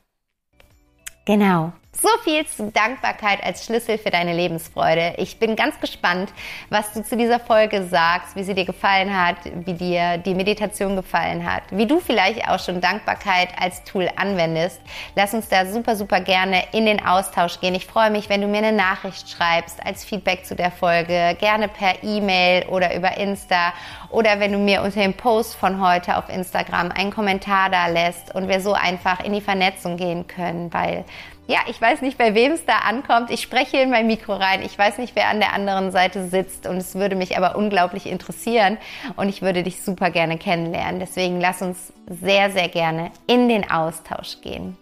Genau. 1.24 1.72
So 2.02 2.08
viel 2.24 2.46
zu 2.46 2.70
Dankbarkeit 2.70 3.42
als 3.42 3.64
Schlüssel 3.64 3.96
für 3.96 4.10
deine 4.10 4.34
Lebensfreude. 4.34 5.14
Ich 5.16 5.38
bin 5.38 5.56
ganz 5.56 5.80
gespannt, 5.80 6.30
was 6.68 6.92
du 6.92 7.02
zu 7.02 7.16
dieser 7.16 7.40
Folge 7.40 7.84
sagst, 7.84 8.36
wie 8.36 8.42
sie 8.42 8.52
dir 8.52 8.66
gefallen 8.66 9.18
hat, 9.18 9.36
wie 9.64 9.72
dir 9.72 10.18
die 10.18 10.34
Meditation 10.34 10.94
gefallen 10.94 11.50
hat, 11.50 11.62
wie 11.70 11.86
du 11.86 11.98
vielleicht 11.98 12.46
auch 12.48 12.58
schon 12.58 12.82
Dankbarkeit 12.82 13.48
als 13.58 13.82
Tool 13.84 14.10
anwendest. 14.16 14.78
Lass 15.14 15.32
uns 15.32 15.48
da 15.48 15.64
super, 15.64 15.96
super 15.96 16.20
gerne 16.20 16.64
in 16.72 16.84
den 16.84 17.02
Austausch 17.02 17.60
gehen. 17.60 17.74
Ich 17.74 17.86
freue 17.86 18.10
mich, 18.10 18.28
wenn 18.28 18.42
du 18.42 18.48
mir 18.48 18.58
eine 18.58 18.72
Nachricht 18.72 19.30
schreibst 19.30 19.84
als 19.84 20.04
Feedback 20.04 20.44
zu 20.44 20.54
der 20.54 20.72
Folge, 20.72 21.34
gerne 21.40 21.68
per 21.68 22.02
E-Mail 22.02 22.66
oder 22.66 22.94
über 22.94 23.16
Insta 23.16 23.72
oder 24.10 24.38
wenn 24.38 24.52
du 24.52 24.58
mir 24.58 24.82
unter 24.82 25.00
dem 25.00 25.14
Post 25.14 25.54
von 25.54 25.80
heute 25.80 26.18
auf 26.18 26.28
Instagram 26.28 26.92
einen 26.92 27.10
Kommentar 27.10 27.70
da 27.70 27.86
lässt 27.86 28.34
und 28.34 28.48
wir 28.48 28.60
so 28.60 28.74
einfach 28.74 29.24
in 29.24 29.32
die 29.32 29.40
Vernetzung 29.40 29.96
gehen 29.96 30.26
können, 30.26 30.72
weil 30.74 31.04
ja, 31.46 31.60
ich 31.68 31.80
weiß 31.80 32.02
nicht, 32.02 32.18
bei 32.18 32.34
wem 32.34 32.52
es 32.52 32.64
da 32.64 32.78
ankommt. 32.78 33.30
Ich 33.30 33.40
spreche 33.40 33.78
in 33.78 33.90
mein 33.90 34.06
Mikro 34.06 34.34
rein. 34.34 34.62
Ich 34.62 34.76
weiß 34.76 34.98
nicht, 34.98 35.14
wer 35.14 35.28
an 35.28 35.38
der 35.38 35.52
anderen 35.52 35.92
Seite 35.92 36.28
sitzt. 36.28 36.66
Und 36.66 36.76
es 36.76 36.94
würde 36.96 37.14
mich 37.14 37.36
aber 37.36 37.56
unglaublich 37.56 38.06
interessieren. 38.06 38.78
Und 39.16 39.28
ich 39.28 39.42
würde 39.42 39.62
dich 39.62 39.82
super 39.82 40.10
gerne 40.10 40.38
kennenlernen. 40.38 40.98
Deswegen 40.98 41.40
lass 41.40 41.62
uns 41.62 41.92
sehr, 42.08 42.50
sehr 42.50 42.68
gerne 42.68 43.10
in 43.26 43.48
den 43.48 43.70
Austausch 43.70 44.40
gehen. 44.40 44.76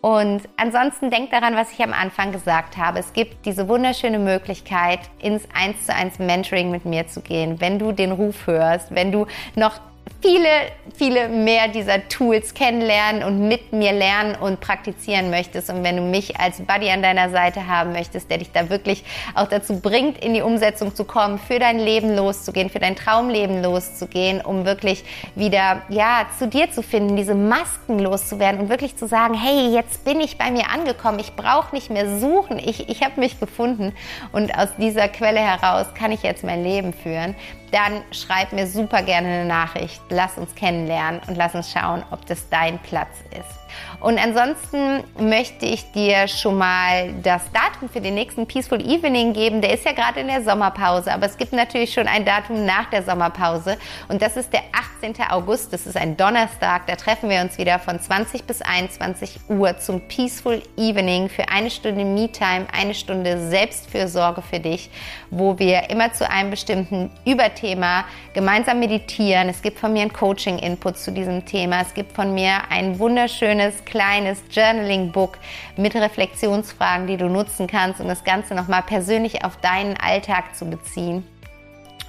Und 0.00 0.42
ansonsten 0.56 1.10
denk 1.10 1.32
daran, 1.32 1.56
was 1.56 1.72
ich 1.72 1.82
am 1.82 1.92
Anfang 1.92 2.30
gesagt 2.30 2.76
habe. 2.76 3.00
Es 3.00 3.12
gibt 3.12 3.44
diese 3.44 3.68
wunderschöne 3.68 4.20
Möglichkeit, 4.20 5.00
ins 5.18 5.48
1 5.52 5.86
zu 5.86 5.92
1 5.92 6.20
Mentoring 6.20 6.70
mit 6.70 6.84
mir 6.84 7.08
zu 7.08 7.20
gehen, 7.20 7.60
wenn 7.60 7.80
du 7.80 7.90
den 7.90 8.12
Ruf 8.12 8.46
hörst, 8.46 8.94
wenn 8.94 9.10
du 9.10 9.26
noch 9.56 9.80
viele, 10.22 10.48
viele 10.96 11.28
mehr 11.28 11.68
dieser 11.68 12.08
Tools 12.08 12.54
kennenlernen 12.54 13.22
und 13.22 13.46
mit 13.46 13.72
mir 13.72 13.92
lernen 13.92 14.34
und 14.34 14.60
praktizieren 14.60 15.30
möchtest. 15.30 15.70
Und 15.70 15.84
wenn 15.84 15.96
du 15.96 16.02
mich 16.02 16.38
als 16.40 16.60
Buddy 16.60 16.90
an 16.90 17.02
deiner 17.02 17.30
Seite 17.30 17.66
haben 17.66 17.92
möchtest, 17.92 18.30
der 18.30 18.38
dich 18.38 18.50
da 18.50 18.70
wirklich 18.70 19.04
auch 19.34 19.46
dazu 19.46 19.80
bringt, 19.80 20.18
in 20.24 20.34
die 20.34 20.42
Umsetzung 20.42 20.94
zu 20.94 21.04
kommen, 21.04 21.38
für 21.38 21.58
dein 21.58 21.78
Leben 21.78 22.16
loszugehen, 22.16 22.70
für 22.70 22.78
dein 22.78 22.96
Traumleben 22.96 23.62
loszugehen, 23.62 24.40
um 24.40 24.64
wirklich 24.64 25.04
wieder, 25.34 25.82
ja, 25.88 26.26
zu 26.38 26.48
dir 26.48 26.70
zu 26.70 26.82
finden, 26.82 27.16
diese 27.16 27.34
Masken 27.34 27.98
loszuwerden 27.98 28.60
und 28.60 28.68
wirklich 28.68 28.96
zu 28.96 29.06
sagen, 29.06 29.34
hey, 29.34 29.72
jetzt 29.72 30.04
bin 30.04 30.20
ich 30.20 30.38
bei 30.38 30.50
mir 30.50 30.70
angekommen, 30.70 31.18
ich 31.18 31.34
brauche 31.34 31.74
nicht 31.74 31.90
mehr 31.90 32.18
suchen, 32.18 32.58
ich, 32.58 32.88
ich 32.88 33.02
habe 33.02 33.20
mich 33.20 33.38
gefunden. 33.38 33.92
Und 34.32 34.56
aus 34.56 34.68
dieser 34.78 35.08
Quelle 35.08 35.40
heraus 35.40 35.86
kann 35.94 36.10
ich 36.10 36.22
jetzt 36.22 36.42
mein 36.42 36.64
Leben 36.64 36.92
führen, 36.92 37.36
dann 37.72 38.02
schreib 38.12 38.52
mir 38.52 38.66
super 38.66 39.02
gerne 39.02 39.28
eine 39.28 39.44
Nachricht. 39.44 40.00
Lass 40.08 40.38
uns 40.38 40.54
kennenlernen 40.54 41.20
und 41.26 41.36
lass 41.36 41.54
uns 41.54 41.70
schauen, 41.70 42.02
ob 42.10 42.24
das 42.26 42.48
dein 42.48 42.78
Platz 42.80 43.22
ist. 43.30 43.65
Und 44.00 44.18
ansonsten 44.18 45.04
möchte 45.18 45.66
ich 45.66 45.90
dir 45.92 46.28
schon 46.28 46.58
mal 46.58 47.12
das 47.22 47.42
Datum 47.52 47.88
für 47.88 48.00
den 48.00 48.14
nächsten 48.14 48.46
Peaceful 48.46 48.80
Evening 48.80 49.32
geben. 49.32 49.60
Der 49.60 49.72
ist 49.72 49.84
ja 49.84 49.92
gerade 49.92 50.20
in 50.20 50.28
der 50.28 50.42
Sommerpause, 50.42 51.12
aber 51.12 51.26
es 51.26 51.36
gibt 51.36 51.52
natürlich 51.52 51.92
schon 51.92 52.06
ein 52.06 52.24
Datum 52.24 52.64
nach 52.64 52.90
der 52.90 53.02
Sommerpause 53.02 53.76
und 54.08 54.22
das 54.22 54.36
ist 54.36 54.52
der 54.52 54.62
18. 55.00 55.14
August. 55.30 55.72
Das 55.72 55.86
ist 55.86 55.96
ein 55.96 56.16
Donnerstag. 56.16 56.86
Da 56.86 56.96
treffen 56.96 57.30
wir 57.30 57.40
uns 57.40 57.58
wieder 57.58 57.78
von 57.78 58.00
20 58.00 58.44
bis 58.44 58.62
21 58.62 59.40
Uhr 59.48 59.78
zum 59.78 60.00
Peaceful 60.08 60.62
Evening 60.76 61.28
für 61.28 61.48
eine 61.48 61.70
Stunde 61.70 62.04
Me-Time, 62.04 62.66
eine 62.72 62.94
Stunde 62.94 63.48
Selbstfürsorge 63.48 64.42
für 64.42 64.60
dich, 64.60 64.90
wo 65.30 65.58
wir 65.58 65.90
immer 65.90 66.12
zu 66.12 66.28
einem 66.28 66.50
bestimmten 66.50 67.10
Überthema 67.24 68.04
gemeinsam 68.34 68.78
meditieren. 68.78 69.48
Es 69.48 69.62
gibt 69.62 69.78
von 69.78 69.92
mir 69.92 70.02
ein 70.02 70.12
Coaching-Input 70.12 70.98
zu 70.98 71.12
diesem 71.12 71.44
Thema. 71.44 71.80
Es 71.80 71.94
gibt 71.94 72.12
von 72.12 72.34
mir 72.34 72.60
ein 72.70 72.98
wunderschönes 72.98 73.46
schönes 73.46 73.84
kleines 73.86 74.42
Journaling-Book 74.50 75.38
mit 75.76 75.94
Reflexionsfragen, 75.94 77.06
die 77.06 77.16
du 77.16 77.28
nutzen 77.28 77.66
kannst, 77.66 78.00
um 78.00 78.08
das 78.08 78.24
Ganze 78.24 78.54
nochmal 78.54 78.82
persönlich 78.82 79.44
auf 79.44 79.56
deinen 79.56 79.96
Alltag 79.96 80.54
zu 80.54 80.66
beziehen. 80.66 81.26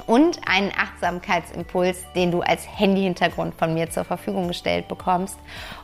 Und 0.06 0.40
einen 0.48 0.72
Achtsamkeitsimpuls, 0.72 1.98
den 2.16 2.32
du 2.32 2.42
als 2.42 2.66
Handy-Hintergrund 2.78 3.56
von 3.56 3.74
mir 3.74 3.90
zur 3.90 4.06
Verfügung 4.06 4.48
gestellt 4.48 4.88
bekommst. 4.88 5.38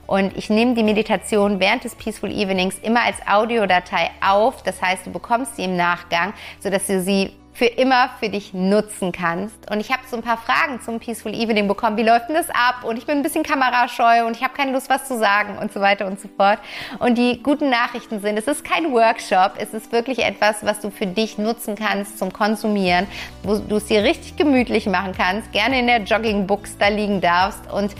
Und 0.08 0.38
ich 0.38 0.50
nehme 0.50 0.76
die 0.76 0.84
Meditation 0.84 1.60
während 1.60 1.84
des 1.84 1.96
Peaceful 1.96 2.32
Evenings 2.32 2.78
immer 2.80 3.02
als 3.02 3.18
Audiodatei 3.28 4.12
auf. 4.22 4.64
Das 4.64 4.82
heißt, 4.82 5.06
du 5.06 5.12
bekommst 5.12 5.58
sie 5.58 5.64
im 5.64 5.76
Nachgang, 5.76 6.34
sodass 6.60 6.88
du 6.88 7.02
sie 7.02 7.32
für 7.54 7.66
immer 7.66 8.10
für 8.20 8.30
dich 8.30 8.54
nutzen 8.54 9.12
kannst. 9.12 9.70
Und 9.70 9.80
ich 9.80 9.92
habe 9.92 10.02
so 10.10 10.18
ein 10.18 10.24
paar 10.24 10.38
Fragen 10.38 10.82
zum 10.82 11.00
Peaceful 11.00 11.34
Evening 11.34 11.68
bekommen. 11.68 11.98
Wie 11.98 12.04
läuft 12.04 12.30
denn 12.30 12.36
das 12.36 12.50
ab? 12.50 12.84
Und 12.84 12.98
ich 12.98 13.06
bin 13.06 13.18
ein 13.18 13.24
bisschen 13.24 13.44
kamerascheu 13.44 14.26
und 14.26 14.36
ich 14.36 14.44
habe 14.44 14.54
keine 14.54 14.72
Lust, 14.72 14.90
was 14.90 15.08
zu 15.08 15.18
sagen 15.18 15.58
und 15.60 15.72
so 15.72 15.80
weiter 15.80 16.08
und 16.08 16.20
so 16.20 16.28
fort. 16.36 16.60
Und 17.00 17.18
die 17.18 17.42
guten 17.44 17.70
Nachrichten 17.70 18.22
sind, 18.22 18.38
es 18.38 18.48
ist 18.48 18.64
kein 18.64 18.92
Workshop, 18.92 19.54
es 19.58 19.74
ist 19.74 19.92
wirklich 19.92 20.20
etwas, 20.20 20.66
was 20.66 20.80
du 20.80 20.90
für 20.90 21.06
dich 21.06 21.38
nutzen 21.38 21.76
kannst 21.76 22.18
zum 22.18 22.34
Konsumieren, 22.34 23.08
wo 23.44 23.58
du 23.58 23.78
es 23.78 23.86
dir 23.86 24.04
richtig 24.04 24.36
gemütlich 24.36 24.88
machen 24.88 25.14
kannst, 25.16 25.52
gerne 25.52 25.80
in 25.80 25.88
der 25.88 26.02
Jogging-Books 26.02 26.78
da 26.80 26.88
liegen 26.88 27.22
darfst 27.22 27.72
und 27.72 27.94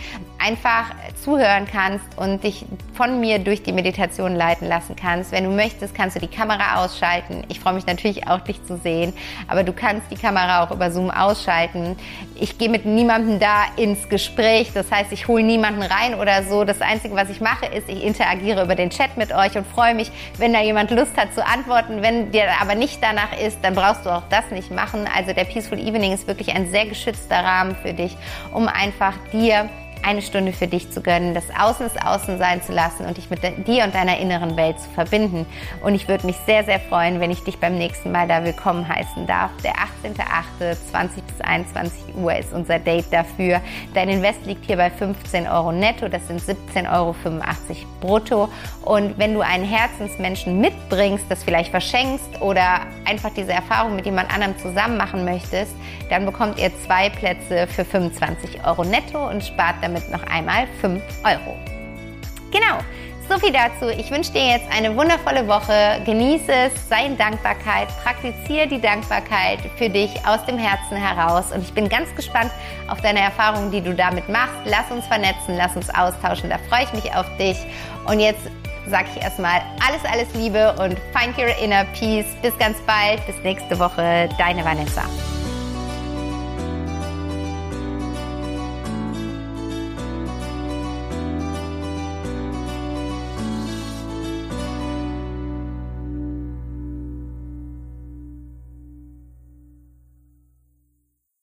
einfach 0.44 0.94
zuhören 1.24 1.68
kannst 1.72 2.06
und 2.18 2.44
dich 2.44 2.66
von 2.94 3.20
mir 3.20 3.40
durch 3.40 3.64
die 3.64 3.72
Meditation 3.72 4.36
leiten 4.36 4.68
lassen 4.68 4.96
kannst. 4.96 5.32
Wenn 5.32 5.46
du 5.46 5.52
möchtest, 5.52 5.96
kannst 5.96 6.16
du 6.16 6.20
die 6.20 6.28
Kamera 6.28 6.84
ausschalten. 6.84 7.44
Ich 7.48 7.60
freue 7.60 7.74
mich 7.74 7.86
natürlich 7.86 8.28
auch, 8.28 8.42
dich 8.42 8.64
zu 8.66 8.78
sehen, 8.78 9.14
aber 9.48 9.64
du 9.64 9.72
kannst 9.72 10.12
die 10.12 10.16
Kamera 10.16 10.64
auch 10.64 10.72
über 10.72 10.92
Zoom 10.92 11.12
ausschalten. 11.12 11.96
Ich 12.36 12.58
gehe 12.58 12.70
mit 12.70 12.86
niemandem 12.86 13.40
da 13.40 13.64
ins 13.78 14.10
Gespräch, 14.10 14.72
das 14.74 14.92
heißt, 14.92 15.12
ich 15.12 15.28
hole 15.28 15.44
niemanden 15.44 15.82
rein 15.82 16.16
oder 16.16 16.44
so. 16.44 16.66
Das 16.66 16.82
Einzige, 16.82 17.16
was 17.16 17.30
ich 17.30 17.40
mache, 17.40 17.66
ist, 17.68 17.88
ich 17.88 18.04
interagiere 18.04 18.64
über 18.64 18.76
den 18.76 18.90
Chat 18.90 19.16
mit 19.18 19.34
euch 19.34 19.56
und 19.56 19.66
freue 19.66 19.96
mich, 19.96 20.12
wenn 20.38 20.52
da 20.52 20.62
jemand 20.62 20.92
Lust 20.92 21.16
hat 21.18 21.34
zu 21.34 21.46
antworten. 21.46 22.02
Wenn 22.02 22.32
dir 22.32 22.46
aber 22.62 22.76
nicht 22.76 23.02
danach 23.02 23.38
ist, 23.40 23.60
dann 23.62 23.76
brauchst 23.76 24.06
du 24.06 24.10
auch 24.10 24.24
das 24.30 24.52
nicht 24.52 24.72
machen. 24.72 25.08
Also 25.16 25.34
der 25.34 25.46
Peaceful 25.46 25.80
Evening 25.80 26.12
ist 26.12 26.28
wirklich 26.28 26.54
ein 26.54 26.70
sehr 26.70 26.86
geschützter 26.86 27.38
Rahmen 27.44 27.76
für 27.82 27.94
dich, 27.94 28.18
um 28.52 28.68
einfach 28.68 29.14
dir 29.32 29.70
eine 30.04 30.22
Stunde 30.22 30.54
für 30.54 30.68
dich 30.68 30.92
zu 30.92 31.02
gönnen, 31.02 31.34
das 31.34 31.46
Außen 31.58 31.86
ist 31.86 32.02
Außen 32.04 32.38
sein 32.38 32.62
zu 32.62 32.72
lassen 32.72 33.06
und 33.06 33.18
dich 33.18 33.30
mit 33.30 33.42
dir 33.68 33.84
und 33.84 33.96
deiner 33.96 34.18
inneren 34.18 34.58
Welt 34.58 34.80
zu 34.80 34.90
verbinden. 34.90 35.46
Und 35.82 35.96
ich 35.96 36.08
würde 36.08 36.26
mich 36.26 36.36
sehr, 36.46 36.64
sehr 36.64 36.80
freuen, 36.80 37.20
wenn 37.20 37.32
ich 37.32 37.44
dich 37.44 37.58
beim 37.60 37.78
nächsten 37.78 38.12
Mal 38.12 38.28
da 38.28 38.44
willkommen 38.44 38.88
heißen 38.88 39.26
darf. 39.28 39.52
Der 39.64 39.74
18.08. 39.74 40.76
20 40.92 41.24
bis 41.24 41.42
21 41.42 42.16
Uhr 42.16 42.36
ist 42.36 42.54
unser 42.54 42.80
Date 42.80 43.12
dafür. 43.12 43.62
Dein 43.94 44.10
Invest 44.10 44.46
liegt 44.46 44.66
hier 44.66 44.78
bei 44.78 44.90
15 44.90 45.48
Euro 45.48 45.72
netto, 45.72 46.08
das 46.08 46.28
sind 46.28 46.42
17,85 46.42 46.92
Euro 46.92 47.16
brutto. 48.00 48.50
Und 48.84 49.18
wenn 49.18 49.34
du 49.34 49.42
einen 49.42 49.66
Herzensmenschen 49.66 50.60
mitbringst, 50.60 51.26
das 51.30 51.44
vielleicht 51.44 51.72
verschenkst 51.72 52.42
oder 52.42 52.82
einfach 53.06 53.32
diese 53.36 53.54
Erfahrung 53.54 53.96
mit 53.96 54.06
jemand 54.06 54.34
anderem 54.34 54.58
zusammen 54.58 54.98
machen 54.98 55.26
möchtest, 55.26 55.74
dann 56.10 56.26
bekommt 56.26 56.60
ihr 56.60 56.72
zwei 56.86 57.10
Plätze 57.10 57.68
für 57.68 57.86
25 57.86 58.66
Euro 58.66 58.84
netto 58.84 59.30
und 59.30 59.44
spart 59.44 59.76
damit 59.82 59.93
damit 59.94 60.12
noch 60.12 60.24
einmal 60.28 60.68
5 60.82 61.02
Euro. 61.24 61.58
Genau, 62.52 62.80
so 63.30 63.40
viel 63.40 63.52
dazu. 63.52 63.90
Ich 63.90 64.12
wünsche 64.12 64.32
dir 64.32 64.46
jetzt 64.46 64.68
eine 64.72 64.96
wundervolle 64.96 65.48
Woche. 65.48 66.02
Genieße 66.06 66.52
es, 66.52 66.90
sei 66.90 67.06
in 67.06 67.18
Dankbarkeit, 67.18 67.88
praktiziere 68.04 68.68
die 68.68 68.82
Dankbarkeit 68.82 69.60
für 69.78 69.90
dich 69.90 70.12
aus 70.26 70.46
dem 70.46 70.58
Herzen 70.58 70.98
heraus. 70.98 71.52
Und 71.54 71.64
ich 71.64 71.74
bin 71.74 71.90
ganz 71.90 72.14
gespannt 72.16 72.52
auf 72.88 73.02
deine 73.02 73.22
Erfahrungen, 73.22 73.72
die 73.72 73.82
du 73.82 73.94
damit 73.94 74.28
machst. 74.30 74.56
Lass 74.66 74.92
uns 74.92 75.06
vernetzen, 75.08 75.56
lass 75.58 75.76
uns 75.76 75.90
austauschen. 75.90 76.50
Da 76.50 76.58
freue 76.70 76.84
ich 76.84 76.94
mich 76.94 77.16
auf 77.16 77.26
dich. 77.38 77.58
Und 78.06 78.20
jetzt 78.20 78.42
sage 78.88 79.08
ich 79.16 79.22
erstmal 79.24 79.62
alles, 79.88 80.04
alles 80.12 80.34
Liebe 80.36 80.74
und 80.74 80.98
find 81.18 81.38
your 81.38 81.56
inner 81.64 81.86
peace. 81.98 82.28
Bis 82.42 82.58
ganz 82.60 82.78
bald, 82.82 83.26
bis 83.26 83.36
nächste 83.44 83.80
Woche. 83.80 84.30
Deine 84.38 84.64
Vanessa. 84.66 85.04